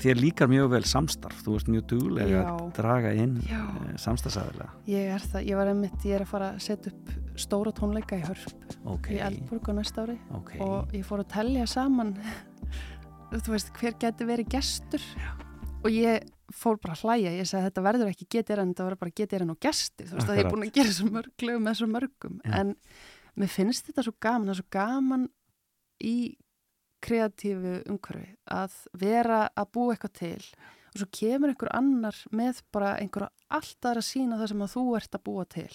þér 0.00 0.20
líkar 0.20 0.50
mjög 0.52 0.68
vel 0.74 0.82
samstarf 0.88 1.40
þú 1.44 1.54
ert 1.56 1.70
mjög 1.72 1.86
duglega 1.92 2.42
Já. 2.42 2.50
að 2.52 2.66
draga 2.76 3.12
inn 3.16 3.38
Já. 3.46 3.62
uh, 3.64 3.94
samstarfsæðilega 4.02 4.68
ég 4.92 5.14
er 5.14 5.24
ég 5.40 5.56
var 5.56 5.72
einmitt, 5.72 5.96
ég 6.04 6.18
er 6.18 6.26
að 6.26 6.32
fara 6.34 6.50
að 6.52 6.60
setja 6.66 6.92
upp 6.92 7.14
stóra 7.36 7.72
tónleika 7.72 8.18
í 8.20 8.24
hörp 8.24 8.76
ok, 8.84 9.10
í 9.12 9.18
Eldborg 9.20 9.68
á 9.68 9.72
næsta 9.76 10.06
ári. 10.06 10.18
Ok. 10.36 10.54
Og 10.64 10.94
ég 10.96 11.04
fór 11.04 11.24
að 11.24 11.32
tellja 11.32 11.66
saman 11.66 12.14
þú 13.44 13.56
veist, 13.56 13.72
hver 13.80 13.96
geti 14.00 14.28
verið 14.28 14.52
gestur 14.56 15.02
og 15.86 15.94
ég 15.94 16.26
fór 16.54 16.78
bara 16.82 16.94
að 16.96 17.04
hlæja, 17.04 17.34
ég 17.36 17.48
sagði 17.48 17.68
þetta 17.68 17.84
verður 17.86 18.10
ekki 18.12 18.28
getir 18.36 18.62
en 18.62 18.72
þetta 18.72 18.86
verður 18.86 19.02
bara 19.04 19.16
getir 19.20 19.44
en 19.44 19.52
og 19.54 19.60
gestir 19.62 20.08
þú 20.08 20.18
veist 20.18 20.30
að 20.30 20.38
ég 20.38 20.42
er 20.42 20.46
Akkurat. 20.46 20.56
búin 20.56 20.68
að 20.68 20.78
gera 20.78 20.94
svo 20.96 21.10
mörg 21.14 21.46
lög 21.48 21.60
með 21.64 21.78
svo 21.80 21.88
mörgum 21.90 22.40
Já. 22.42 22.52
en 22.60 22.72
mér 23.36 23.52
finnst 23.52 23.90
þetta 23.90 24.06
svo 24.06 24.14
gaman, 24.26 24.48
það 24.48 24.54
er 24.54 24.60
svo 24.60 24.68
gaman 24.76 25.28
í 26.06 26.16
kreatífu 27.06 27.74
umhverfi 27.92 28.32
að 28.56 28.80
vera 28.98 29.42
að 29.54 29.70
búa 29.76 29.94
eitthvað 29.94 30.16
til 30.20 30.46
og 30.96 31.00
svo 31.02 31.08
kemur 31.12 31.52
einhver 31.52 31.72
annar 31.76 32.18
með 32.32 32.62
bara 32.72 32.94
einhverja 33.02 33.30
allt 33.58 33.88
aðra 33.90 34.04
sína 34.04 34.40
það 34.40 34.52
sem 34.52 34.64
að 34.64 34.74
þú 34.74 34.84
ert 34.98 35.18
að 35.18 35.26
búa 35.28 35.44
til 35.56 35.70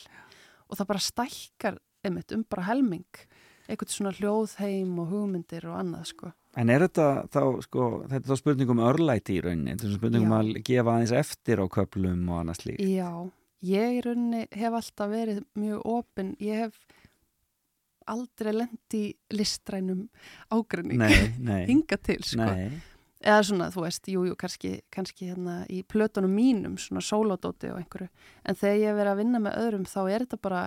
og 0.68 0.80
það 0.80 0.90
bara 0.92 1.06
stækkar 1.08 1.80
einmitt 2.08 2.34
um 2.36 2.46
bara 2.50 2.68
helming 2.72 3.24
eitthvað 3.70 3.94
svona 3.94 4.16
hljóðheim 4.18 4.98
og 5.00 5.12
hugmyndir 5.12 5.68
og 5.70 5.78
annað 5.80 6.10
sko. 6.12 6.32
En 6.60 6.72
er 6.74 6.84
þetta 6.84 7.08
þá, 7.32 7.44
sko, 7.64 7.90
þetta 8.12 8.20
er 8.20 8.32
þá 8.32 8.40
spurning 8.42 8.72
um 8.74 8.82
örlæti 8.84 9.38
í 9.38 9.44
rauninni, 9.44 9.72
þetta 9.72 9.86
er 9.86 9.92
svona 9.92 10.02
spurning 10.02 10.26
um 10.26 10.34
Já. 10.34 10.40
að 10.42 10.66
gefa 10.68 10.96
aðeins 10.96 11.14
eftir 11.22 11.62
á 11.64 11.66
köplum 11.72 12.26
og 12.28 12.42
annað 12.42 12.60
slíkt. 12.60 12.84
Já, 12.92 13.12
ég 13.70 13.96
í 13.96 14.02
rauninni 14.04 14.42
hef 14.60 14.78
alltaf 14.82 15.14
verið 15.14 15.40
mjög 15.62 15.86
opinn, 15.94 16.34
ég 16.44 16.66
hef 16.66 16.80
aldrei 18.12 18.52
lent 18.58 18.98
í 18.98 19.04
listrænum 19.32 20.08
nei, 21.40 21.62
hinga 21.72 22.00
til 22.04 22.20
sko. 22.26 22.44
nei, 22.44 22.82
eða 23.24 23.42
svona, 23.48 23.70
þú 23.72 23.86
veist, 23.86 24.10
jú, 24.12 24.26
jú, 24.28 24.36
kannski, 24.40 24.74
kannski 24.92 25.32
hérna 25.32 25.62
í 25.72 25.86
plötunum 25.88 26.34
mínum, 26.36 26.76
svona 26.82 27.04
sólódóti 27.06 27.72
og 27.72 27.80
einhverju, 27.80 28.10
en 28.44 28.60
þegar 28.60 28.82
ég 28.82 28.90
hef 28.92 29.00
verið 29.00 29.14
að 29.14 29.22
vinna 29.24 29.44
með 29.46 29.60
öðrum, 29.64 29.88
þá 29.88 30.02
er 30.04 30.26
þetta 30.26 30.42
bara 30.50 30.66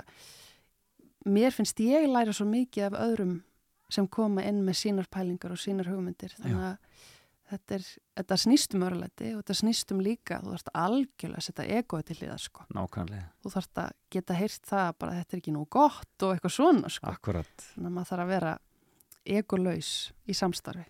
mér 1.28 1.52
finnst 1.52 1.80
ég 1.84 2.08
læra 2.08 2.32
svo 2.36 2.46
mikið 2.48 2.88
af 2.88 3.02
öðrum 3.04 3.42
sem 3.94 4.08
koma 4.10 4.44
inn 4.46 4.62
með 4.66 4.80
sínar 4.82 5.10
pælingar 5.12 5.54
og 5.54 5.60
sínar 5.60 5.90
hugmyndir 5.90 6.34
þannig 6.38 6.64
að 6.68 7.02
þetta, 7.52 7.78
er, 7.78 7.88
þetta 8.20 8.38
snýst 8.44 8.76
um 8.76 8.86
öruleiti 8.88 9.30
og 9.34 9.42
þetta 9.42 9.58
snýst 9.60 9.94
um 9.94 10.02
líka 10.04 10.40
þú 10.42 10.54
þarfst 10.54 10.72
algjörlega 10.84 11.42
að 11.42 11.48
setja 11.48 11.68
egoið 11.80 12.06
til 12.10 12.18
liðar 12.22 12.42
sko. 12.42 12.66
nákvæmlega, 12.74 13.28
þú 13.44 13.54
þarfst 13.54 13.82
að 13.84 13.92
geta 14.16 14.38
heyrt 14.38 14.70
það 14.72 14.86
að 14.88 14.98
bara 15.04 15.18
þetta 15.20 15.36
er 15.36 15.42
ekki 15.42 15.54
nú 15.54 15.66
gott 15.78 16.26
og 16.26 16.34
eitthvað 16.34 16.56
svona 16.56 16.92
sko. 16.92 17.12
akkurat. 17.12 17.68
þannig 17.74 17.90
að 17.90 17.96
maður 17.98 18.12
þarf 18.12 18.26
að 18.26 18.34
vera 18.34 18.56
egolaus 19.24 19.94
í 20.28 20.36
samstarfi 20.36 20.88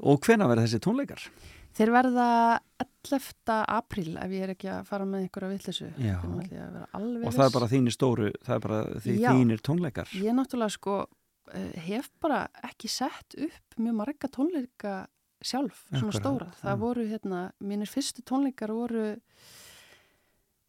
Og 0.00 0.22
hvena 0.24 0.48
verða 0.48 0.64
þessi 0.64 0.80
tónleikar? 0.82 1.24
Þeir 1.76 1.90
verða 1.94 2.26
11. 2.82 3.54
apríl 3.72 4.16
ef 4.20 4.32
ég 4.34 4.44
er 4.44 4.52
ekki 4.54 4.68
að 4.72 4.88
fara 4.88 5.06
með 5.08 5.24
einhverja 5.24 5.50
vittlisu. 5.52 5.88
Já. 6.00 6.18
Og 6.20 7.32
það 7.32 7.44
er 7.46 7.54
bara 7.54 7.68
þínir 7.70 7.94
stóru, 7.94 8.28
það 8.44 8.54
er 8.56 8.62
bara 8.66 8.80
þínir 9.04 9.64
tónleikar. 9.64 10.12
Ég 10.20 10.36
náttúrulega 10.36 10.76
sko 10.76 10.96
hef 11.86 12.10
bara 12.22 12.44
ekki 12.68 12.88
sett 12.88 13.34
upp 13.38 13.76
mjög 13.78 13.94
marga 13.98 14.28
tónleika 14.30 15.06
sjálf, 15.42 15.84
svona 15.90 16.08
Akkúrat, 16.12 16.20
stóra. 16.22 16.50
Það 16.60 16.70
já. 16.76 16.80
voru 16.84 17.06
hérna, 17.10 17.40
mínir 17.66 17.90
fyrstu 17.90 18.22
tónleikar 18.22 18.70
voru 18.70 19.06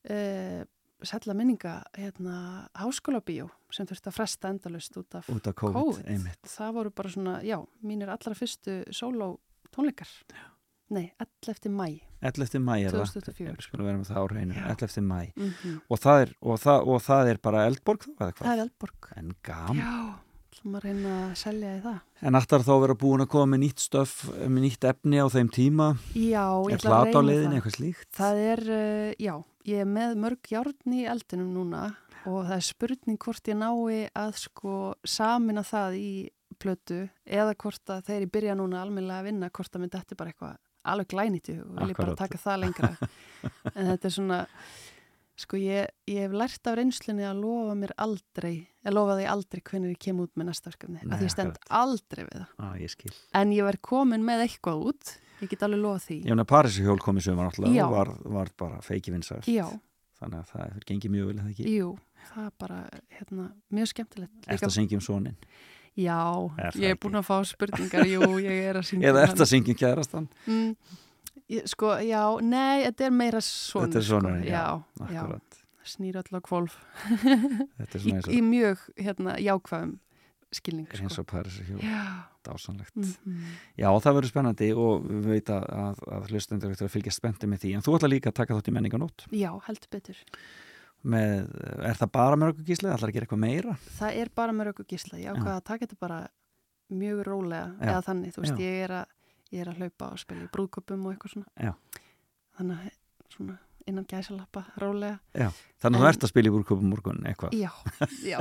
uh, 0.10 0.64
sætla 1.04 1.34
minninga 1.36 1.76
hérna 1.98 2.36
háskólabíó 2.80 3.50
sem 3.74 3.88
þurfti 3.90 4.10
að 4.12 4.16
fresta 4.18 4.50
endalust 4.54 4.98
út 4.98 5.18
af 5.20 5.30
Út 5.34 5.48
af 5.50 5.56
COVID, 5.60 5.78
COVID. 5.78 6.10
einmitt. 6.14 6.42
Það 6.48 6.74
voru 6.80 6.94
bara 6.96 7.10
svona, 7.14 7.36
já, 7.44 7.60
mínir 7.84 8.10
allra 8.14 8.34
fyrstu 8.38 8.80
sóló 8.94 9.36
tónleikar. 9.74 10.10
Nei, 10.94 11.08
11. 11.48 11.70
mæ. 11.74 11.88
11. 12.22 12.60
mæ 12.62 12.76
er 12.86 12.92
það. 12.94 13.14
2004. 13.16 13.54
Við 13.58 13.66
skulum 13.66 13.88
vera 13.88 13.98
með 13.98 14.10
það 14.12 14.20
á 14.20 14.26
hreinu, 14.30 14.54
Já. 14.54 14.66
11. 14.76 15.02
mæ. 15.10 15.22
Mm 15.36 15.80
Og 15.90 16.00
það 16.04 16.22
er, 16.26 16.34
og 16.42 16.60
það, 16.62 16.88
og 16.94 17.02
það 17.02 17.30
er 17.32 17.40
bara 17.48 17.64
Eldborg 17.70 18.04
þá, 18.06 18.12
eða 18.20 18.28
hvað? 18.34 18.44
Það 18.44 18.54
er 18.54 18.62
Eldborg. 18.68 19.08
En 19.18 19.32
gaman. 19.48 19.80
Já, 19.82 19.96
ætlum 20.54 20.78
að 20.78 20.86
reyna 20.88 21.14
að 21.18 21.32
selja 21.42 21.72
í 21.74 21.80
það. 21.84 21.98
En 22.24 22.38
ætlar 22.40 22.66
þá 22.66 22.72
að 22.76 22.84
vera 22.84 22.96
búin 23.04 23.24
að 23.24 23.30
koma 23.34 23.50
með 23.54 23.62
nýtt 23.64 23.84
stöf, 23.84 24.14
með 24.44 24.62
nýtt 24.68 24.88
efni 24.92 25.20
á 25.20 25.28
þeim 25.34 25.50
tíma? 25.54 25.88
Já, 26.14 26.46
ég 26.70 26.78
ætla 26.78 27.00
að 27.00 27.10
reyna 27.10 27.34
það. 27.34 27.58
eitthvað 27.58 27.76
slíkt? 27.78 28.10
Það 28.20 28.42
er, 28.44 28.64
uh, 28.78 29.10
já, 29.26 29.34
ég 29.72 29.84
er 29.84 29.90
með 29.90 30.16
mörg 30.24 30.54
járn 30.54 30.96
í 30.96 31.04
eldinum 31.10 31.52
núna 31.58 31.84
og 32.24 32.46
það 32.48 32.56
er 32.56 32.68
spurning 32.70 33.20
hvort 33.20 33.50
ég 33.52 33.60
nái 33.60 34.04
að 34.16 34.38
sko 34.40 34.76
samina 35.04 35.66
það 35.68 35.98
í 36.00 36.12
plötu 36.62 37.02
eða 37.26 37.58
hvort 37.60 37.92
að 37.92 38.06
þegar 38.08 38.26
ég 38.28 38.34
byrja 38.38 38.56
núna 38.60 38.84
almennilega 38.84 39.24
að 39.24 39.28
vinna, 39.32 39.52
hvort 39.52 39.74
að 39.74 39.84
myndi 39.84 40.00
þetta 40.00 40.20
bara 40.20 40.34
eitthvað 40.34 40.62
alveg 40.84 41.14
hug 41.14 41.68
og 41.68 41.78
vil 41.80 41.92
ég 41.92 42.00
bara 42.00 42.16
taka 42.20 42.40
það 42.40 42.60
lengra. 42.64 42.92
en 43.78 43.90
þetta 43.92 44.08
er 44.10 44.14
svona, 44.14 44.40
sko 45.40 45.58
ég, 45.58 45.88
ég 46.08 46.20
hef 46.28 46.32
lært 46.38 46.68
af 46.70 46.76
reynslunni 46.78 47.26
að 47.26 47.40
lofa 47.42 47.74
mér 47.80 47.94
aldrei, 47.98 48.68
að 48.86 48.94
lofa 48.98 49.16
því 49.18 49.26
aldrei 49.34 49.62
hvernig 49.66 49.94
ég 49.96 50.02
kem 50.06 50.20
út 50.24 50.32
með 50.38 50.50
næsta 50.52 50.70
verkefni, 50.70 51.00
Nei, 51.02 51.10
að 51.14 51.24
því 51.24 51.28
ég 51.30 51.34
stend 51.34 51.56
akkurat. 51.56 51.74
aldrei 51.82 52.24
við 52.28 52.38
það. 52.38 52.54
Á, 52.62 52.68
ég 52.84 52.94
skil. 52.94 53.14
En 53.42 53.52
ég 53.56 53.64
verð 53.68 53.82
komin 53.90 54.24
með 54.28 54.46
eitthvað 54.46 54.86
út, 54.92 55.14
ég 55.42 55.50
get 55.50 55.66
alveg 55.66 55.82
lofað 55.84 56.06
því. 56.08 56.20
Ég 56.24 56.30
meina 56.36 56.46
Parísi 56.54 56.86
hjól 56.86 57.00
komið 57.02 57.28
sumar 57.28 57.50
náttúrulega 57.50 57.76
Já. 57.80 57.86
og 57.88 57.96
var, 57.98 58.14
var 58.38 58.54
bara 58.58 58.82
feiki 58.86 59.12
vinsælt. 59.16 59.50
Já, 59.50 59.68
Þannig 60.24 60.40
að 60.40 60.52
það 60.54 60.76
gengið 60.88 61.12
mjög 61.12 61.26
vel, 61.28 61.36
er 61.36 61.44
það 61.44 61.54
ekki? 61.54 61.72
jú, 61.76 61.88
það 62.30 62.44
er 62.46 62.52
bara 62.64 62.76
hérna, 63.18 63.46
mjög 63.76 63.88
skemmtilegt. 63.92 64.46
Ertu 64.48 64.68
að 64.70 64.76
syngja 64.78 64.96
um 64.96 65.02
sonin? 65.04 65.34
Já, 66.00 66.20
Er 66.64 66.78
ég 66.80 66.94
er 66.96 67.00
búin 67.02 67.18
að 67.20 67.26
fá 67.28 67.36
spurningar, 67.46 68.06
jú, 68.08 68.22
ég 68.42 68.70
er 68.70 68.80
að 68.80 68.86
syngja. 68.88 69.08
Eða 69.12 69.20
um 69.20 69.28
ertu 69.28 69.44
að 69.44 69.50
syngja 69.52 69.74
um 69.76 69.80
kærastan? 69.82 70.30
hann. 70.48 70.54
Mm, 70.56 70.72
ég, 70.78 71.03
sko, 71.70 71.94
já, 72.06 72.22
nei, 72.42 72.84
þetta 72.88 73.06
er 73.10 73.14
meira 73.18 73.42
svona. 73.46 73.88
Þetta 73.90 74.00
er 74.02 74.08
sonurinn, 74.10 74.44
sko. 74.44 74.52
já, 74.54 74.64
Já, 75.04 75.14
já, 75.14 75.22
Akkurat. 75.24 75.60
snýr 75.94 76.16
öll 76.22 76.38
á 76.38 76.42
kvolf. 76.46 76.78
Þetta 77.04 77.94
er 77.94 78.00
Í, 78.00 78.04
svona 78.06 78.18
eins 78.22 78.30
í 78.32 78.40
og, 78.40 78.48
mjög, 78.50 78.84
hérna, 79.04 79.36
jákvæðum 79.44 79.94
skilning, 80.54 80.88
eins 80.94 81.16
sko. 81.18 81.24
og 81.26 81.30
Parísi 81.32 81.64
hjól. 81.68 81.80
Já, 81.84 82.04
Dásanlegt. 82.44 82.94
mm 82.96 83.56
Já, 83.80 83.88
það 84.04 84.18
verður 84.20 84.30
spennandi 84.34 84.68
og 84.76 85.08
við 85.10 85.30
veit 85.32 85.50
að, 85.56 85.64
að, 85.86 86.04
að 86.18 86.30
hlustendur 86.34 86.74
eftir 86.76 86.88
að 86.90 86.94
fylgja 86.94 87.14
spendi 87.16 87.48
með 87.50 87.64
því. 87.64 87.72
En 87.78 87.86
þú 87.88 87.96
ætla 87.98 88.10
líka 88.12 88.30
að 88.34 88.38
taka 88.42 88.58
þátt 88.60 88.70
í 88.70 88.76
menninganót. 88.78 89.26
já, 89.32 89.50
heldur 89.68 89.90
betur. 89.96 90.20
Með, 91.04 91.50
er 91.84 91.98
það 92.00 92.12
bara 92.16 92.36
með 92.40 92.54
okkur 92.54 92.68
gíslega? 92.70 92.96
ætlar 92.96 93.10
að 93.12 93.16
gera 93.18 93.26
eitthvað 93.28 93.42
meira? 93.44 93.74
Það 93.98 94.20
er 94.22 94.30
bara 94.40 94.54
með 94.56 94.70
rauku 94.70 94.86
gísla. 94.88 95.18
Ég 95.20 95.34
ákvaða 95.36 95.56
að 95.58 95.66
taka 95.68 95.86
þetta 95.88 95.98
bara 96.00 96.20
mjög 96.94 97.24
rólega, 97.28 97.66
Já. 97.82 97.90
eða 97.90 98.04
þannig, 98.06 98.32
þú 98.36 98.44
veist, 98.46 98.60
Já. 98.62 98.64
ég 98.64 98.84
er, 98.86 98.94
að, 99.02 99.18
ég 99.54 99.62
er 99.64 99.70
að 99.72 99.84
hlaupa 99.84 100.10
og 100.16 100.22
spila 100.22 100.48
í 100.48 100.50
brúðköpum 100.54 101.06
og 101.08 101.14
eitthvað 101.14 101.36
svona. 101.38 101.52
Já. 101.62 101.74
Þannig 102.58 102.82
að, 102.88 102.96
svona, 103.34 103.56
innan 103.90 104.06
gæsalappa, 104.10 104.64
rólega. 104.82 105.18
Já. 105.38 105.50
Þannig 105.84 106.00
að 106.00 106.04
þú 106.06 106.10
ert 106.10 106.26
að 106.28 106.32
spila 106.32 106.50
í 106.50 106.54
búrköpum 106.56 106.90
morgun 106.94 107.22
eitthvað. 107.30 107.56
Já, 107.60 107.72
já. 108.24 108.40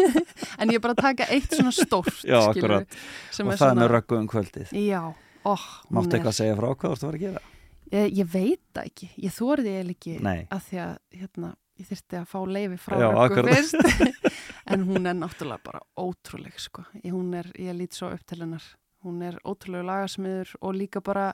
en 0.60 0.72
ég 0.72 0.78
er 0.80 0.84
bara 0.84 0.96
að 0.96 1.02
taka 1.04 1.28
eitt 1.34 1.54
svona 1.56 1.72
stórt, 1.76 2.20
Já, 2.26 2.38
akkurat. 2.50 2.98
sem 3.34 3.46
Og 3.48 3.54
er 3.54 3.60
það 3.62 3.72
er 3.74 3.80
með 3.80 3.90
röggu 3.94 4.18
um 4.18 4.28
kvöldið. 4.30 4.74
Já, 4.80 5.00
óh, 5.46 5.66
Máttu 5.90 6.10
er... 6.10 6.18
eitthvað 6.18 6.32
að 6.34 6.38
segja 6.42 6.58
frá 6.60 6.68
hvað 6.70 6.84
þú 6.84 6.90
ert 6.92 7.00
að 7.04 7.08
fara 7.08 7.20
að 7.20 7.24
gera? 7.26 7.44
Ég, 7.90 8.12
ég 8.20 8.28
veit 8.30 8.62
það 8.76 8.90
ekki, 8.92 9.10
ég 9.18 9.34
þórið 9.34 9.70
ég 9.70 9.94
ekki 9.94 10.16
Nei. 10.22 10.38
að 10.54 10.66
því 10.68 10.80
að, 10.84 10.92
hérna, 11.20 11.48
ég 11.80 11.88
þyrfti 11.90 12.18
að 12.20 12.26
fá 12.30 12.38
leifi 12.56 12.76
frá 12.78 12.98
Röggu 13.00 13.46
fyrst. 13.48 14.10
en 14.70 14.84
hún 14.86 15.10
er 15.10 15.16
náttúrulega 15.18 15.64
bara 15.66 15.80
ótrúleg, 15.98 16.58
sko. 16.62 16.84
Ég- 17.00 17.10
Hún 17.14 17.32
er, 17.34 17.48
ég 17.58 17.74
lít 17.78 17.96
svo 17.98 18.10
upp 18.14 18.22
til 18.30 18.38
hennar. 18.44 18.62
Hún 19.04 19.22
er 19.24 19.38
ótrúlega 19.48 19.86
lagasmiður 19.88 20.54
og 20.60 20.76
líka 20.76 21.00
bara 21.04 21.30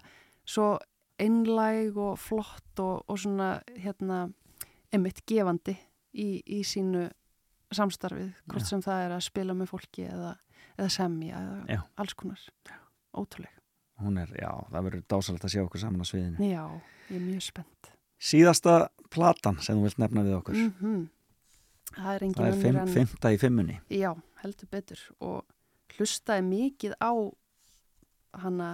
svo 0.46 0.76
einlæg 1.18 1.96
og 1.98 2.18
flott 2.20 2.82
og, 2.82 3.04
og 3.08 3.18
svona, 3.18 3.56
hérna, 3.80 4.26
emitt 4.94 5.24
gefandi 5.26 5.74
í, 6.14 6.42
í 6.46 6.60
sínu 6.66 7.08
samstarfið, 7.74 8.30
hvort 8.46 8.62
Já. 8.62 8.70
sem 8.70 8.84
það 8.84 9.06
er 9.06 9.14
að 9.16 9.24
spila 9.26 9.56
með 9.56 9.72
fólki 9.72 10.06
eða, 10.06 10.36
eða 10.76 10.88
semja 10.92 11.40
eða 11.40 11.76
Já. 11.78 11.80
alls 11.96 12.14
konar. 12.14 12.46
Ótrúleg. 13.16 13.52
Hún 13.96 14.20
er, 14.20 14.30
já, 14.36 14.52
það 14.70 14.86
verður 14.90 15.04
dásalegt 15.08 15.44
að 15.48 15.52
sjá 15.54 15.62
okkur 15.64 15.80
saman 15.80 16.04
á 16.04 16.06
sviðinu. 16.06 16.48
Já, 16.52 16.64
ég 17.08 17.16
er 17.16 17.24
mjög 17.24 17.44
spennt. 17.46 17.92
Síðasta 18.20 18.74
platan 19.12 19.58
sem 19.64 19.78
þú 19.78 19.86
vilt 19.88 20.02
nefna 20.02 20.24
við 20.26 20.38
okkur. 20.38 20.64
Mm 20.80 21.04
Það 21.96 22.12
er 22.12 22.24
engin 22.26 22.36
það 22.36 22.46
er 22.46 22.56
önnur 22.56 22.80
en... 22.82 22.92
fymta 22.92 23.30
í 23.32 23.38
fimmunni. 23.40 23.76
Já, 23.94 24.10
heldur 24.42 24.68
betur 24.74 25.02
og 25.24 25.96
hlustaði 25.96 26.44
mikið 26.44 26.96
á 27.00 27.12
hana, 28.42 28.70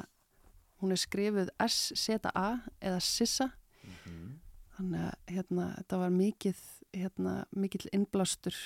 hún 0.83 0.95
er 0.95 1.01
skrifuð 1.01 1.51
S-Z-A 1.63 2.47
eða 2.81 3.01
Sissa 3.01 3.51
þannig 4.77 5.05
að 5.05 5.35
hérna, 5.37 5.67
þetta 5.79 6.01
var 6.01 6.13
mikið 6.17 6.61
hérna, 6.97 7.35
mikill 7.57 7.87
innblástur 7.93 8.57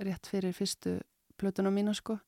rétt 0.00 0.28
fyrir 0.30 0.54
fyrstu 0.56 0.98
plötuna 1.40 1.70
mína 1.72 1.92
sko. 1.96 2.18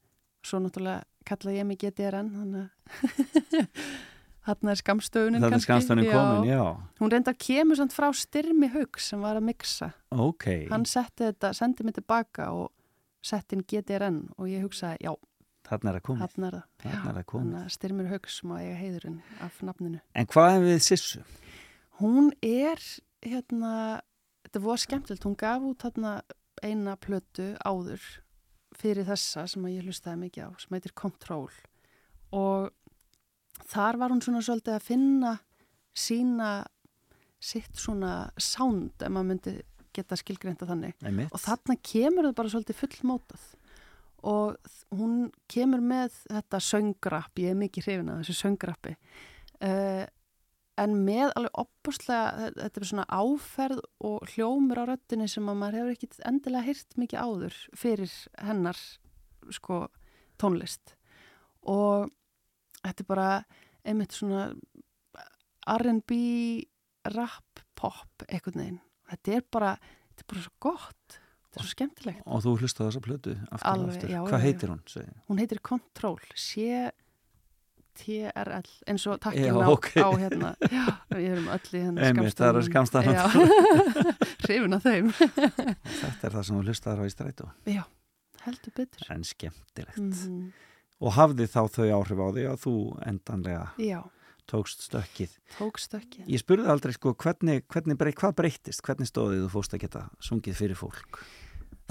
Svo 0.44 0.58
náttúrulega 0.60 1.04
kalla 1.28 1.54
ég 1.54 1.66
mig 1.68 1.78
GTRN 1.80 2.30
þannig 2.34 2.64
að 2.66 3.68
þarna 4.46 4.72
er 4.74 4.80
skamstöfunin 4.80 5.40
Það 5.42 5.46
er 5.48 5.54
kannski. 5.54 5.68
skamstöfunin 5.70 6.08
komin, 6.10 6.48
já. 6.50 6.62
hún 6.98 7.12
reynda 7.14 7.32
að 7.34 7.42
kemur 7.46 7.78
samt 7.78 7.94
frá 7.94 8.08
Styrmi 8.16 8.70
Haugs 8.74 9.10
sem 9.12 9.22
var 9.22 9.38
að 9.38 9.46
mixa. 9.52 9.92
Ok, 10.10 10.48
hann 10.72 10.86
setti 10.88 11.28
þetta, 11.28 11.52
sendi 11.56 11.86
mig 11.86 11.94
tilbaka 11.98 12.50
og 12.56 12.72
setti 13.22 13.54
inn 13.56 13.62
GTRN 13.70 14.18
og 14.36 14.48
ég 14.50 14.64
hugsaði, 14.66 14.98
já, 15.06 15.12
þarna 15.68 15.92
er 15.92 15.98
að 16.00 16.04
koma. 16.08 16.26
þarna 16.28 16.48
er 16.50 16.56
það 16.56 16.64
Þarna 16.82 17.10
er 17.12 17.16
það 17.18 17.26
komið. 17.32 17.46
þannig 17.52 17.62
að 17.66 17.74
Styrmir 17.76 18.10
Haugs 18.12 18.38
má 18.48 18.54
eiga 18.60 18.76
heiðurinn 18.80 19.18
af 19.46 19.60
nafninu 19.68 20.00
En 20.14 20.26
hvað 20.32 20.56
er 20.56 20.64
við 20.66 20.80
Sissu? 20.88 21.22
hún 22.02 22.30
er 22.42 22.80
hérna, 23.22 23.72
þetta 24.48 24.62
var 24.64 24.80
skemmtilegt 24.82 25.24
hún 25.28 25.36
gaf 25.38 25.62
út 25.62 25.84
hérna 25.86 26.14
eina 26.62 26.96
plötu 26.96 27.52
áður 27.64 28.02
fyrir 28.76 29.04
þessa 29.06 29.44
sem 29.50 29.64
að 29.68 29.74
ég 29.76 29.86
hlustaði 29.86 30.18
mikið 30.24 30.48
á, 30.48 30.50
sem 30.58 30.74
heitir 30.74 30.94
Control 30.98 31.48
og 32.32 32.70
þar 33.70 33.98
var 34.00 34.10
hún 34.14 34.22
svona 34.24 34.40
svolítið 34.42 34.74
að 34.78 34.86
finna 34.86 35.32
sína 35.94 36.50
sitt 37.42 37.76
svona 37.76 38.30
sound 38.40 39.02
ef 39.02 39.10
maður 39.12 39.28
myndi 39.32 39.54
geta 39.92 40.16
skilgreinta 40.16 40.64
þannig 40.66 40.94
Einmitt. 41.04 41.32
og 41.36 41.40
þarna 41.42 41.76
kemur 41.84 42.24
það 42.30 42.36
bara 42.38 42.52
svolítið 42.54 42.78
fullmótað 42.80 43.42
og 44.22 44.72
hún 44.94 45.30
kemur 45.50 45.82
með 45.82 46.16
þetta 46.30 46.60
söngrapp, 46.62 47.38
ég 47.42 47.52
er 47.52 47.58
mikið 47.58 47.88
hrifin 47.88 48.10
að 48.12 48.22
þessu 48.22 48.38
söngrappi 48.38 48.96
uh, 49.66 50.04
en 50.80 50.94
með 51.04 51.32
alveg 51.36 51.58
opbúrslega 51.62 52.50
þetta 52.56 52.80
er 52.80 52.88
svona 52.88 53.06
áferð 53.10 53.82
og 54.04 54.32
hljómur 54.32 54.82
á 54.82 54.84
röttinni 54.92 55.28
sem 55.30 55.48
að 55.50 55.58
maður 55.60 55.78
hefur 55.80 55.96
ekkit 55.96 56.20
endilega 56.28 56.68
hýrt 56.68 56.96
mikið 57.00 57.24
áður 57.26 57.58
fyrir 57.78 58.14
hennar 58.40 58.80
sko 59.52 59.84
tónlist. 60.40 60.94
Og 61.68 62.08
þetta 62.80 63.04
er 63.04 63.10
bara 63.10 63.28
einmitt 63.86 64.16
svona 64.16 64.48
R&B 65.72 66.14
rap, 67.12 67.62
pop, 67.78 68.24
einhvern 68.28 68.62
veginn. 68.62 68.80
Þetta 69.12 69.36
er 69.36 69.44
bara, 69.52 69.74
þetta 70.10 70.24
er 70.24 70.30
bara 70.32 70.46
svo 70.46 70.54
gott 70.62 71.18
þetta 71.52 71.60
er 71.60 71.66
svo 71.68 71.74
skemmtilegt 71.76 72.22
Og 72.26 72.42
þú 72.46 72.50
hlustaði 72.62 72.88
þessa 72.88 73.02
plötu 73.04 73.32
aftur 73.52 73.68
og 73.68 73.72
Alveg, 73.76 73.92
aftur. 73.96 74.08
já, 74.10 74.20
Hvað 74.24 74.38
já, 74.40 74.44
heitir 74.48 74.68
hún? 74.72 74.80
Segi? 74.88 75.12
hún 75.28 75.38
heitir 75.42 75.60
Control 75.68 76.18
C-T-R-L 77.92 78.68
eins 78.88 79.04
og 79.12 79.20
takkin 79.20 79.44
Já, 79.44 79.52
á, 79.52 79.68
ok. 79.68 79.88
á 80.00 80.08
hérna 80.16 80.50
já, 80.64 80.84
við 81.12 81.26
erum 81.34 81.48
öll 81.52 81.68
í 81.76 81.82
hérna 81.84 82.00
það 82.32 82.48
eru 82.54 82.62
skammstafan. 82.68 83.16
hrifin 84.46 84.76
af 84.78 84.82
þeim 84.86 85.06
Þetta 86.02 86.22
er 86.24 86.32
það 86.38 86.42
sem 86.48 86.56
þú 86.56 86.62
hlustaði 86.64 86.98
á 86.98 87.04
í 87.04 87.12
strætó. 87.12 87.46
já, 87.68 87.84
heldur 88.46 88.72
betur 88.80 89.02
En 89.12 89.24
skemmtilegt. 89.28 89.98
mm 90.00 90.52
Og 91.02 91.10
hafði 91.16 91.48
þá 91.50 91.60
þau 91.66 91.86
áhrif 91.98 92.20
á 92.22 92.28
því 92.30 92.42
að 92.46 92.58
þú 92.62 92.72
endanlega 93.10 93.64
já, 93.82 94.00
tókst 94.46 94.84
stökkið. 94.86 95.32
tók 95.58 95.80
stökkið 95.82 96.28
Ég 96.30 96.38
spurði 96.44 96.68
aldrei 96.70 96.92
sko 96.94 97.10
hvernig, 97.18 97.64
hvernig 97.66 97.98
hvað 98.20 98.36
breytist, 98.38 98.84
hvernig 98.86 99.10
stóðið 99.10 99.42
þú 99.42 99.48
fóst 99.50 99.74
að 99.74 99.82
geta 99.82 100.02
sungið 100.22 100.54
fyrir 100.60 100.78
fólk? 100.78 101.18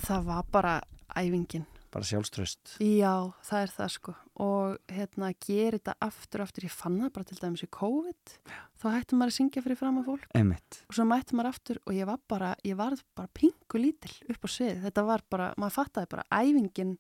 Það 0.07 0.25
var 0.31 0.49
bara 0.51 0.79
æfingin 1.15 1.67
Bara 1.91 2.07
sjálfströst. 2.07 2.77
Já, 2.79 3.33
það 3.43 3.61
er 3.65 3.71
það 3.75 3.89
sko 3.91 4.13
og 4.39 4.77
hérna 4.87 5.33
gera 5.43 5.75
þetta 5.75 5.95
aftur 6.07 6.39
og 6.39 6.45
aftur 6.47 6.63
ég 6.63 6.71
fann 6.71 6.95
það 7.01 7.09
bara 7.17 7.27
til 7.27 7.39
dæmis 7.41 7.63
í 7.65 7.67
COVID 7.75 8.35
þá 8.79 8.85
hættum 8.95 9.19
maður 9.19 9.33
að 9.33 9.35
syngja 9.35 9.63
fyrir 9.65 9.79
fram 9.81 9.97
að 9.99 10.07
fólk 10.07 10.23
Einmitt. 10.39 10.77
og 10.87 10.95
svo 10.95 11.05
mætti 11.09 11.35
maður 11.35 11.49
aftur 11.51 11.81
og 11.83 11.91
ég 11.97 12.07
var 12.07 12.21
bara 12.31 12.53
ég 12.63 12.79
var 12.79 12.95
bara 13.19 13.27
pingu 13.35 13.81
lítil 13.83 14.13
upp 14.31 14.47
á 14.47 14.49
svið 14.55 14.79
þetta 14.87 15.03
var 15.09 15.25
bara, 15.29 15.49
maður 15.59 15.75
fattaði 15.81 16.11
bara 16.15 16.25
æfingin 16.39 16.95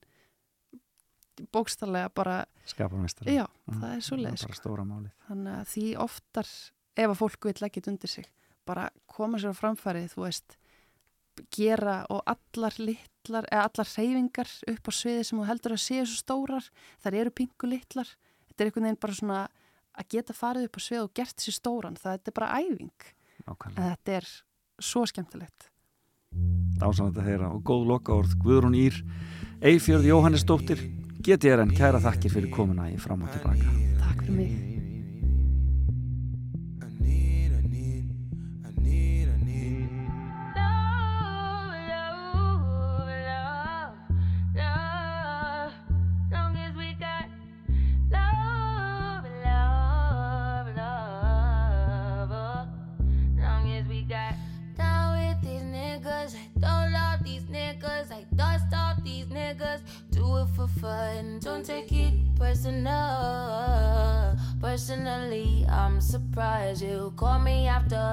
bókstallega 1.55 2.09
bara, 2.13 2.35
Skapamestari. 2.67 3.33
já, 3.39 3.45
það 3.71 3.95
er 3.95 4.03
svoleiðis 4.05 4.43
Bara 4.45 4.59
stóra 4.59 4.83
málið. 4.85 5.11
þannig 5.29 5.55
að 5.55 5.69
því 5.71 5.85
oftar 6.03 6.51
ef 6.99 7.07
að 7.07 7.19
fólk 7.23 7.47
vil 7.47 7.55
leggja 7.63 7.79
þetta 7.79 7.91
undir 7.95 8.11
sig 8.11 8.27
bara 8.67 8.89
koma 9.09 9.39
sér 9.41 9.55
á 9.55 9.57
framfæri 9.57 10.03
þú 10.11 10.25
veist 10.27 10.57
gera 11.53 12.01
og 12.11 12.21
allar 12.29 12.77
litlar 12.79 13.47
eða 13.51 13.65
allar 13.69 13.89
reyfingar 13.95 14.51
upp 14.71 14.87
á 14.87 14.91
sviði 14.95 15.25
sem 15.27 15.39
þú 15.39 15.47
heldur 15.49 15.75
að 15.75 15.83
séu 15.85 16.05
svo 16.05 16.19
stórar 16.19 16.69
þar 17.03 17.19
eru 17.23 17.33
pingu 17.41 17.71
litlar 17.71 18.09
þetta 18.49 18.63
er 18.63 18.69
einhvern 18.69 18.87
veginn 18.89 19.01
bara 19.01 19.17
svona 19.17 19.41
að 19.91 20.09
geta 20.15 20.37
farið 20.37 20.69
upp 20.69 20.79
á 20.79 20.81
svið 20.87 21.03
og 21.05 21.13
gert 21.19 21.43
sér 21.43 21.57
stóran 21.57 21.99
það 21.99 22.17
þetta 22.17 22.31
er 22.31 22.37
bara 22.39 22.53
æfing 22.61 23.11
Nákvæmlega. 23.45 23.77
en 23.77 23.93
þetta 23.93 24.17
er 24.19 24.31
svo 24.81 25.05
skemmtilegt 25.09 25.69
Dásanlega 26.81 27.21
að 27.21 27.27
heyra 27.29 27.51
og 27.51 27.61
góð 27.67 27.87
lokaorð 27.91 28.35
Guðrún 28.41 28.77
Ír, 28.79 28.95
Eifjörð 29.61 30.07
Jóhannesdóttir 30.07 30.81
GTRN, 31.21 31.75
kæra 31.77 32.01
þakkir 32.01 32.33
fyrir 32.33 32.53
komuna 32.55 32.89
í 32.89 32.97
fram 32.97 33.27
og 33.27 33.33
tilbaka. 33.35 33.77
Takk 34.01 34.23
fyrir 34.25 34.37
mig 34.39 34.70
call 67.21 67.37
me 67.37 67.67
after 67.67 68.10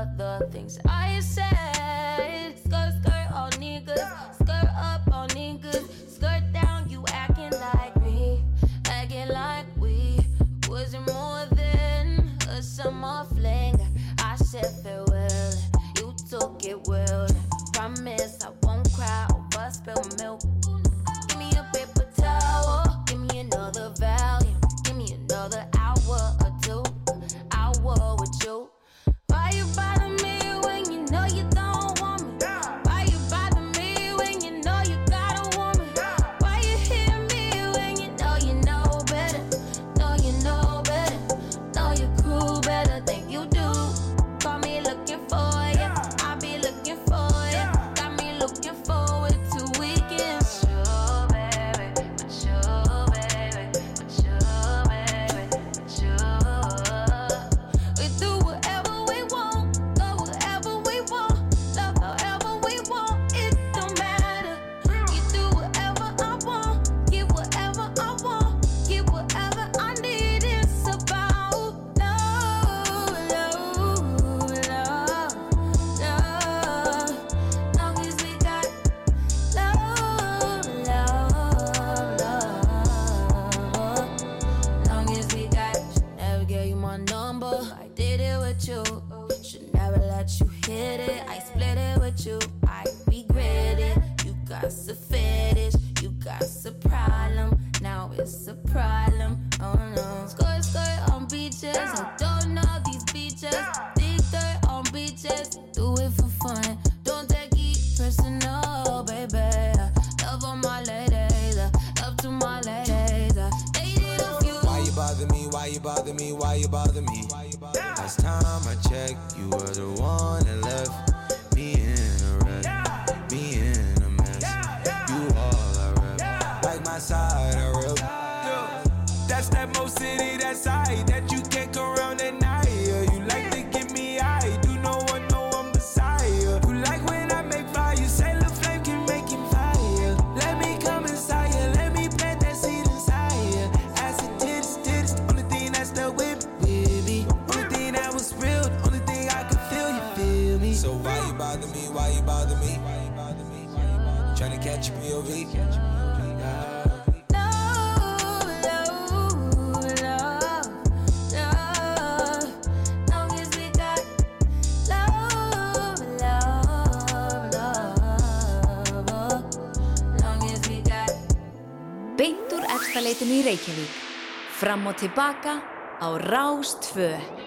fram 174.78 174.86
og 174.86 174.96
tilbaka 174.96 175.54
á 176.00 176.08
Rástföð. 176.30 177.37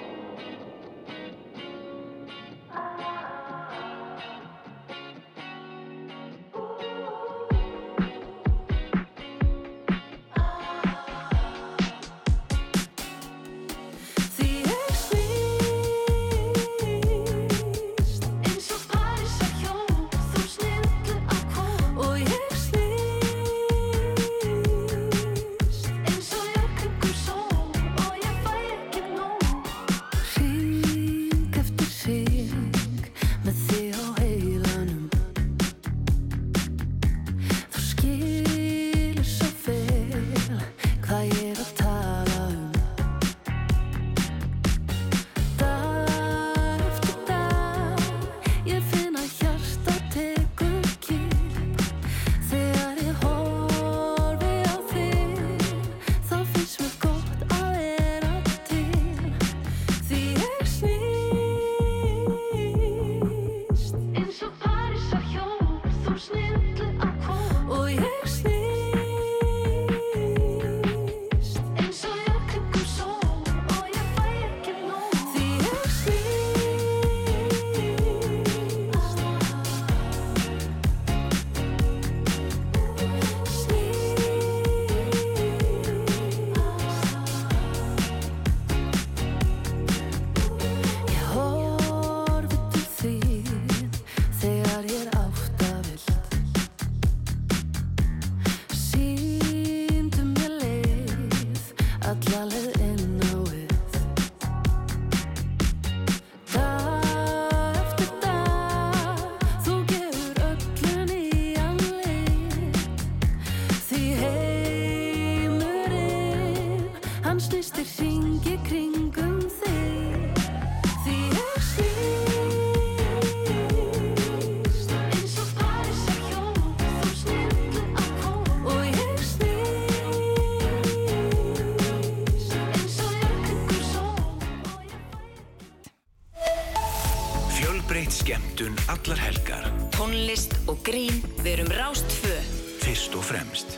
allar 139.12 139.28
helgar. 139.28 139.66
Tónlist 139.92 140.54
og 140.72 140.78
grín 140.88 141.20
verum 141.44 141.68
rást 141.68 142.08
tvö. 142.08 142.32
Fyrst 142.80 143.16
og 143.16 143.24
fremst. 143.28 143.76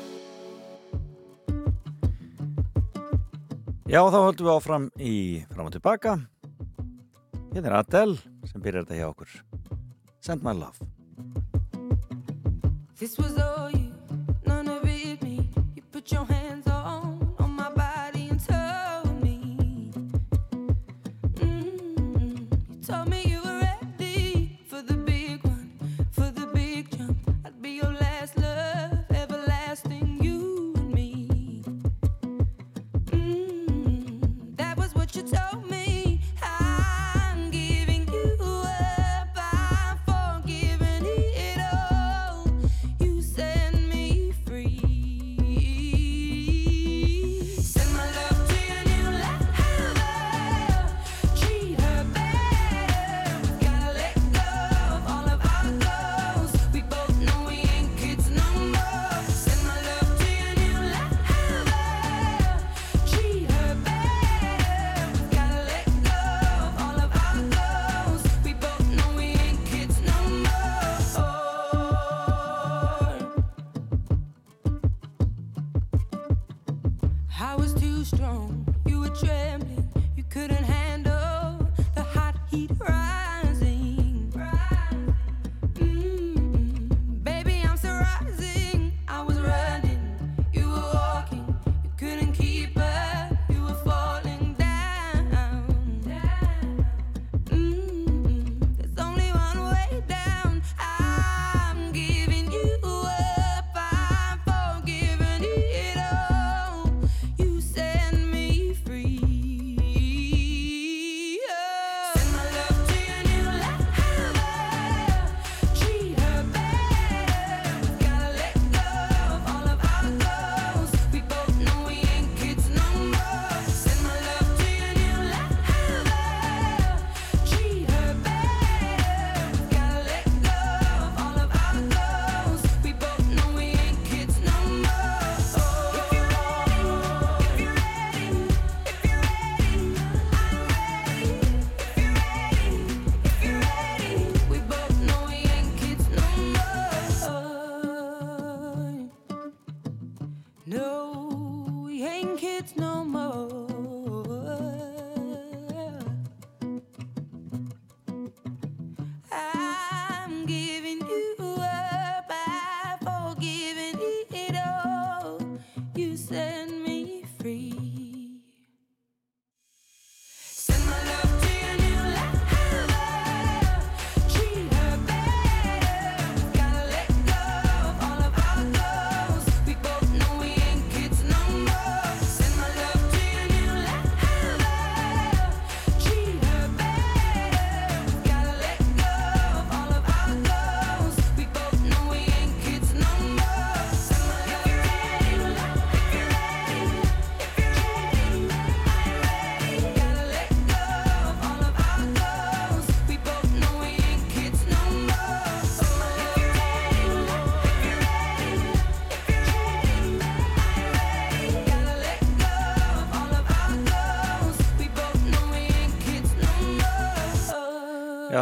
Já, 3.90 4.02
þá 4.14 4.20
höldum 4.30 4.46
við 4.46 4.54
áfram 4.54 4.86
í 5.02 5.16
fram 5.50 5.70
og 5.70 5.74
tilbaka. 5.74 6.14
Hérna 7.54 7.72
er 7.72 7.78
Adele 7.80 8.18
sem 8.46 8.62
byrjar 8.62 8.86
þetta 8.86 9.00
hjá 9.00 9.08
okkur. 9.10 9.34
Send 10.22 10.46
my 10.46 10.54
love. 10.54 10.78
This 13.00 13.18
was 13.18 13.34
all 13.38 13.72
you 13.74 13.93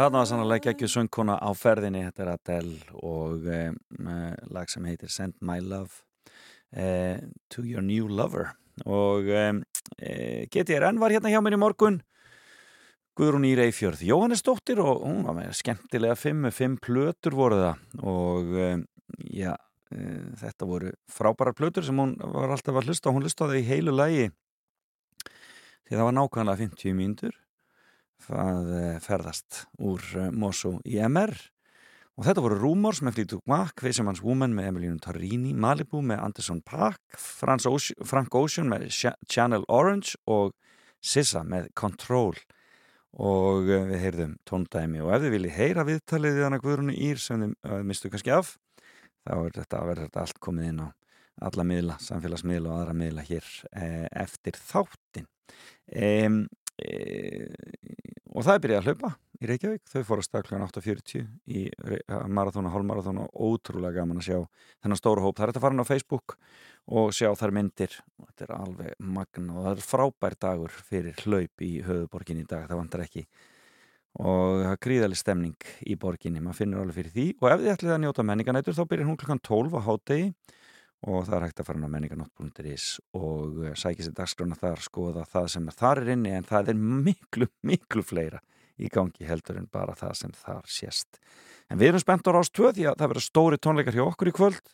þarna 0.02 0.18
var 0.22 0.26
sannlega 0.26 0.64
geggjuð 0.66 0.90
söngkona 0.96 1.34
á 1.38 1.50
ferðinni, 1.54 2.00
þetta 2.08 2.22
er 2.24 2.30
Adele 2.32 2.94
og 3.06 3.44
um, 3.46 3.74
lag 4.50 4.70
sem 4.70 4.86
heitir 4.88 5.12
Send 5.12 5.36
My 5.38 5.60
Love 5.62 6.02
uh, 6.74 7.20
to 7.52 7.62
Your 7.62 7.84
New 7.86 8.08
Lover. 8.10 8.50
Og 8.82 9.28
um, 9.30 9.60
uh, 10.00 10.40
GTRN 10.50 10.98
var 10.98 11.14
hérna 11.14 11.30
hjá 11.30 11.38
mér 11.44 11.54
í 11.54 11.60
morgun. 11.62 12.00
Guðrún 13.18 13.46
Ír 13.46 13.62
Eifjörð 13.66 14.02
Jóhannesdóttir 14.08 14.80
og 14.82 15.04
hún 15.04 15.20
var 15.28 15.36
með 15.36 15.52
skemmtilega 15.60 16.16
fimm, 16.18 16.48
fimm 16.50 16.78
plötur 16.82 17.36
voru 17.38 17.60
það. 17.60 17.84
Og 18.00 18.56
um, 18.56 18.86
já, 19.28 19.52
uh, 19.54 20.24
þetta 20.42 20.70
voru 20.72 20.90
frábærar 21.12 21.54
plötur 21.58 21.86
sem 21.86 22.02
hún 22.02 22.16
var 22.34 22.56
alltaf 22.56 22.80
að 22.80 22.90
hlusta 22.90 23.12
og 23.12 23.20
hún 23.20 23.28
hlustaði 23.28 23.62
í 23.62 23.68
heilu 23.70 23.94
lagi. 23.94 24.32
Því 25.86 25.94
það 25.94 26.06
var 26.08 26.18
nákvæmlega 26.18 26.62
50 26.64 26.98
mínútur 26.98 27.38
það 28.26 28.70
eh, 28.78 29.00
ferðast 29.02 29.64
úr 29.82 30.04
eh, 30.18 30.30
Mosó 30.30 30.76
í 30.88 30.98
MR 31.02 31.34
og 32.18 32.26
þetta 32.26 32.44
voru 32.44 32.58
Rumors 32.60 33.00
með 33.02 33.16
Fleetwood 33.16 33.50
Mac 33.50 33.82
Fisherman's 33.82 34.22
Woman 34.24 34.54
með 34.56 34.70
Emilínu 34.70 35.02
Torrini 35.02 35.54
Malibu 35.56 36.02
með 36.04 36.22
Anderson 36.26 36.62
Ocean, 36.62 38.06
Frank 38.06 38.34
Ocean 38.34 38.68
með 38.70 38.88
Ch 38.90 39.14
Channel 39.26 39.64
Orange 39.68 40.18
og 40.26 40.52
Sissa 41.02 41.42
með 41.42 41.70
Control. 41.74 42.36
Og 43.12 43.68
eh, 43.68 43.86
við 43.90 44.04
heyrðum 44.06 44.36
tóndæmi 44.48 45.02
og 45.04 45.12
ef 45.12 45.24
þið 45.24 45.36
viljið 45.36 45.56
heyra 45.58 45.86
viðtalið 45.88 46.38
við 46.38 46.48
hana 46.48 46.62
Guðrunu 46.62 46.96
Ír 46.96 47.20
sem 47.20 47.42
þið 47.44 47.86
mistu 47.88 48.12
kannski 48.12 48.32
af 48.32 48.56
þá 49.26 49.34
er 49.36 49.56
þetta 49.58 49.84
þetta 50.06 50.24
allt 50.24 50.40
komið 50.42 50.70
inn 50.70 50.82
á 50.84 50.88
alla 51.42 51.64
miðla, 51.64 51.96
samfélagsmiðla 52.04 52.70
og 52.70 52.80
aðra 52.80 52.94
miðla 52.96 53.22
hér 53.24 53.46
eftir 54.20 54.58
þáttin 54.60 55.26
um, 55.96 56.42
og 58.32 58.44
það 58.46 58.54
er 58.54 58.62
byrjað 58.64 58.80
að 58.80 58.88
hlaupa 58.88 59.10
í 59.42 59.48
Reykjavík, 59.50 59.82
þau 59.90 60.02
fóru 60.06 60.22
að 60.22 60.26
stað 60.28 60.44
kl. 60.46 60.58
8.40 60.62 61.24
í 61.50 61.62
marathóna, 62.30 62.70
hálfmarathóna 62.72 63.24
og 63.26 63.56
ótrúlega 63.56 64.00
gaman 64.00 64.20
að 64.20 64.28
sjá 64.28 64.38
þennan 64.84 65.00
stóra 65.00 65.24
hóp. 65.24 65.36
Það 65.36 65.44
er 65.44 65.52
þetta 65.52 65.62
farin 65.64 65.82
á 65.82 65.90
Facebook 65.90 66.36
og 66.86 67.14
sjá 67.16 67.28
þar 67.38 67.54
myndir. 67.58 67.96
Og 68.20 68.28
þetta 68.30 68.46
er 68.46 68.54
alveg 68.56 69.08
magna 69.18 69.56
og 69.56 69.66
það 69.66 69.72
er 69.74 69.88
frábær 69.88 70.38
dagur 70.46 70.76
fyrir 70.90 71.24
hlaup 71.26 71.66
í 71.66 71.72
höfuborgin 71.86 72.42
í 72.42 72.46
dag, 72.46 72.68
það 72.70 72.82
vantar 72.84 73.04
ekki. 73.06 73.26
Og 74.22 74.62
það 74.62 74.70
er 74.70 74.82
gríðalig 74.86 75.18
stemning 75.18 75.68
í 75.88 75.96
borginni, 75.98 76.42
maður 76.44 76.60
finnur 76.60 76.82
alveg 76.84 77.00
fyrir 77.00 77.14
því. 77.16 77.28
Og 77.40 77.48
ef 77.50 77.62
þið 77.62 77.74
ætlið 77.74 77.94
að 77.96 78.02
njóta 78.04 78.26
menninganætur 78.28 78.76
þá 78.78 78.84
byrjar 78.90 79.10
hún 79.10 79.20
kl. 79.20 79.38
12 79.50 79.78
á 79.78 79.80
hátegi 79.88 80.32
og 81.02 81.24
það 81.26 81.36
er 81.36 81.44
hægt 81.48 81.60
að 81.62 81.68
fara 81.68 81.88
á 81.88 81.94
menninganótt.is 81.94 82.86
og 83.18 83.62
eh, 83.66 83.74
sækja 83.78 84.06
sér 84.06 84.16
dagskrána 84.18 84.58
þar 84.58 84.82
skoða 84.84 85.24
það 85.30 85.48
sem 85.54 85.68
er 85.68 85.78
þar 85.78 86.02
er 86.02 86.12
inni 86.14 86.34
en 86.36 86.46
það 86.46 86.72
er 86.72 86.84
miklu, 87.08 87.48
miklu 87.70 88.04
fleira 88.06 88.42
í 88.78 88.90
gangi 88.92 89.26
heldur 89.26 89.58
en 89.60 89.68
bara 89.70 89.96
það 89.98 90.14
sem 90.20 90.36
þar 90.36 90.70
sést. 90.70 91.18
En 91.70 91.80
við 91.80 91.92
erum 91.92 92.02
spennt 92.02 92.30
á 92.30 92.32
rást 92.34 92.54
2 92.56 92.72
því 92.76 92.86
að 92.88 92.96
það 93.00 93.12
verður 93.12 93.26
stóri 93.26 93.58
tónleikar 93.58 93.98
hjá 93.98 94.04
okkur 94.06 94.30
í 94.30 94.36
kvöld 94.36 94.72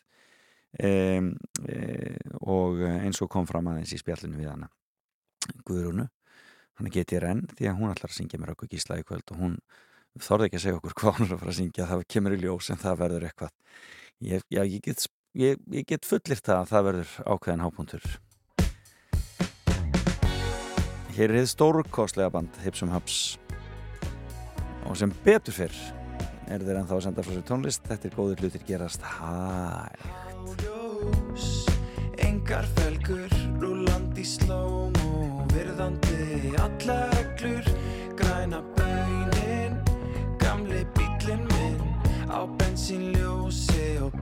e, 0.79 0.89
e, 0.89 1.81
og 2.41 2.81
eins 2.85 3.21
og 3.23 3.29
kom 3.31 3.49
fram 3.49 3.69
aðeins 3.71 3.93
í 3.95 3.99
spjallinu 4.01 4.39
við 4.39 4.49
hana 4.53 4.71
Guðrúnu, 5.65 6.05
hann 6.77 6.91
geti 6.93 7.19
renn 7.21 7.45
því 7.55 7.69
að 7.69 7.79
hún 7.79 7.93
ætlar 7.93 8.11
að 8.11 8.17
syngja 8.19 8.39
með 8.41 8.53
okkur 8.53 8.71
gísla 8.73 8.99
í 8.99 9.05
kvöld 9.07 9.33
og 9.33 9.39
hún 9.41 9.55
þorði 10.19 10.49
ekki 10.49 10.59
að 10.59 10.65
segja 10.65 10.79
okkur 10.79 10.97
hvað 10.99 11.17
hún 11.17 11.27
er 11.27 11.33
að 11.35 11.41
fara 11.43 11.53
að 11.53 11.59
syngja. 11.59 11.87
Það 11.89 12.03
kemur 12.13 12.35
í 12.35 12.41
ljós 12.43 12.69
en 12.73 12.81
það 12.81 13.01
verður 13.03 13.25
eitthvað. 13.29 13.55
Ég, 14.29 14.43
já, 14.51 14.61
ég 14.67 14.83
get 14.83 15.05
ég, 15.37 15.59
ég 15.71 15.85
get 15.85 16.07
fullirt 16.07 16.45
það 16.45 16.63
að 16.63 16.73
það 16.73 16.89
verður 16.89 17.13
ákveðin 17.25 17.63
hápuntur 17.65 18.09
Hér 21.19 21.33
er 21.33 21.41
þið 21.41 21.49
stórkostlega 21.51 22.31
band 22.31 22.57
Hipsum 22.63 22.91
Hubs. 22.93 23.15
Og 24.87 24.95
sem 24.95 25.11
betur 25.25 25.51
fyrr 25.51 25.79
er 26.47 26.63
þeir 26.63 26.77
ennþá 26.79 26.95
að 26.95 27.01
senda 27.03 27.25
frá 27.25 27.33
sér 27.33 27.43
tónlist. 27.49 27.83
Þetta 27.89 28.07
er 28.07 28.15
góður 28.15 28.43
hlutir 28.45 28.63
gerast 28.69 29.03
hægt. 29.03 30.05
Ljós 30.61 31.49
Engar 32.23 32.63
felgur, 32.77 33.35
rúlandi 33.59 34.23
slóm 34.23 34.95
og 35.09 35.43
virðandi 35.51 36.55
alla 36.55 37.01
reglur. 37.17 37.67
Græna 38.15 38.63
baunin, 38.79 39.75
gamli 40.39 40.85
bílinn 40.95 41.43
minn 41.51 41.83
Á 42.31 42.47
bensínljósi 42.61 43.99
og 44.05 44.15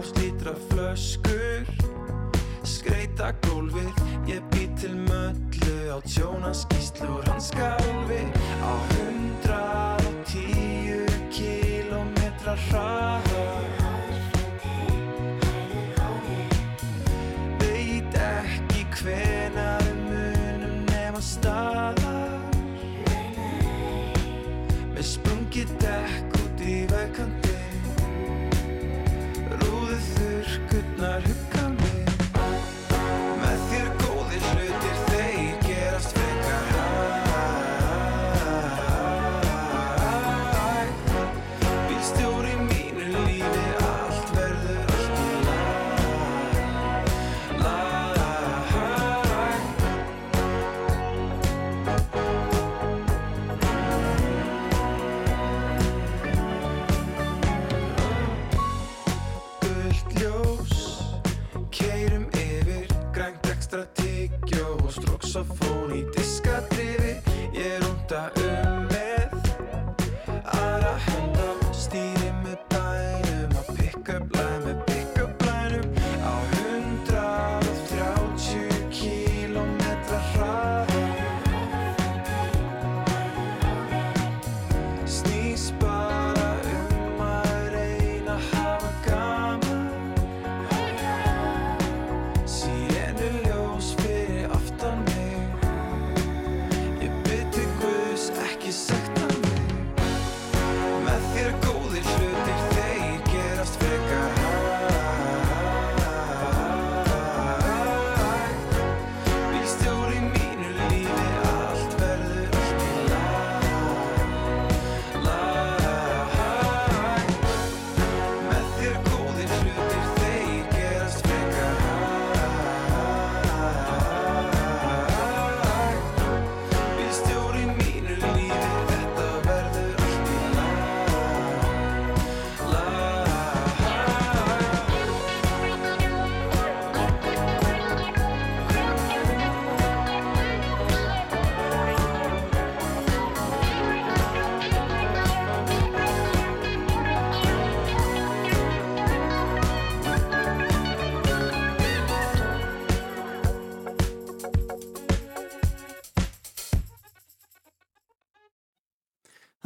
Hálslítra 0.00 0.54
flöskur, 0.70 1.66
skreita 2.64 3.34
gólfið 3.44 3.90
Ég 4.30 4.40
bý 4.48 4.62
til 4.80 4.94
möllu 4.96 5.92
á 5.92 6.00
tjónaskíslu 6.08 7.18
og 7.18 7.26
hanskálfi 7.28 8.22
Á 8.64 8.72
hundrað 8.94 10.06
og 10.08 10.16
tíu 10.24 11.04
kílómetra 11.28 12.56
hraða. 12.70 13.44
Hvenar 19.00 19.84
munum 19.96 20.82
nema 20.90 21.20
staðar. 21.24 22.50
Með 24.92 25.06
sprungið 25.08 25.72
dekk 25.80 26.36
út 26.42 26.60
í 26.68 26.82
vegkandi 26.90 27.49
midnight 31.00 31.49
Og 65.36 66.19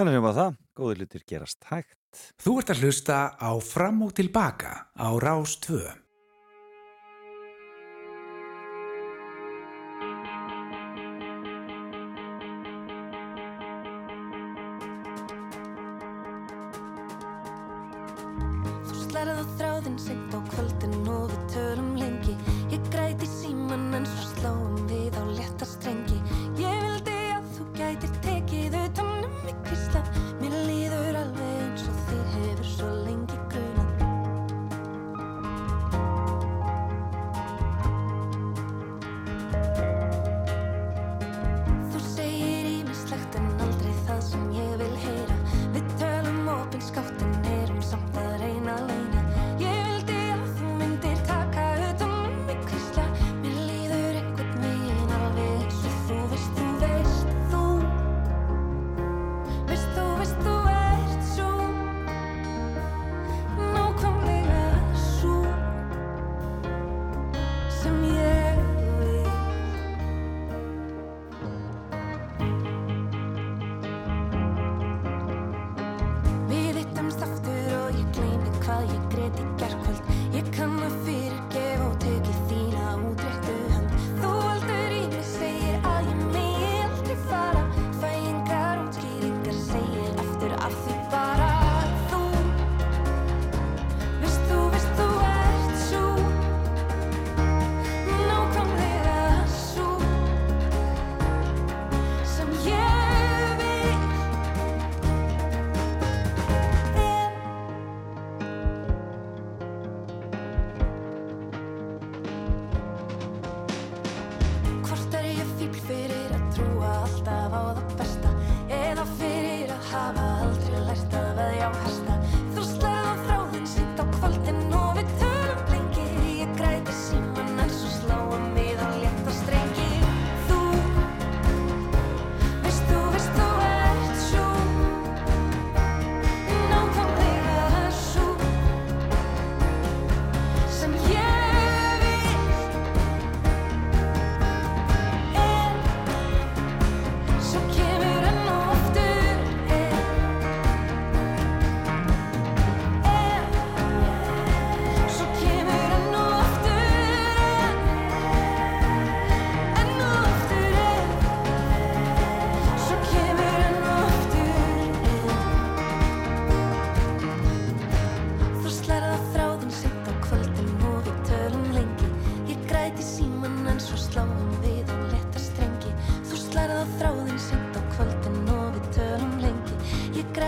Þannig 0.04 0.18
sem 0.18 0.24
var 0.26 0.34
það, 0.36 0.56
góði 0.76 0.94
hlutir 1.00 1.22
gerast 1.24 1.62
hægt. 1.70 2.18
Þú 2.44 2.52
ert 2.60 2.70
að 2.74 2.80
hlusta 2.84 3.20
á 3.40 3.50
Fram 3.64 4.02
og 4.04 4.10
Tilbaka 4.12 4.72
á 4.92 5.08
Rás 5.16 5.54
2. 5.64 5.78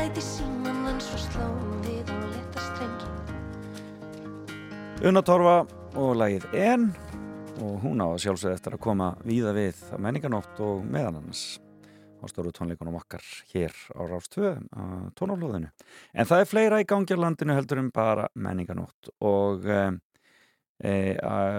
Ég 0.06 0.12
græti 0.12 0.22
síman 0.22 0.84
en 0.86 1.00
svo 1.02 1.18
sláum 1.18 1.80
við 1.82 2.06
á 2.14 2.16
leta 2.30 2.60
strengi 2.62 3.08
Una 5.10 5.18
Torfa 5.26 5.66
og 5.98 6.12
lagið 6.14 6.46
En 6.54 6.94
og 7.58 7.82
hún 7.82 7.98
á 7.98 8.06
að 8.06 8.22
sjálfsögð 8.22 8.54
eftir 8.54 8.76
að 8.76 8.84
koma 8.84 9.08
víða 9.26 9.50
við 9.56 9.74
að 9.90 10.04
menninganótt 10.04 10.60
og 10.62 10.84
meðan 10.86 11.18
hans 11.18 11.40
á 12.22 12.24
stóru 12.30 12.54
tónleikunum 12.54 12.94
okkar 13.00 13.24
hér 13.50 13.74
á 13.98 14.06
Rástvö 14.06 14.54
á 14.78 15.10
tónaflóðinu. 15.18 15.74
En 16.14 16.26
það 16.30 16.40
er 16.44 16.50
fleira 16.52 16.78
í 16.84 16.86
gangi 16.86 17.18
á 17.18 17.22
landinu 17.24 17.56
heldur 17.58 17.82
um 17.82 17.90
bara 17.90 18.30
menninganótt 18.38 19.10
og 19.26 19.66
e, 19.66 19.90
e, 20.86 20.92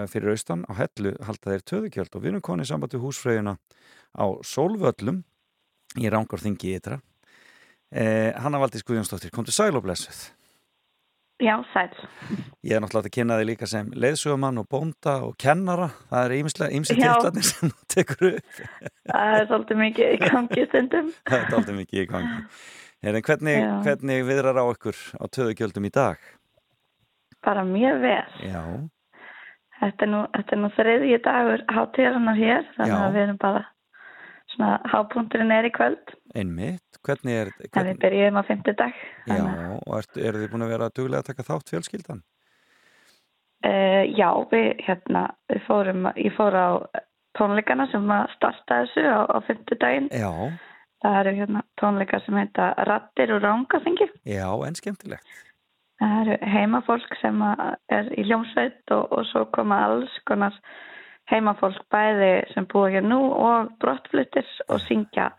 fyrir 0.08 0.32
austan 0.32 0.64
á 0.64 0.72
hellu 0.78 1.12
halda 1.20 1.52
þeir 1.52 1.68
töðukjöld 1.68 2.16
og 2.16 2.24
við 2.24 2.32
erum 2.32 2.48
konið 2.48 2.72
samband 2.72 2.96
við 2.96 3.04
húsfröðuna 3.04 3.58
á 4.16 4.24
Sólvöllum 4.40 5.20
í 6.00 6.08
Rángarþingi 6.08 6.72
ytra. 6.80 7.02
E, 7.88 8.32
Hanna 8.36 8.60
Valdís 8.60 8.84
Guðjónsdóttir, 8.84 9.32
kom 9.32 9.46
til 9.48 9.54
sæl 9.56 9.76
og 9.78 9.84
blessuð. 9.86 10.26
Já, 11.38 11.54
sæl. 11.70 11.92
Ég 12.66 12.74
er 12.74 12.82
náttúrulega 12.82 13.06
að 13.06 13.14
kynna 13.14 13.38
þig 13.38 13.46
líka 13.52 13.68
sem 13.70 13.92
leiðsögumann 13.94 14.58
og 14.58 14.66
bónda 14.72 15.14
og 15.28 15.36
kennara. 15.38 15.86
Það 16.10 16.24
er 16.24 16.34
ýmsi 16.40 16.96
Já. 16.98 17.12
titlarnir 17.14 17.46
sem 17.46 17.70
þú 17.70 17.86
tekur 17.94 18.26
upp. 18.32 18.60
Það 19.06 19.36
er 19.36 19.48
svolítið 19.52 19.80
mikið 19.84 20.10
í 20.10 20.20
gangi 20.24 20.66
stundum. 20.66 21.14
Það 21.30 21.38
er 21.38 21.56
alltaf 21.60 21.78
mikið 21.78 22.02
í 22.02 22.06
gangi. 22.10 22.42
Herin, 23.06 23.22
hvernig, 23.22 23.58
hvernig 23.86 24.26
viðrar 24.26 24.58
á 24.58 24.64
ykkur 24.66 25.02
á 25.14 25.24
töðugjöldum 25.30 25.86
í 25.86 25.94
dag? 25.94 26.30
Bara 27.46 27.62
mjög 27.62 28.00
vel. 28.02 28.48
Já, 28.50 28.62
Þetta 29.78 30.04
er 30.04 30.10
nú, 30.10 30.20
þetta 30.34 30.56
nú 30.58 30.68
þriðji 30.74 31.18
dagur 31.22 31.60
hátíðarinnar 31.70 32.38
hér, 32.38 32.64
þannig 32.74 32.94
Já. 32.96 33.02
að 33.04 33.12
við 33.14 33.24
erum 33.24 33.36
bara 33.44 33.60
svona 34.50 34.70
hápunkturinn 34.90 35.54
er 35.54 35.68
í 35.68 35.74
kvöld. 35.74 36.14
Einmitt. 36.34 37.00
Hvernig 37.06 37.36
er... 37.42 37.52
En 37.72 37.88
við 37.88 38.00
byrjum 38.04 38.40
á 38.40 38.42
fimmtudag. 38.48 38.96
já, 39.28 39.42
og 39.86 39.94
er, 39.98 40.08
eru 40.28 40.42
þið 40.42 40.50
búin 40.52 40.66
að 40.66 40.72
vera 40.74 40.90
duglega 40.94 41.22
að 41.24 41.30
taka 41.30 41.46
þátt 41.48 41.72
fjölskyldan? 41.74 42.24
Uh, 43.66 44.04
já, 44.14 44.28
við 44.52 44.68
hérna, 44.86 45.24
við 45.50 45.62
fórum, 45.66 46.10
ég 46.14 46.34
fór 46.36 46.54
á 46.54 46.68
tónleikana 47.38 47.88
sem 47.90 48.10
að 48.14 48.28
starta 48.36 48.82
þessu 48.84 49.04
á, 49.06 49.20
á 49.26 49.36
fimmtudaginn. 49.48 50.10
Já, 50.14 50.32
Það 50.98 51.16
eru 51.20 51.32
hérna 51.36 51.60
tónleikar 51.78 52.22
sem 52.24 52.34
heita 52.40 52.72
Rattir 52.88 53.30
og 53.36 53.42
Rángaþingi. 53.44 54.08
já, 54.26 54.48
en 54.66 54.74
skemmtilegt. 54.74 55.28
Það 55.98 56.20
eru 56.22 56.50
heimafólk 56.54 57.14
sem 57.20 57.42
er 57.94 58.10
í 58.18 58.24
hljómsveit 58.26 58.90
og, 58.94 59.12
og 59.14 59.26
svo 59.30 59.44
koma 59.54 59.78
alls 59.86 60.14
konar 60.26 60.54
heimafólk 61.30 61.80
bæði 61.90 62.32
sem 62.54 62.66
búa 62.70 62.90
hér 62.90 63.06
nú 63.06 63.18
og 63.34 63.72
brottfluttir 63.82 64.46
og 64.68 64.80
syngja. 64.86 65.32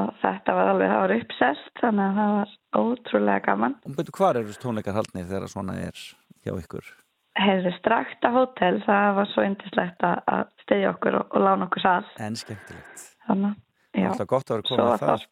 Og 0.00 0.08
þetta 0.22 0.54
var 0.56 0.70
alveg, 0.72 0.88
það 0.88 1.00
var 1.02 1.12
uppsest, 1.18 1.70
þannig 1.82 2.04
að 2.06 2.18
það 2.18 2.30
var 2.38 2.52
ótrúlega 2.80 3.42
gaman. 3.44 3.74
Betur, 3.98 4.14
hvar 4.16 4.38
eru 4.40 4.54
tónleikar 4.62 4.96
haldnir 4.96 5.26
þegar 5.28 5.50
svona 5.52 5.74
er 5.84 5.98
hjá 6.46 6.52
ykkur? 6.56 6.88
Hefðu 7.36 7.72
strakta 7.78 8.30
hótel, 8.32 8.78
það 8.86 9.10
var 9.18 9.28
svo 9.32 9.44
yndislegt 9.48 10.04
að 10.08 10.42
styðja 10.64 10.94
okkur 10.94 11.18
og, 11.20 11.28
og 11.36 11.44
lána 11.44 11.68
okkur 11.68 11.84
sall. 11.84 12.08
En 12.24 12.36
skemmtilegt. 12.40 13.04
Þannig, 13.28 13.60
já, 13.96 14.08
Alltaf 14.14 14.30
gott 14.32 14.50
að 14.52 14.60
vera 14.62 14.68
komið 14.72 15.04
þar. 15.04 15.26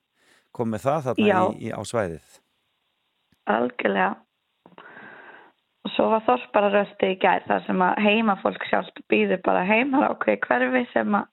Komið 0.60 0.84
það 0.86 1.08
þarna 1.08 1.24
í, 1.24 1.66
í, 1.68 1.72
á 1.72 1.80
svæðið. 1.88 2.38
algjörlega. 3.56 4.12
Og 5.80 5.92
svo 5.94 6.06
var 6.12 6.24
þorpararösti 6.26 7.14
í 7.14 7.18
gær 7.22 7.44
þar 7.48 7.62
sem 7.64 7.82
að 7.84 8.00
heimafólk 8.04 8.64
sjálft 8.68 9.00
býður 9.08 9.40
bara 9.46 9.64
heim, 9.64 9.94
það 9.94 10.04
er 10.04 10.14
ákveði 10.14 10.40
hverfi 10.44 10.82
sem 10.92 11.14
að 11.16 11.28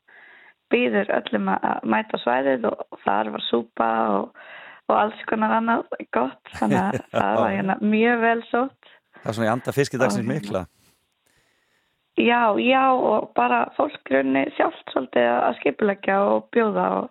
býður 0.73 1.11
öllum 1.19 1.51
að 1.55 1.83
mæta 1.87 2.17
á 2.19 2.23
svæðið 2.23 2.65
og, 2.71 2.81
þar 3.05 3.31
var 3.35 3.45
súpa 3.49 3.89
og, 4.17 4.41
og 4.89 4.95
alls 5.01 5.21
konar 5.29 5.57
annað 5.59 5.85
gott 6.15 6.53
þannig 6.59 6.79
að 6.81 6.99
það 7.17 7.39
var 7.41 7.53
hérna 7.55 7.77
mjög 7.81 8.23
vel 8.25 8.41
sótt 8.51 8.93
Það 9.17 9.29
er 9.31 9.37
svona 9.39 9.47
í 9.47 9.53
anda 9.55 9.73
fiskidagsins 9.73 10.25
Og- 10.27 10.29
mikla. 10.33 10.65
Já, 12.17 12.57
já 12.57 12.83
og 12.97 13.31
bara 13.37 13.59
fólk 13.77 13.97
grunni 14.09 14.43
sjálft 14.57 14.89
svolítið 14.93 15.27
að 15.31 15.57
skipuleggja 15.59 16.15
og 16.25 16.47
bjóða 16.53 16.85
og 17.01 17.09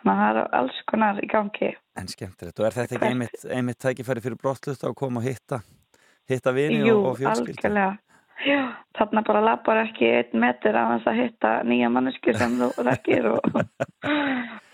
þannig 0.00 0.12
að 0.14 0.22
það 0.22 0.38
er 0.40 0.48
alls 0.58 0.78
konar 0.90 1.20
í 1.22 1.28
gangi. 1.30 1.68
En 2.00 2.08
skemmtilegt. 2.10 2.58
Og 2.58 2.66
er 2.66 2.74
þetta 2.78 2.96
ekki 2.96 3.10
einmitt, 3.12 3.44
einmitt 3.46 3.78
tækifæri 3.82 4.24
fyrir 4.24 4.38
brottlut 4.42 4.82
að 4.88 4.96
koma 4.98 5.20
og 5.22 5.26
hitta, 5.28 5.60
hitta 6.30 6.54
vini 6.56 6.80
Jú, 6.82 6.96
og, 6.98 7.12
og 7.12 7.20
fjölskyldu? 7.20 7.60
algjörlega. 7.60 7.92
Þarna 8.96 9.22
bara 9.26 9.44
lappar 9.44 9.82
ekki 9.84 10.08
einn 10.08 10.40
metur 10.42 10.76
af 10.78 10.94
þess 10.94 11.10
að 11.12 11.20
hitta 11.20 11.52
nýja 11.68 11.90
mannesku 11.92 12.34
sem 12.36 12.56
þú 12.60 12.70
þekkir 12.88 13.28
og 13.34 13.48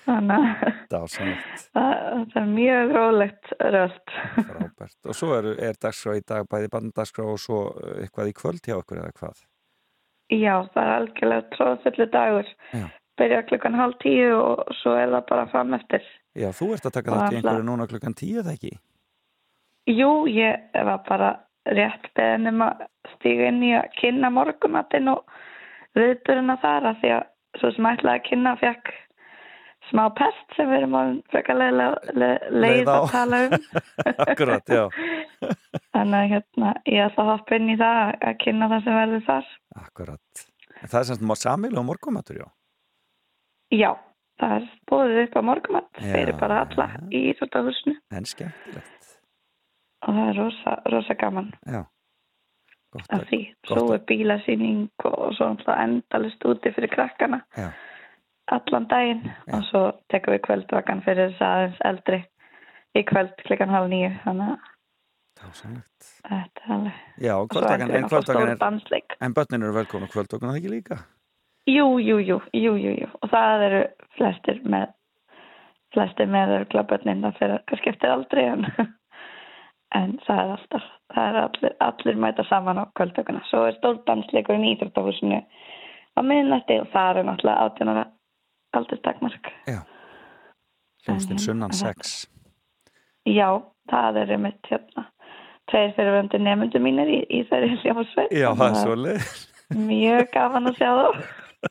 þannig 0.06 0.62
að 0.94 1.16
það, 1.16 1.94
það 2.32 2.38
er 2.42 2.52
mjög 2.52 2.94
rólegt 2.94 3.52
röst. 3.76 4.14
frábært. 4.36 4.98
Og 5.06 5.18
svo 5.18 5.32
er, 5.38 5.50
er 5.68 5.80
dagskrá 5.82 6.16
í 6.18 6.22
dag, 6.26 6.46
bæði 6.50 6.70
bandagskrá 6.72 7.26
og 7.26 7.40
svo 7.42 7.62
uh, 7.72 7.96
eitthvað 8.04 8.30
í 8.30 8.36
kvöld 8.38 8.62
hjá 8.62 8.76
okkur 8.78 9.02
eða 9.02 9.16
hvað? 9.18 9.42
Já, 10.34 10.54
það 10.74 10.82
er 10.82 10.92
algjörlega 10.92 11.48
tróðfullu 11.54 12.08
dagur. 12.14 12.54
Já. 12.74 12.86
Byrja 13.16 13.42
klukkan 13.48 13.78
hálf 13.78 13.98
tíu 14.02 14.32
og 14.36 14.62
svo 14.82 14.92
er 14.98 15.10
það 15.14 15.28
bara 15.30 15.46
fram 15.52 15.74
eftir. 15.78 16.06
Já, 16.36 16.50
þú 16.52 16.72
ert 16.76 16.88
að 16.88 16.96
taka 16.98 17.14
þátt 17.14 17.32
í 17.32 17.38
einhverju 17.40 17.66
núna 17.66 17.86
klukkan 17.88 18.16
tíu, 18.16 18.42
eða 18.42 18.52
ekki? 18.56 18.74
Jú, 19.86 20.10
ég 20.28 20.74
var 20.74 21.04
bara 21.06 21.30
rétt 21.76 22.10
beðin 22.18 22.52
um 22.52 22.62
að 22.66 22.84
stíga 23.16 23.50
inn 23.50 23.62
í 23.64 23.72
að 23.78 23.88
kynna 24.00 24.30
morgumatinn 24.34 25.10
og 25.12 25.24
viðburina 25.96 26.58
þar 26.62 26.92
að 26.92 27.02
því 27.02 27.12
að 27.16 27.26
svo 27.60 27.72
sem 27.74 27.90
ætlaði 27.90 28.20
að 28.20 28.26
kynna 28.28 28.54
fekk 28.60 28.94
smá 29.90 30.02
pest 30.18 30.56
sem 30.56 30.68
við 30.70 30.80
erum 30.80 30.96
alveg 30.98 31.30
frekar 31.32 31.58
leið, 31.60 31.80
leið, 32.18 32.46
leið 32.64 32.90
á. 32.90 32.96
að 32.96 33.06
tala 33.12 33.40
um. 33.44 33.56
Akkurat, 34.26 34.74
já. 34.76 34.84
Þannig 35.94 36.18
að 36.18 36.32
hérna, 36.32 36.72
ég 36.90 37.06
ætla 37.06 37.24
að 37.24 37.30
hoppa 37.32 37.58
inn 37.60 37.70
í 37.70 37.78
það 37.80 38.02
að 38.30 38.38
kynna 38.42 38.70
það 38.72 38.84
sem 38.86 38.98
verður 39.00 39.24
þar. 39.28 39.54
Akkurat. 39.82 40.44
En 40.76 40.92
það 40.92 41.00
er 41.00 41.08
semst 41.10 41.46
samilu 41.46 41.80
og 41.80 41.88
morgumatur, 41.88 42.43
já. 42.43 42.48
Já, 43.74 43.90
það 44.40 44.56
er 44.59 44.66
búið 44.90 45.16
upp 45.24 45.38
á 45.38 45.43
morgumatt 45.48 45.98
Já. 45.98 46.10
fyrir 46.12 46.36
bara 46.38 46.60
alla 46.66 46.86
í 47.10 47.22
Íþróttahúsinu 47.32 47.97
En 48.14 48.28
skemmtilegt. 48.28 48.95
Og 50.07 50.15
það 50.15 50.31
er 50.31 50.41
rosa, 50.41 50.78
rosa 50.93 51.19
gaman 51.19 51.53
Já. 51.66 51.83
Gott 52.95 53.11
af 53.12 53.27
því. 53.28 53.41
Svo 53.66 53.83
er 53.93 54.05
bílasýning 54.09 54.87
og 55.05 55.35
svo 55.37 55.51
endalist 55.74 56.45
úti 56.47 56.70
fyrir 56.73 56.93
krakkana. 56.95 57.43
Já. 57.59 57.70
allan 58.47 58.87
daginn 58.91 59.27
og 59.53 59.65
svo 59.70 59.83
tekum 60.12 60.37
við 60.37 60.45
kvöldvakan 60.47 61.03
fyrir 61.07 61.33
þess 61.33 61.43
aðeins 61.43 61.81
eldri 61.89 62.20
í 62.97 63.03
kvöld 63.09 63.35
klukkan 63.43 63.73
halv 63.74 63.91
nýju 63.91 64.12
þannig 64.23 64.53
að 64.55 64.73
þetta 65.37 66.62
er 66.65 66.74
alveg 66.77 67.01
Já, 67.20 67.35
kvöldvakan, 67.53 67.91
en 67.91 68.05
að 68.05 68.12
kvöldvakan 68.12 68.53
er, 68.53 68.61
dansleik 68.61 69.16
en 69.20 69.35
börnin 69.37 69.66
eru 69.66 69.77
velkomin 69.77 70.07
og 70.07 70.15
kvöldvakan 70.15 70.49
er 70.49 70.55
það 70.55 70.61
ekki 70.61 70.74
líka? 70.77 71.01
jú, 71.66 71.89
jú, 71.99 72.20
jú, 72.23 72.39
jú, 72.55 72.77
jú, 72.85 72.95
jú 73.03 73.11
og 73.20 73.33
það 73.35 73.66
eru 73.69 73.83
flestir 74.19 74.62
með 74.62 74.95
flestir 75.97 76.31
með 76.31 76.55
klabötnin 76.70 77.27
það 77.27 77.43
fyrir 77.43 77.66
kannski 77.70 77.93
eftir 77.95 78.15
aldrei 78.15 78.45
en, 78.53 78.69
en 79.97 80.14
það 80.27 80.40
er 80.44 80.52
alltaf 80.56 80.86
það 81.14 81.28
er 81.31 81.39
allir, 81.43 81.74
allir 81.89 82.20
mæta 82.24 82.44
saman 82.48 82.81
á 82.82 82.85
kvöldvakana 82.98 83.43
svo 83.51 83.64
er 83.68 83.77
stór 83.78 83.98
dansleikur 84.09 84.59
í 84.59 84.73
Íþróttahúsinu 84.74 85.40
á 86.16 86.20
miðnætti 86.24 86.81
og 86.82 86.89
það 86.94 87.20
er 87.23 87.28
náttúrulega 87.31 87.66
átjónara 87.68 88.05
aldrei 88.77 88.98
stakmark 89.01 89.52
Já. 89.70 89.81
Hljómsdinn 91.06 91.39
En- 91.39 91.44
sunnan 91.47 91.70
en 91.70 91.78
þetta- 91.78 92.02
6. 92.02 92.28
Já, 93.27 93.48
það 93.90 94.16
er 94.23 94.32
einmitt 94.36 94.70
hérna 94.70 95.06
tveir 95.70 95.93
fyrirvöndu 95.97 96.39
nefndu 96.39 96.78
mínir 96.82 97.09
í, 97.10 97.20
í 97.27 97.40
þeirri 97.48 97.73
hljómsveit. 97.82 98.31
Já, 98.31 98.51
það 98.55 98.55
er 98.55 98.56
Þannig 98.56 98.77
að 98.77 98.82
svo 98.85 98.94
leið. 99.02 99.31
Mjög 99.89 100.28
gaman 100.36 100.70
að 100.70 100.77
sjá 100.78 100.90
þá. 100.94 101.06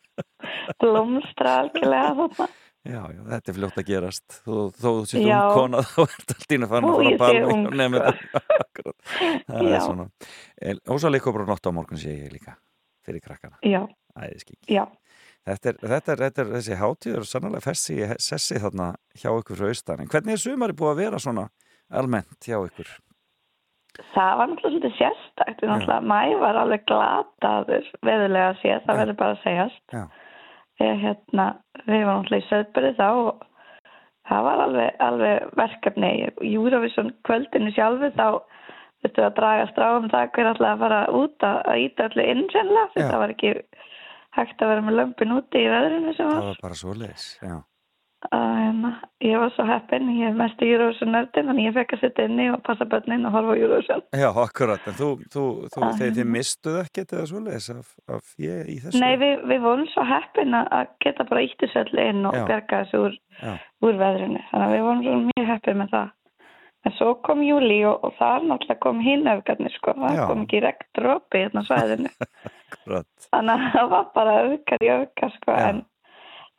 Blómstra 0.81 1.53
algjörlega 1.61 2.09
þarna. 2.19 2.47
Já, 2.85 2.99
já, 3.09 3.21
þetta 3.31 3.51
er 3.51 3.55
fljótt 3.57 3.79
að 3.81 3.87
gerast. 3.87 4.35
Þó 4.45 4.57
þú 4.77 4.91
sétt 5.09 5.23
ung 5.25 5.53
kona, 5.55 5.81
þá 5.93 6.01
ert 6.05 6.33
allt 6.35 6.53
ína 6.57 6.69
farin 6.69 6.89
Ó, 6.89 6.93
að 6.99 7.15
fara 7.21 7.47
ung, 7.49 7.63
og 7.65 7.77
nefnir. 7.81 8.19
Það 9.47 9.65
Já. 9.65 9.71
er 9.71 9.81
svona. 9.85 10.05
Og 10.93 11.01
svo 11.01 11.11
bara 11.31 11.47
nótt 11.49 11.65
á 11.65 11.71
morgun 11.73 12.01
sé 12.01 12.13
ég 12.13 12.35
líka 12.35 12.53
fyrir 13.05 13.23
krakkana. 13.25 13.57
Já, 13.65 13.81
Þetta 15.45 15.69
er, 15.69 15.75
þetta 15.77 16.13
er, 16.13 16.21
þetta 16.23 16.41
er 16.41 16.47
þessi 16.55 16.77
hátíður 16.79 17.21
og 17.21 17.27
sannlega 17.29 17.61
fessi 17.61 17.97
sessi 18.17 18.57
þarna 18.61 18.87
hjá 19.13 19.27
ykkur 19.29 19.59
frá 19.59 19.67
austan. 19.69 20.01
En 20.01 20.09
hvernig 20.09 20.33
er 20.33 20.41
sumari 20.41 20.73
búið 20.73 20.93
að 20.95 21.01
vera 21.03 21.19
svona 21.21 21.43
almennt 21.93 22.47
hjá 22.47 22.57
ykkur? 22.65 22.89
það 24.15 24.37
var 24.39 24.49
náttúrulega 24.51 24.71
svolítið 24.71 24.95
sérstakt. 24.99 25.63
Mæ 26.03 26.19
var 26.41 26.57
alveg 26.59 26.85
glataður 26.89 27.85
veðulega 28.03 28.49
að 28.51 28.57
sé, 28.61 28.73
það 28.85 28.99
verður 29.01 29.19
bara 29.21 29.35
að 29.35 29.43
segjast. 29.45 29.83
Já. 29.93 30.03
Ég, 30.83 30.97
hérna, 30.99 31.45
við 31.85 32.01
varum 32.03 32.23
náttúrulega 32.25 32.43
í 32.43 32.49
söðbyrði 32.49 32.93
þá 32.97 33.05
og 33.09 33.45
það 34.29 34.41
var 34.49 34.63
alveg, 34.65 34.97
alveg 35.05 35.45
verkefni. 35.61 36.09
Í 36.43 36.51
Júravísson 36.55 37.13
kvöldinu 37.27 37.71
sjálfu 37.75 38.09
þá 38.17 38.25
þurftu 39.05 39.23
að 39.27 39.35
draga 39.37 39.67
stráum 39.71 40.09
það 40.11 40.31
hver 40.35 40.49
alltaf 40.51 40.71
að 40.73 40.83
fara 40.83 40.99
út 41.21 41.45
að, 41.47 41.61
að 41.71 41.83
íta 41.85 42.09
allir 42.09 42.31
inn 42.33 42.43
sennilega. 42.51 42.89
Já. 42.97 43.07
Það 43.11 43.21
var 43.23 43.35
ekki 43.35 43.53
hægt 44.35 44.65
að 44.65 44.71
vera 44.73 44.85
með 44.89 44.97
lömpin 44.99 45.35
úti 45.37 45.61
í 45.63 45.71
veðrinu 45.71 46.13
sem 46.17 46.27
Það 46.27 46.35
var. 46.41 46.49
var 46.49 46.61
bara 46.67 46.79
svo 46.81 46.95
leiðis, 46.99 47.27
já. 47.39 47.55
Að, 48.33 48.45
hérna, 48.57 48.91
ég 49.21 49.37
var 49.41 49.51
svo 49.53 49.65
heppin, 49.67 50.07
ég 50.17 50.31
er 50.31 50.37
mest 50.39 50.61
í 50.63 50.69
Júravísson 50.69 51.11
nördin 51.13 51.49
þannig 51.49 51.67
ég 51.67 51.75
fekk 51.75 51.93
að 51.97 52.03
sitta 52.05 52.25
inni 52.25 52.47
og 52.53 52.63
passa 52.65 52.87
börnin 52.89 53.27
og 53.29 53.35
horfa 53.35 53.55
Júravísson. 53.59 54.03
Já, 54.17 54.27
akkurat, 54.43 54.87
en 54.89 54.97
þú, 54.97 55.09
þú, 55.33 55.45
þú 55.73 55.83
Já, 55.83 55.87
þegar 55.99 56.15
þið 56.15 56.21
hérna. 56.21 56.35
mistuð 56.37 56.79
ekkert 56.81 57.15
eða 57.15 57.27
svo 57.31 57.43
leiðis 57.45 57.69
af, 57.75 57.93
af 58.17 58.33
ég 58.41 58.73
í 58.73 58.77
þessu? 58.83 59.01
Nei, 59.03 59.13
við, 59.21 59.45
við 59.51 59.63
vorum 59.67 59.89
svo 59.93 60.05
heppin 60.09 60.59
að 60.61 60.91
geta 61.05 61.27
bara 61.29 61.45
ítti 61.45 61.71
allir 61.83 62.11
inn 62.11 62.29
og 62.29 62.37
Já. 62.39 62.43
bjarga 62.49 62.83
þessu 62.83 63.03
úr, 63.05 63.17
úr 63.85 63.97
veðrinu. 64.01 64.43
Þannig 64.51 64.67
að 64.67 64.75
við 64.75 64.85
vorum 64.89 65.03
svo 65.05 65.17
mjög 65.29 65.49
heppin 65.53 65.81
með 65.83 65.97
það. 65.97 66.13
En 66.85 66.93
svo 66.99 67.15
kom 67.25 67.41
júli 67.41 67.79
og, 67.89 68.03
og 68.05 68.13
það 68.19 68.43
náttúrulega 68.45 68.81
kom 68.83 68.99
hinn 69.01 69.25
öfgarnir 69.29 69.73
sko. 69.73 69.95
Það 69.97 70.19
Já. 70.19 70.25
kom 70.29 70.43
ekki 70.45 70.61
rekt 70.61 70.87
dropi 70.97 71.41
hérna 71.41 71.63
svæðinu. 71.65 72.11
Þannig 73.33 73.53
að 73.55 73.71
það 73.73 73.91
var 73.95 74.09
bara 74.13 74.35
öfgar 74.45 74.85
í 74.85 74.91
öfgar 74.93 75.33
sko. 75.39 75.55
Já. 75.55 75.69
En, 75.71 75.81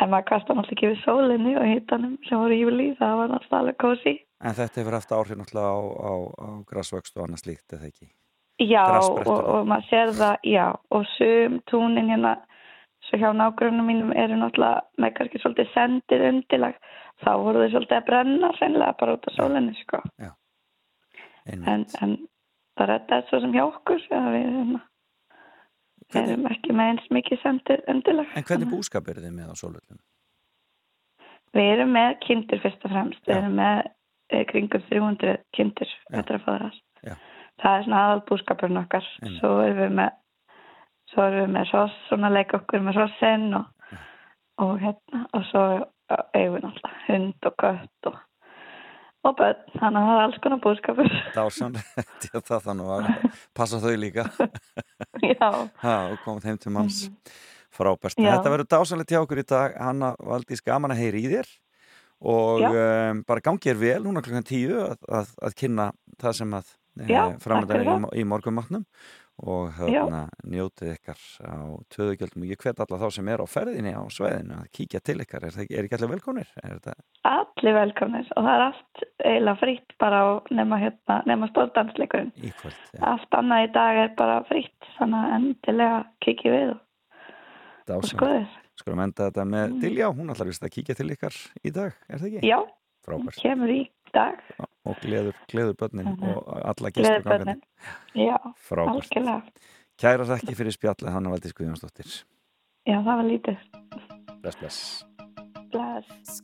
en 0.03 0.13
maður 0.13 0.29
kasta 0.31 0.55
náttúrulega 0.55 0.77
ekki 0.77 0.91
við 0.91 1.03
sólinni 1.05 1.57
og 1.57 1.67
hitanum 1.71 2.17
sem 2.29 2.41
voru 2.41 2.57
í 2.57 2.61
júli. 2.61 2.89
Það 2.99 3.17
var 3.21 3.33
náttúrulega 3.33 3.61
alveg 3.63 3.79
kósi. 3.83 4.15
en 4.45 4.57
þetta 4.59 4.81
hefur 4.81 4.97
haft 4.99 5.15
áhrif 5.17 5.39
náttúrulega 5.41 5.73
á, 5.73 5.81
á, 5.81 6.13
á 6.37 6.49
græsvöxt 6.69 7.17
og 7.17 7.25
annað 7.25 7.43
slíkt, 7.45 7.73
eða 7.73 7.89
ekki? 7.89 8.11
Já, 8.61 8.85
og, 8.89 9.27
og 9.29 9.67
maður 9.69 9.89
sér 9.91 10.13
það, 10.17 10.37
já, 10.49 10.67
og 10.97 11.09
sum 11.17 11.59
túnin 11.69 12.13
hérna, 12.13 12.37
svo 13.09 13.21
hjá 13.21 13.29
nágrunum 13.37 13.89
mínum 13.89 14.13
eru 14.17 14.39
náttúrulega 14.41 14.85
með 15.01 15.15
kannski 15.19 15.41
svolítið 15.43 15.73
sendir 15.75 16.25
undirlag, 16.31 16.79
þá 17.25 17.31
voru 17.43 17.65
þau 17.65 17.75
svolítið 17.75 17.99
að 17.99 18.07
brenna 18.11 18.53
sennilega 18.61 18.99
bara 19.01 19.17
út 19.17 19.29
af 19.29 19.37
sólinni, 19.37 19.77
sko. 19.83 20.01
Einmitt. 21.47 21.69
En, 21.69 21.85
en 22.01 22.17
það 22.77 22.93
reddaði 22.93 23.29
svo 23.29 23.43
sem 23.45 23.57
hjá 23.57 23.65
okkur, 23.67 24.07
að 24.13 24.31
við 24.37 24.47
hérna, 24.47 24.83
Hvernig- 26.13 26.33
erum 26.37 26.47
ekki 26.51 26.73
með 26.77 26.91
eins 26.93 27.09
mikið 27.11 27.41
sendir 27.43 27.81
undirlag. 27.91 28.29
En 28.37 28.45
hvernig 28.47 28.71
búskap 28.71 29.09
eru 29.09 29.21
þið 29.25 29.35
með 29.35 29.51
á 29.51 29.55
sólöldum? 29.59 29.99
Við 31.57 31.71
erum 31.73 31.93
með 31.97 32.19
kindur 32.27 32.61
fyrst 32.63 32.85
og 32.85 32.91
fremst, 32.93 33.23
við 33.27 33.35
Já. 33.35 33.39
erum 33.41 33.57
með 33.57 33.83
eh, 34.31 34.45
kringum 34.51 34.83
300 34.91 35.37
kindur 35.57 35.89
Já. 35.89 36.17
vetrafóðrast. 36.19 36.83
Já. 37.07 37.15
Það 37.63 37.79
er 37.79 37.85
svona 37.87 38.01
aðal 38.05 38.23
búskapurinn 38.29 38.83
okkar. 38.83 39.07
Einmitt. 39.23 39.41
Svo 39.41 39.53
erum 39.65 39.79
við 39.81 39.93
með, 40.01 40.11
svo 41.13 41.23
erum 41.27 41.45
við 41.47 41.53
með 41.57 41.73
ross, 41.73 41.99
svona 42.09 42.33
leik 42.35 42.55
okkur 42.59 42.81
með 42.85 42.99
rossinn 43.01 43.47
og, 43.55 43.67
og 44.59 44.75
hérna, 44.83 45.23
og 45.33 45.47
svo 45.51 45.65
eigum 46.35 46.57
við 46.59 46.67
náttúrulega 46.67 47.07
hund 47.09 47.49
og 47.51 47.57
kött 47.63 48.11
og, 48.11 48.19
og 49.29 49.37
börn, 49.39 49.59
þannig 49.77 50.01
að 50.01 50.09
það 50.09 50.17
er 50.17 50.25
alls 50.27 50.39
konar 50.45 50.63
búskapur. 50.65 51.11
Dásan, 51.35 51.77
það 52.49 52.65
þannig 52.69 52.95
að 52.97 53.11
passa 53.57 53.83
þau 53.83 53.93
líka. 54.01 54.27
Já, 55.27 55.51
Ha, 55.83 55.97
og 56.13 56.19
komið 56.25 56.51
heim 56.51 56.59
til 56.63 56.75
manns. 56.75 57.05
Frábært. 57.77 58.17
Mhm. 58.17 58.27
Já. 58.27 58.33
Þetta 58.37 58.55
verður 58.55 58.71
dásanlegt 58.73 59.13
hjá 59.13 59.21
okkur 59.21 59.43
í 59.43 59.47
dag. 59.49 59.77
Hanna 59.83 60.15
Valdís 60.23 60.65
gaman 60.65 60.95
að 60.95 61.03
heyri 61.05 61.25
í 61.27 61.31
þér 61.35 61.53
og 62.27 62.65
um, 62.65 63.23
bara 63.29 63.45
gangi 63.45 63.69
þér 63.69 63.81
vel 63.83 63.99
núna 64.07 64.23
klukkan 64.25 64.47
tíu 64.47 64.79
að, 64.81 64.97
að, 65.05 65.33
að 65.45 65.57
kynna 65.61 65.91
það 66.23 66.37
sem 66.39 66.55
að 66.57 66.71
e, 66.97 67.09
er 67.13 67.35
fyrir 67.45 67.91
í, 67.91 67.97
í 68.23 68.25
morgumatnum 68.25 68.87
og 69.43 69.75
hérna 69.77 70.23
njótið 70.49 70.95
ykkar 70.95 71.21
á 71.45 71.57
töðugjöldum 71.93 72.45
og 72.47 72.53
ég 72.53 72.63
hvet 72.63 72.81
alla 72.81 73.01
þá 73.03 73.07
sem 73.13 73.29
er 73.29 73.43
á 73.45 73.47
ferðinni 73.51 73.93
á 73.93 74.03
sveðinu 74.13 74.57
að 74.63 74.71
kíkja 74.79 75.03
til 75.05 75.19
ykkar. 75.25 75.45
Er, 75.45 75.57
það, 75.57 75.69
er 75.71 75.89
ekki 75.89 75.99
allir 75.99 76.13
velkomnir? 76.15 76.53
Þetta... 76.57 76.97
allir 77.33 77.77
velkomnir 77.77 78.33
og 78.33 78.47
það 78.47 78.53
er 78.55 78.65
allt 78.67 79.05
eiginlega 79.27 79.61
fritt 79.61 79.97
bara 80.01 80.23
á 80.25 80.29
nema, 80.57 80.81
hérna, 80.81 81.19
nema 81.29 81.51
stórdansleikurinn. 81.53 82.33
Allt 83.13 83.39
annað 83.41 83.67
í 83.67 83.73
dag 83.77 84.03
er 84.07 84.15
bara 84.19 84.41
fritt, 84.49 84.91
þannig 84.97 85.21
að 85.21 85.37
endilega 85.41 86.01
kikið 86.25 86.57
við 86.57 86.75
og 87.97 88.09
skoður. 88.09 88.49
Skulum 88.77 89.01
enda 89.07 89.29
þetta 89.31 89.45
með 89.49 89.67
Mm. 89.71 89.81
Diljá, 89.81 90.09
hún 90.13 90.33
ætlar 90.33 90.51
vist 90.51 90.65
að 90.65 90.75
kíkja 90.75 90.97
til 90.97 91.11
ykkar 91.11 91.37
í 91.65 91.71
dag, 91.73 91.93
er 92.09 92.19
það 92.19 92.27
ekki? 92.29 92.49
Já, 92.49 92.59
Frábært. 93.07 93.39
kemur 93.41 93.73
í 93.73 93.83
dag. 94.17 94.41
Og 94.87 94.97
gleður, 95.03 95.35
gleður 95.51 95.77
börnin 95.81 96.09
Mhm. 96.13 96.29
og 96.37 96.43
alla 96.73 96.91
gestur 96.91 97.23
Gleðibörnin. 97.23 97.61
Já, 98.15 98.37
Frábært. 98.69 98.95
algjörlega. 98.95 99.43
Kæra 99.99 100.27
þekki 100.29 100.55
fyrir 100.59 100.75
spjallið 100.77 101.13
Hanna 101.13 101.31
Valdís 101.33 101.55
Guðjónsdóttir. 101.57 102.11
Já, 102.87 102.99
það 103.01 103.17
var 103.17 103.25
lítið. 103.25 103.57
Bless, 104.43 104.57
bless. 104.61 105.05
Bless. 105.73 106.43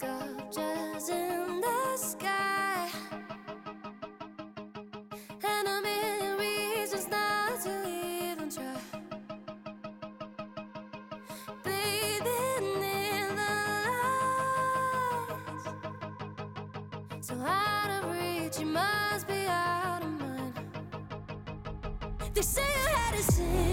Sing 23.33 23.72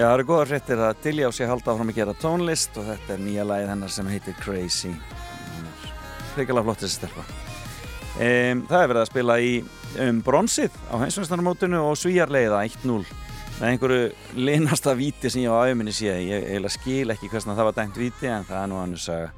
Já, 0.00 0.06
það 0.06 0.14
eru 0.14 0.24
góða 0.30 0.44
fréttir 0.48 0.80
að 0.80 1.00
Diljá 1.04 1.28
sé 1.36 1.44
halda 1.44 1.74
áfram 1.74 1.90
að 1.92 1.98
gera 1.98 2.12
tónlist 2.16 2.78
og 2.80 2.86
þetta 2.86 3.12
er 3.12 3.18
nýja 3.20 3.42
lagið 3.44 3.66
hennar 3.68 3.90
sem 3.92 4.06
heitir 4.08 4.36
Crazy. 4.40 4.94
Hún 4.94 5.66
er 5.68 5.90
hrikalega 6.38 6.64
flott 6.64 6.80
þessi 6.80 6.96
stelpa. 6.96 7.24
Um, 8.14 8.62
það 8.70 8.78
er 8.78 8.88
verið 8.94 9.00
að 9.02 9.10
spila 9.10 9.36
í 9.44 9.50
um, 10.06 10.22
bronsið 10.24 10.78
á 10.88 10.94
heimsvæmstarmótinu 11.02 11.82
og 11.84 12.00
svíjarleiða 12.00 12.62
1-0 12.70 12.96
með 13.58 13.68
einhverju 13.74 14.40
linasta 14.40 14.96
víti 14.96 15.34
sem 15.34 15.44
ég 15.44 15.52
á 15.52 15.68
auðminni 15.68 15.92
sé. 15.92 16.16
Ég 16.16 16.48
eiginlega 16.48 16.78
skil 16.78 17.12
ekki 17.12 17.28
hversna 17.34 17.58
það 17.58 17.68
var 17.68 17.78
dæmt 17.82 18.00
víti 18.00 18.32
en 18.32 18.48
það 18.48 18.62
er 18.62 18.72
nú 18.72 18.80
annars 18.80 19.08
að 19.12 19.28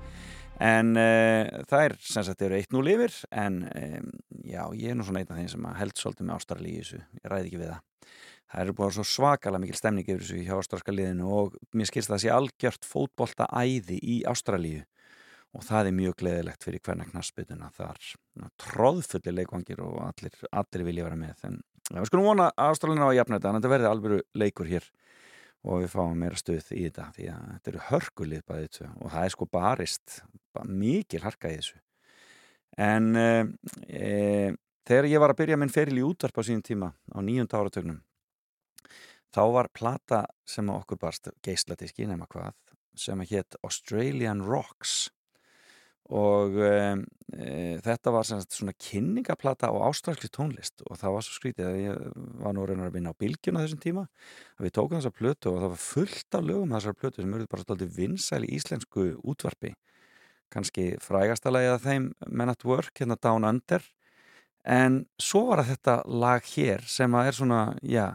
En 0.62 0.94
uh, 0.94 1.64
það 1.66 1.88
er 1.88 2.00
sem 2.06 2.22
sagt 2.22 2.46
eru 2.46 2.62
1-0 2.62 2.92
yfir 2.92 3.22
en 3.34 3.64
um, 3.66 4.10
já, 4.46 4.62
ég 4.78 4.92
er 4.92 4.94
nú 4.94 5.02
svona 5.08 5.24
einn 5.24 5.32
af 5.34 5.40
þeim 5.40 5.54
sem 5.56 5.72
held 5.80 5.98
svolítið 5.98 6.28
með 6.28 6.52
þessu, 6.52 7.02
ég 7.18 7.32
ræði 7.32 7.50
ekki 7.50 7.64
við 7.64 7.72
það. 7.72 7.88
Það 8.52 8.62
eru 8.62 8.76
búin 8.76 8.92
svo 8.92 9.04
svakalega 9.08 9.62
mikil 9.62 9.78
stemning 9.78 10.08
yfir 10.08 10.22
þessu 10.22 10.42
hjá 10.44 10.54
ástralska 10.58 10.92
liðinu 10.92 11.28
og 11.32 11.54
mér 11.72 11.88
skilst 11.88 12.10
að 12.10 12.18
það 12.18 12.24
sé 12.24 12.32
algjört 12.36 12.88
fótbolta 12.88 13.46
æði 13.48 13.96
í 13.96 14.16
Ástralíu 14.28 14.82
og 15.56 15.64
það 15.64 15.88
er 15.88 15.96
mjög 15.96 16.18
gleðilegt 16.20 16.64
fyrir 16.64 16.82
hvernig 16.84 17.08
knassbytuna 17.12 17.70
þar. 17.76 18.10
Tróðfulli 18.60 19.34
leikvangir 19.36 19.80
og 19.84 19.98
allir, 20.04 20.36
allir 20.52 20.84
vilja 20.88 21.08
vera 21.08 21.18
með. 21.20 21.46
En 21.48 21.58
við 21.88 22.08
skulum 22.08 22.28
vona 22.28 22.50
að 22.52 22.74
Ástralina 22.74 23.08
jafna 23.16 23.40
þetta, 23.40 23.50
en 23.50 23.58
þetta 23.58 23.72
verði 23.72 23.90
alveg 23.90 24.22
leikur 24.44 24.68
hér 24.68 24.92
og 25.62 25.82
við 25.82 25.92
fáum 25.92 26.18
meira 26.18 26.38
stuð 26.38 26.72
í 26.74 26.84
þetta 26.88 27.08
því 27.16 27.28
að 27.30 27.42
þetta 27.52 27.72
eru 27.72 27.82
hörkulið 27.88 28.44
bæðið 28.50 28.70
tvö 28.76 28.88
og 28.92 29.12
það 29.14 29.24
er 29.24 29.34
sko 29.34 29.48
barist 29.52 30.16
bara 30.54 30.78
mikil 30.82 31.22
harka 31.22 31.52
í 31.52 31.58
þessu 31.60 31.78
en 32.82 33.12
e, 33.16 34.54
þegar 34.88 35.10
ég 35.12 35.22
var 35.22 35.34
að 35.34 35.42
byrja 35.42 35.60
minn 35.60 35.72
feril 35.72 36.00
í 36.00 36.06
útvarp 36.06 36.40
á 36.40 36.42
sínum 36.48 36.64
tíma 36.66 36.90
á 37.14 37.18
nýjunda 37.22 37.60
áratögnum 37.60 38.00
þá 39.32 39.42
var 39.56 39.72
plata 39.72 40.26
sem 40.48 40.68
okkur 40.68 41.00
barst 41.00 41.32
geisladiski 41.44 42.06
nema 42.08 42.28
hvað 42.30 42.52
sem 42.98 43.20
að 43.22 43.34
hétt 43.36 43.58
Australian 43.64 44.42
Rocks. 44.44 45.10
Og 46.12 46.58
e, 46.60 46.72
e, 47.32 47.44
þetta 47.80 48.12
var 48.12 48.26
sem 48.26 48.40
sagt 48.42 48.56
svona 48.56 48.74
kynningaplata 48.74 49.70
á 49.70 49.76
ástralski 49.86 50.28
tónlist 50.34 50.82
og 50.84 50.98
það 51.00 51.14
var 51.14 51.24
svo 51.24 51.36
skrítið 51.38 51.68
að 51.68 51.78
ég 51.78 52.02
var 52.42 52.56
nú 52.56 52.66
raunar 52.68 52.90
að 52.90 52.98
vinna 52.98 53.14
á 53.14 53.20
bylgjuna 53.22 53.62
þessum 53.62 53.80
tíma 53.80 54.02
að 54.58 54.66
við 54.66 54.74
tókum 54.76 54.98
þessa 54.98 55.14
plötu 55.14 55.52
og 55.52 55.62
það 55.62 55.72
var 55.72 55.82
fullt 55.86 56.36
af 56.36 56.44
lögum 56.50 56.74
þessar 56.74 56.98
plötu 56.98 57.22
sem 57.22 57.36
eru 57.38 57.48
bara 57.54 57.64
stoltið 57.64 57.96
vinsæli 57.96 58.50
íslensku 58.58 59.06
útvarpi. 59.22 59.72
Kannski 60.52 60.88
frægasta 61.00 61.54
lagið 61.54 61.76
að 61.78 61.86
þeim 61.86 62.10
Men 62.28 62.52
at 62.52 62.66
Work, 62.68 62.92
hérna 62.98 63.16
Down 63.16 63.46
Under. 63.48 63.86
En 64.68 65.04
svo 65.22 65.46
var 65.48 65.64
þetta 65.64 66.02
lag 66.04 66.44
hér 66.52 66.84
sem 66.84 67.14
að 67.16 67.30
er 67.30 67.38
svona, 67.38 67.62
já 67.80 68.06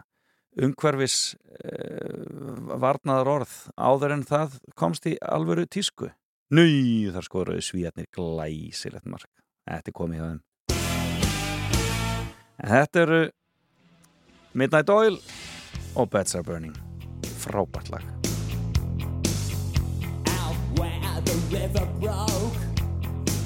umhverfis 0.57 1.35
eh, 1.61 1.67
uh, 1.69 2.75
varnaðar 2.81 3.29
orð 3.35 3.55
áður 3.77 4.15
en 4.17 4.25
það 4.27 4.57
komst 4.77 5.07
í 5.09 5.15
alvöru 5.21 5.67
tísku. 5.69 6.09
Nú, 6.53 6.65
þar 7.13 7.27
skoruðu 7.27 7.63
svíjarnir 7.65 8.07
glæsilegt 8.15 9.07
mark. 9.09 9.29
Þetta 9.67 9.91
er 9.91 9.97
komið 9.97 10.21
hjá 10.21 10.27
þeim. 10.27 10.43
En 12.57 12.71
þetta 12.71 13.03
eru 13.03 13.23
Midnight 14.57 14.89
Oil 14.89 15.19
og 15.95 16.09
Beds 16.13 16.37
Are 16.37 16.47
Burning. 16.47 16.77
Frábært 17.43 17.91
lag. 17.93 18.07
Out 20.37 20.79
where 20.79 21.21
the 21.27 21.37
river 21.51 21.85
broke 21.99 22.67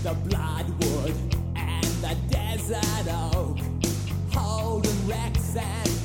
The 0.03 0.15
bloodwood 0.15 1.13
and 1.55 1.85
the 2.01 2.17
desert 2.27 3.07
oak 3.07 3.59
Holding 4.33 5.07
wrecks 5.07 5.55
and 5.55 6.00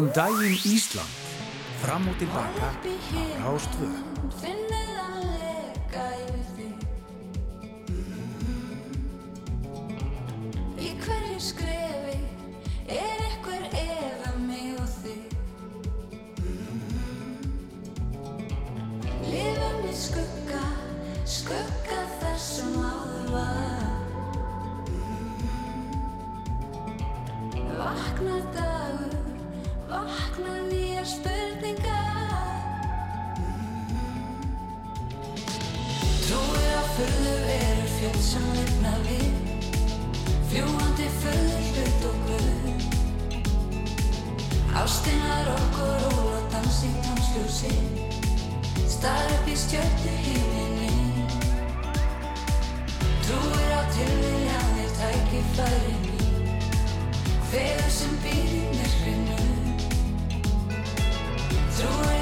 Góðan 0.00 0.14
daginn 0.16 0.56
Ísland, 0.64 1.16
fram 1.82 2.06
og 2.08 2.14
tilbaka 2.16 2.72
á 2.72 3.52
Rástvö. 3.52 3.88
Í 10.80 10.88
hverju 11.04 11.36
skrefi 11.36 12.16
er 12.88 12.96
eitthvað 12.96 13.39
fjöld 38.10 38.22
sem 38.24 38.42
lifna 38.54 38.92
við 39.04 39.34
Fljúandi 40.50 41.08
föður 41.20 41.62
hlut 41.70 42.04
og 42.08 42.16
guð 42.26 42.64
Ástinar 44.80 45.50
okkur 45.54 46.00
og 46.10 46.26
að 46.34 46.44
dansi 46.54 46.86
í 46.90 47.02
tónsljósi 47.04 47.74
Star 48.90 49.26
upp 49.36 49.46
í 49.48 49.56
stjörnu 49.56 50.14
híminni 50.24 50.92
Trúir 53.26 53.72
á 53.78 53.82
tilviljanir 53.94 54.90
tækifæri 54.98 55.94
mín 56.06 56.18
Feður 57.50 57.90
sem 57.90 58.14
í 58.30 58.34
myrkrinu. 58.70 59.38
Trúir 61.74 62.19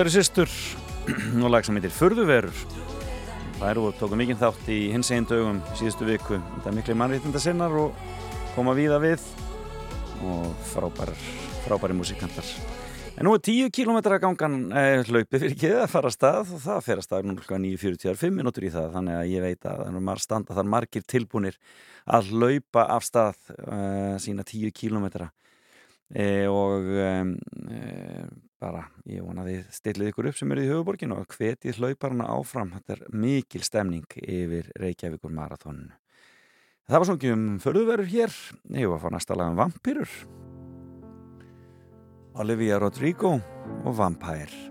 Þetta 0.00 0.08
eru 0.08 0.22
sýstur 0.24 0.52
og 1.44 1.50
lag 1.52 1.66
sem 1.66 1.76
heitir 1.76 1.92
Furðuverur. 1.92 2.60
Það 3.58 3.66
eru 3.66 3.82
og 3.84 3.98
tóku 3.98 4.16
mikinn 4.16 4.38
þátt 4.40 4.70
í 4.72 4.78
hins 4.94 5.10
einn 5.12 5.26
dögum 5.28 5.58
síðustu 5.76 6.08
viku. 6.08 6.38
Þetta 6.54 6.70
er 6.70 6.76
miklu 6.78 6.96
mannréttinda 6.96 7.42
sinnar 7.44 7.76
og 7.76 8.00
koma 8.54 8.72
víða 8.78 8.96
við 9.04 9.26
og 10.24 10.56
frábær, 10.70 11.12
frábæri 11.66 11.98
músikantar. 12.00 12.48
En 13.12 13.28
nú 13.28 13.36
er 13.36 13.44
10 13.44 13.68
km 13.76 14.00
gangan 14.24 14.58
eh, 14.72 15.04
hlaupið 15.04 15.36
fyrir 15.36 15.52
ekki 15.58 15.76
að 15.82 15.86
fara 15.92 16.08
að 16.08 16.16
stað 16.16 16.56
og 16.56 16.64
það 16.64 16.82
fer 16.88 17.04
að 17.04 17.08
stað 17.10 17.32
9.45 17.68 18.36
minútur 18.40 18.70
í 18.70 18.74
það. 18.80 18.90
Þannig 18.96 19.20
að 19.20 19.32
ég 19.36 19.48
veit 19.50 19.68
að 19.68 19.84
það 19.84 20.12
er 20.16 20.26
standa 20.30 20.68
margir 20.78 21.08
tilbúnir 21.12 21.64
að 22.08 22.32
hlaupa 22.32 22.88
af 22.96 23.10
stað 23.12 23.48
eh, 23.68 24.14
sína 24.16 24.48
10 24.48 24.72
km 24.80 25.10
e, 26.16 26.30
og 26.48 26.88
e, 26.88 27.10
bara 28.60 28.84
ég 29.08 29.24
vona 29.24 29.46
þið 29.46 29.72
stillið 29.72 30.12
ykkur 30.12 30.30
upp 30.30 30.38
sem 30.38 30.52
eru 30.52 30.66
í 30.66 30.70
höfuborginu 30.70 31.16
og 31.16 31.34
hvetið 31.38 31.80
hlauparna 31.80 32.28
áfram. 32.34 32.74
Þetta 32.76 32.96
er 32.98 33.02
mikil 33.24 33.64
stemning 33.64 34.20
yfir 34.20 34.70
Reykjavíkur 34.80 35.32
marathóninu 35.34 35.96
það 36.90 36.98
var 36.98 37.06
svona 37.06 37.34
um 37.36 37.58
förðuverur 37.62 38.10
hér. 38.10 38.34
Ég 38.74 38.90
var 38.90 38.98
að 38.98 39.04
fá 39.04 39.14
næsta 39.14 39.38
lag 39.38 39.52
um 39.52 39.60
vampýrur 39.60 40.10
Olivia 42.40 42.78
Rodrigo 42.82 43.36
og 43.84 43.96
Vampire 43.98 44.70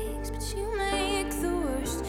but 0.29 0.55
you 0.55 0.77
make 0.77 1.29
the 1.41 1.49
worst 1.49 2.05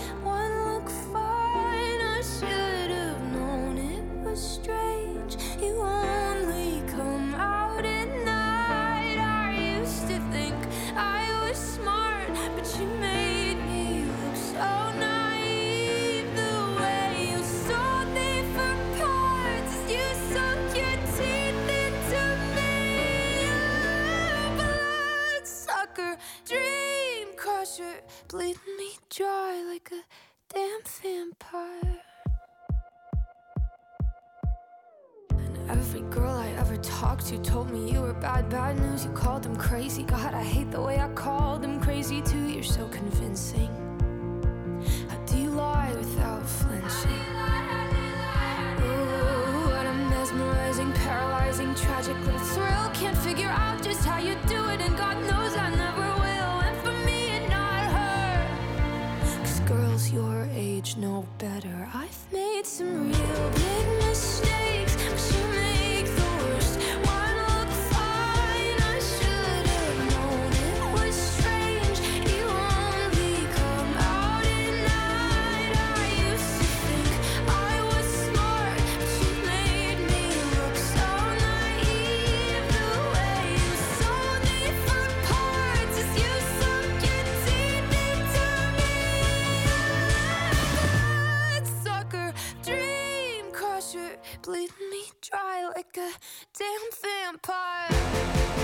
bleeding 28.32 28.76
me 28.78 28.88
dry 29.10 29.62
like 29.68 29.90
a 29.92 30.02
damn 30.54 30.80
vampire. 31.02 32.00
And 35.32 35.70
every 35.70 36.00
girl 36.08 36.32
I 36.32 36.48
ever 36.56 36.78
talked 36.78 37.26
to 37.26 37.36
told 37.42 37.70
me 37.70 37.92
you 37.92 38.00
were 38.00 38.14
bad, 38.14 38.48
bad 38.48 38.80
news. 38.80 39.04
You 39.04 39.10
called 39.10 39.42
them 39.42 39.54
crazy. 39.54 40.02
God, 40.04 40.32
I 40.32 40.42
hate 40.42 40.70
the 40.70 40.80
way 40.80 40.98
I 40.98 41.08
called 41.08 41.60
them 41.60 41.78
crazy 41.78 42.22
too. 42.22 42.48
You're 42.48 42.62
so 42.62 42.88
convincing. 42.88 43.68
How 45.10 45.18
do 45.26 45.36
you 45.36 45.50
lie 45.50 45.92
without 45.98 46.48
flinching? 46.48 47.26
Ooh, 48.80 49.66
what 49.74 49.86
a 49.86 49.94
mesmerizing, 50.08 50.90
paralyzing, 51.04 51.74
tragically 51.74 52.32
little 52.32 52.38
thrill. 52.38 52.88
Can't 52.94 53.18
figure 53.18 53.50
out 53.50 53.82
just 53.82 54.02
how 54.06 54.20
you 54.20 54.36
do 54.46 54.68
it, 54.70 54.80
and 54.80 54.96
God 54.96 55.18
knows 55.28 55.54
I 55.54 55.68
never. 55.76 56.01
girls 59.92 60.10
your 60.10 60.48
age 60.54 60.96
know 60.96 61.26
better. 61.38 61.88
I've 61.92 62.32
made 62.32 62.64
some 62.64 63.10
real 63.10 63.50
big 63.50 63.86
mistakes, 64.08 64.96
but 64.96 65.36
you 65.36 65.46
made 65.48 65.91
bleed 94.42 94.70
me 94.90 95.04
dry 95.20 95.70
like 95.74 95.96
a 95.96 96.10
damn 96.58 96.90
vampire. 97.00 98.61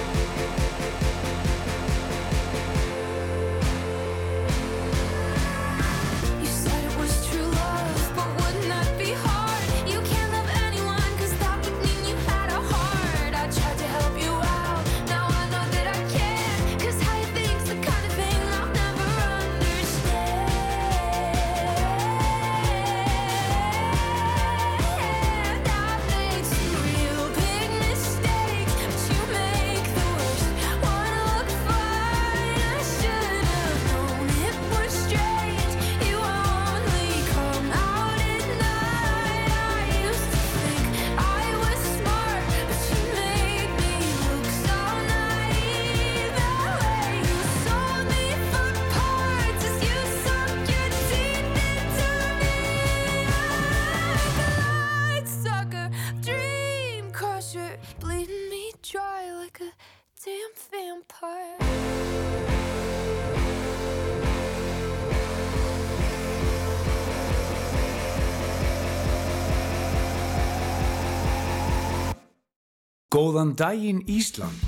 Góðan 73.19 73.57
daginn 73.59 74.05
Ísland, 74.07 74.61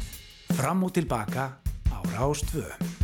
fram 0.58 0.82
og 0.82 0.90
tilbaka 0.96 1.44
á 1.86 1.98
Rástvöðum. 2.16 2.99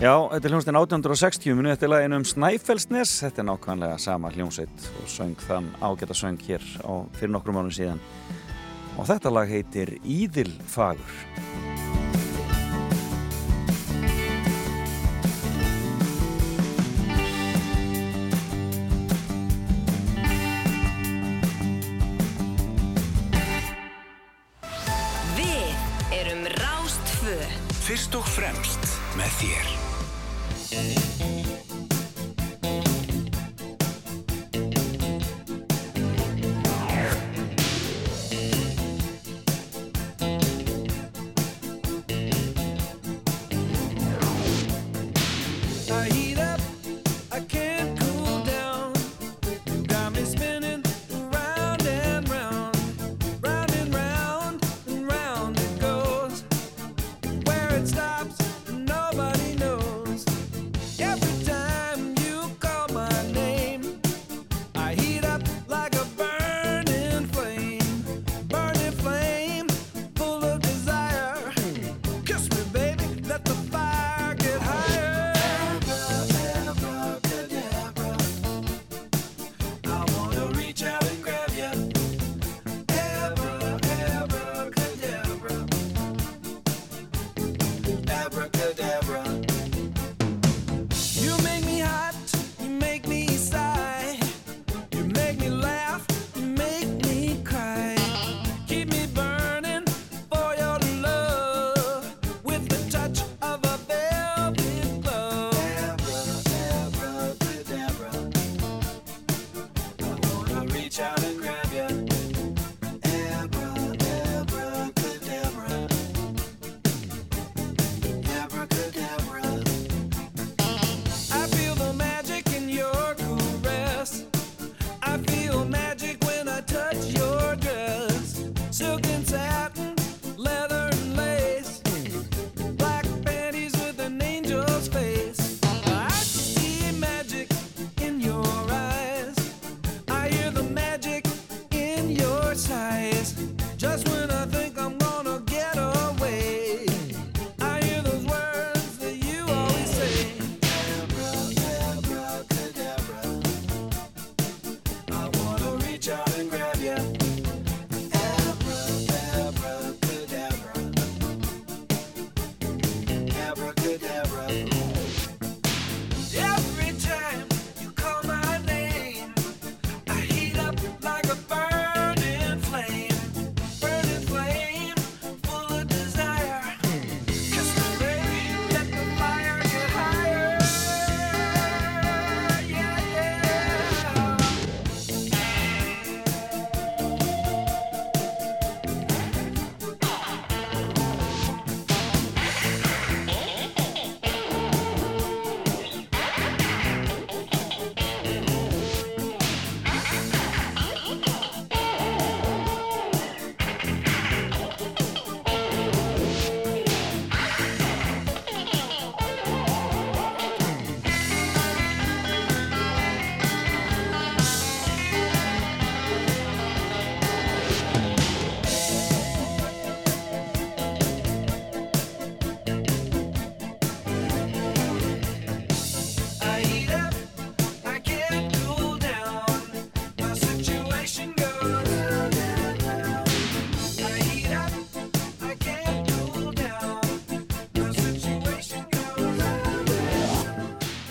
Já, 0.00 0.14
þetta 0.32 0.48
er 0.48 0.52
hljómsveitin 0.54 0.76
1860 0.80 1.56
minu, 1.58 1.68
þetta 1.74 1.84
er 1.84 1.90
lagin 1.92 2.16
um 2.16 2.22
Snæfellsnes, 2.24 3.10
þetta 3.20 3.42
er 3.42 3.46
nákvæmlega 3.50 3.98
sama 4.00 4.30
hljómsveit 4.32 4.86
og 4.96 5.10
söng 5.12 5.34
þann 5.44 5.66
ágæta 5.84 6.16
söng 6.16 6.40
hér 6.46 6.64
á, 6.80 7.04
fyrir 7.18 7.34
nokkrum 7.34 7.60
árið 7.60 7.76
síðan. 7.82 8.00
Og 8.96 9.04
þetta 9.10 9.34
lag 9.36 9.52
heitir 9.52 9.92
Íðilfagur. 10.00 11.69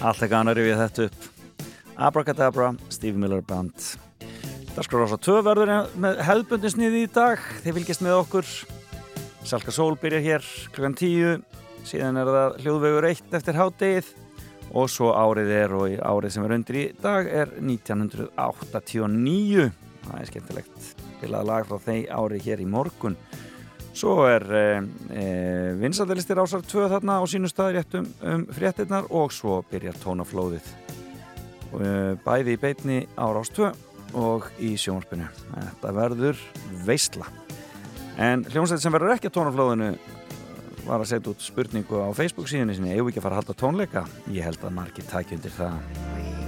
alltaf 0.10 0.30
gana 0.32 0.50
að 0.54 0.58
rifja 0.60 0.82
þetta 0.84 1.02
upp. 1.08 1.20
Abracadabra, 2.10 2.68
Steve 2.94 3.18
Miller 3.20 3.44
Band. 3.46 3.78
Það 4.76 4.86
skrur 4.86 5.06
ás 5.06 5.16
á 5.16 5.20
tvö 5.20 5.38
verður 5.44 5.70
með 6.00 6.14
hefðbundinsniði 6.28 7.00
í 7.04 7.14
dag. 7.14 7.38
Þeir 7.66 7.78
vilkist 7.80 8.04
með 8.06 8.14
okkur. 8.22 8.48
Salka 9.50 9.72
Sól 9.76 9.96
byrja 10.00 10.22
hér 10.24 10.44
klukkan 10.74 11.00
tíu. 11.00 11.30
Síðan 11.88 12.20
er 12.22 12.28
það 12.30 12.50
hljóðvegur 12.64 13.10
eitt 13.10 13.32
eftir 13.36 13.60
háttegið 13.60 14.08
og 14.70 14.86
svo 14.92 15.08
árið 15.18 15.50
er 15.56 15.72
og 15.74 15.86
í 15.90 15.98
árið 15.98 16.34
sem 16.36 16.44
er 16.46 16.54
undir 16.54 16.76
í 16.78 16.94
dag 17.02 17.26
er 17.26 17.50
1989 17.58 19.72
það 20.10 20.20
er 20.20 20.30
skemmtilegt. 20.30 20.90
Til 21.20 21.32
að 21.34 21.48
laga 21.50 21.68
frá 21.68 21.78
þeir 21.86 22.12
árið 22.16 22.46
hér 22.48 22.64
í 22.64 22.68
morgun. 22.70 23.18
Svo 24.00 24.22
er 24.30 24.46
eh, 24.56 24.78
eh, 25.12 25.18
e, 25.20 25.72
vinsaldalistir 25.80 26.40
ásar 26.40 26.62
2 26.64 26.86
þarna 26.94 27.18
á 27.20 27.24
sínu 27.28 27.50
staði 27.52 27.76
rétt 27.76 27.98
um, 28.00 28.06
um 28.24 28.46
fréttinnar 28.56 29.10
og 29.12 29.34
svo 29.36 29.58
byrjar 29.68 29.98
tónaflóðið 30.00 30.70
e, 30.70 31.90
bæði 32.24 32.56
í 32.56 32.62
beitni 32.62 33.02
á 33.20 33.28
rás 33.36 33.52
2 33.58 33.74
og 34.20 34.48
í 34.64 34.72
sjónarspinu. 34.80 35.28
Þetta 35.52 35.94
verður 36.00 36.40
veistla. 36.88 37.28
En 38.16 38.48
hljómsveit 38.48 38.82
sem 38.86 38.96
verður 38.96 39.18
ekki 39.18 39.34
á 39.34 39.36
tónaflóðinu 39.36 39.92
var 40.88 41.04
að 41.04 41.10
setja 41.12 41.34
út 41.34 41.44
spurningu 41.44 42.00
á 42.00 42.10
Facebook 42.16 42.48
síðan 42.48 42.72
eða 42.72 42.96
ég 42.96 43.04
vil 43.04 43.12
ekki 43.12 43.26
fara 43.26 43.36
að 43.36 43.44
halda 43.44 43.60
tónleika. 43.60 44.08
Ég 44.32 44.48
held 44.48 44.64
að 44.64 44.78
margir 44.80 45.12
takjundir 45.12 45.60
það. 45.60 46.39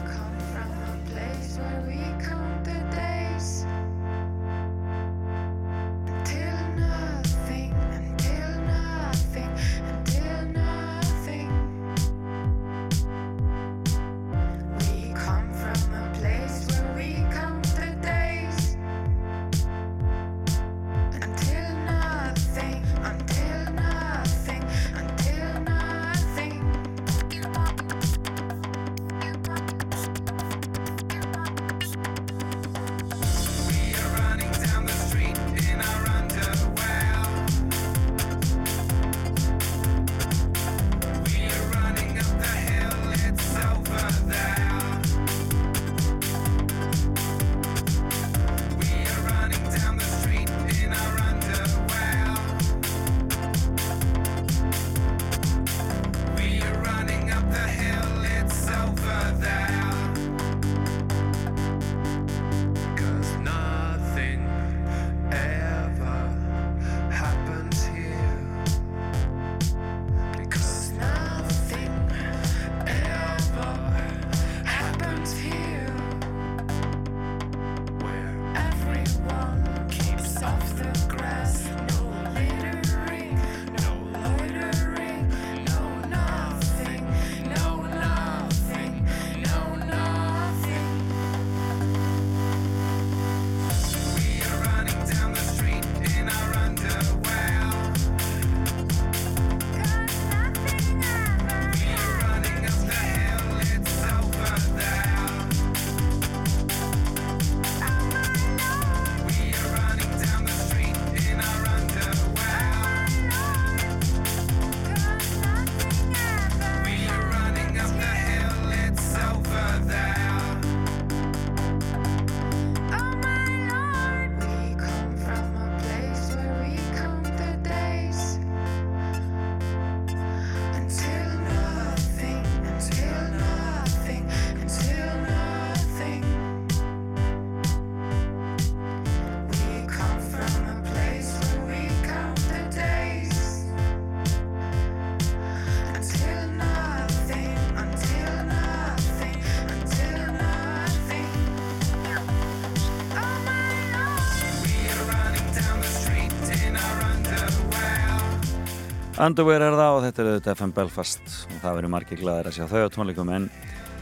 Underwear 159.21 159.61
er 159.61 159.75
það 159.77 159.95
og 159.95 159.99
þetta 160.01 160.21
er 160.21 160.27
auðvitað 160.31 160.55
FM 160.55 160.71
Belfast. 160.73 161.33
Og 161.45 161.57
það 161.61 161.75
verður 161.77 161.91
margir 161.93 162.17
glæðir 162.17 162.47
að 162.49 162.55
sjá 162.55 162.63
þau 162.71 162.79
á 162.81 162.93
tónleikum 162.95 163.29
en 163.35 163.43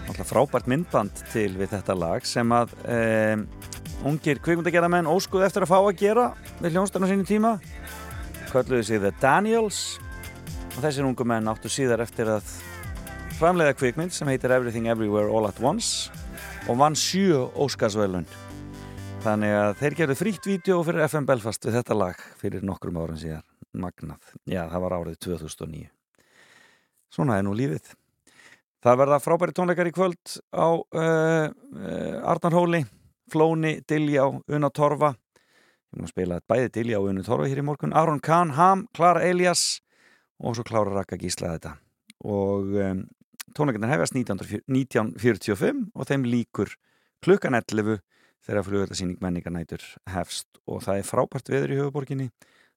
alltaf 0.07 0.29
frábært 0.31 0.69
myndband 0.71 1.23
til 1.33 1.49
við 1.59 1.73
þetta 1.73 1.95
lag 1.99 2.23
sem 2.23 2.53
að 2.55 2.71
um, 2.85 3.43
ungir 4.07 4.39
kvikmyndagerðamenn 4.45 5.09
óskuð 5.11 5.43
eftir 5.49 5.65
að 5.65 5.73
fá 5.73 5.75
að 5.81 5.99
gera 5.99 6.29
við 6.61 6.77
hljónstarnar 6.77 7.11
sínum 7.11 7.27
tíma. 7.27 7.51
Kölluðu 8.53 8.87
sig 8.87 9.03
The 9.03 9.11
Daniels. 9.19 9.81
Og 10.77 10.79
þessir 10.85 11.09
ungu 11.09 11.27
menn 11.27 11.51
áttu 11.51 11.67
síðar 11.67 12.05
eftir 12.05 12.31
að 12.31 12.55
framleiða 13.41 13.75
kvikmynd 13.75 14.15
sem 14.15 14.31
heitir 14.31 14.55
Everything 14.55 14.87
Everywhere 14.87 15.27
All 15.27 15.49
At 15.51 15.59
Once 15.59 16.13
og 16.71 16.79
vann 16.79 16.95
sjö 16.95 17.43
Óskarsvölun 17.59 18.23
þannig 19.23 19.53
að 19.59 19.71
þeir 19.83 19.99
gerðu 20.01 20.15
frítt 20.19 20.47
vídeo 20.47 20.81
fyrir 20.87 21.05
FM 21.07 21.29
Belfast 21.29 21.65
við 21.65 21.79
þetta 21.79 21.97
lag 21.97 22.27
fyrir 22.39 22.65
nokkrum 22.65 22.99
árum 23.01 23.19
síðar 23.19 23.45
magnað, 23.73 24.21
já 24.49 24.63
það 24.71 24.83
var 24.85 24.99
árið 24.99 25.23
2009 25.27 25.89
svona 27.13 27.39
er 27.39 27.45
nú 27.45 27.55
lífið. 27.57 27.91
Það 28.79 29.01
verða 29.01 29.19
frábæri 29.19 29.55
tónleikar 29.55 29.89
í 29.89 29.93
kvöld 29.95 30.37
á 30.55 30.67
uh, 30.71 31.49
uh, 31.49 32.29
Arnarhóli 32.31 32.85
Flóni, 33.29 33.75
Diljá, 33.85 34.23
Una 34.25 34.69
Torfa. 34.73 35.13
Mun 35.93 36.07
að 36.07 36.13
spila 36.13 36.39
bæði 36.49 36.71
Diljá 36.77 36.99
og 37.01 37.09
Una 37.11 37.25
Torfa 37.25 37.49
hér 37.49 37.61
í 37.61 37.65
morgun, 37.65 37.93
Aron 37.97 38.21
Kahn, 38.23 38.55
Ham 38.57 38.87
Klara 38.95 39.25
Elias 39.27 39.81
og 40.39 40.55
svo 40.55 40.65
Klára 40.65 40.95
Raka 40.95 41.19
Gísla 41.19 41.55
þetta. 41.57 41.75
Og 42.23 42.77
um, 42.79 43.03
tónleikarnir 43.57 43.91
hefjast 43.91 44.15
19, 44.15 44.63
1945 44.69 45.83
og 45.93 46.09
þeim 46.09 46.25
líkur 46.29 46.73
klukkan 47.25 47.57
11 47.59 47.99
þegar 48.47 48.65
flugöldarsýning 48.67 49.19
menningarnætur 49.23 49.83
hefst. 50.13 50.47
Og 50.67 50.83
það 50.85 51.01
er 51.01 51.09
frábært 51.09 51.51
veður 51.51 51.75
í 51.75 51.79
höfuborginni 51.81 52.29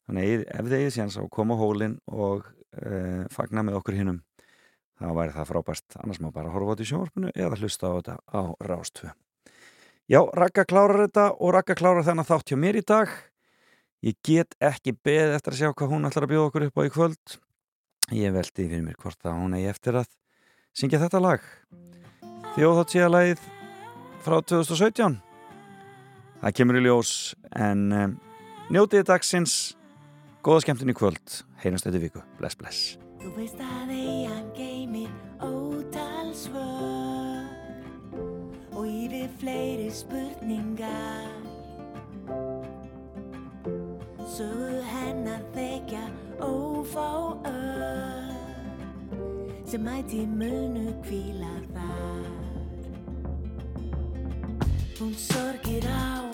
þannig 0.07 0.47
ef 0.51 0.67
þið 0.67 0.77
eigið 0.79 0.95
séns 0.97 1.19
að 1.21 1.31
koma 1.35 1.57
á 1.59 1.63
hólinn 1.63 1.99
og 2.11 2.47
uh, 2.49 3.25
fagna 3.33 3.65
með 3.67 3.79
okkur 3.81 3.99
hinnum 4.01 4.23
þá 4.99 5.11
væri 5.17 5.35
það 5.37 5.51
frábært. 5.53 5.99
Annars 6.03 6.23
má 6.23 6.31
bara 6.35 6.53
horfa 6.53 6.71
á 6.71 6.73
þetta 6.75 6.87
í 6.87 6.91
sjónvarpinu 6.93 7.35
eða 7.35 7.61
hlusta 7.61 7.91
á 7.91 7.93
þetta 7.99 8.17
á 8.23 8.43
Rástvö 8.67 9.13
Já, 10.11 10.19
Raka 10.35 10.65
klárar 10.69 11.07
þetta 11.07 11.29
og 11.39 11.55
Raka 11.55 11.77
klárar 11.79 12.05
þennan 12.05 12.27
þátt 12.27 12.51
hjá 12.51 12.59
mér 12.59 12.77
í 12.81 12.83
dag. 12.85 13.13
Ég 14.03 14.19
get 14.27 14.57
ekki 14.59 14.97
beð 14.99 15.37
eftir 15.37 15.55
að 15.55 15.61
sjá 15.61 15.71
hvað 15.71 15.95
hún 15.95 16.09
ætlar 16.09 16.27
að 16.27 16.33
bjóða 16.35 16.49
okkur 16.51 16.67
upp 16.67 16.81
á 16.83 16.83
í 16.83 16.93
kvöld. 16.93 17.37
Ég 18.11 18.35
veldi 18.35 18.67
fyrir 18.67 18.83
mér 18.83 18.99
hvort 18.99 19.25
að 19.25 19.39
hún 19.39 19.55
eigi 19.57 19.71
eftir 19.71 20.01
að 20.03 20.11
syngja 20.75 21.01
þetta 21.05 21.23
lag. 21.23 21.47
Þjóðhátsíðalagið 22.59 23.47
frá 24.27 24.41
2017 24.43 25.32
það 26.43 26.57
kemur 26.59 26.81
í 26.81 26.83
ljós 26.87 27.13
en 27.55 27.87
um, 27.95 28.19
njótiði 28.73 29.07
dagsins. 29.13 29.55
Góða 30.43 30.65
skemmtun 30.65 30.91
í 30.91 30.97
kvöld. 30.99 31.37
Heyrnast 31.63 31.87
þetta 31.87 32.03
viku, 32.03 32.23
bless 32.41 32.59
bless. 32.59 32.97
Þú 33.23 33.31
veist 33.37 33.61
að 33.63 33.93
eigin 33.95 34.49
geymir 34.57 35.13
ótal 35.39 36.33
svör 36.35 37.47
og 38.75 38.89
yfir 38.89 39.31
fleiri 39.39 39.87
spurningar. 39.95 41.31
Sögu 44.33 44.81
hennar 44.89 45.45
þekja 45.55 46.03
ófá 46.43 47.39
ör 47.47 48.33
sem 49.69 49.85
mæti 49.87 50.27
munu 50.27 50.91
kvíla 51.07 51.55
þar. 51.71 52.27
Hún 54.99 55.15
sorgir 55.15 55.87
á 55.87 56.32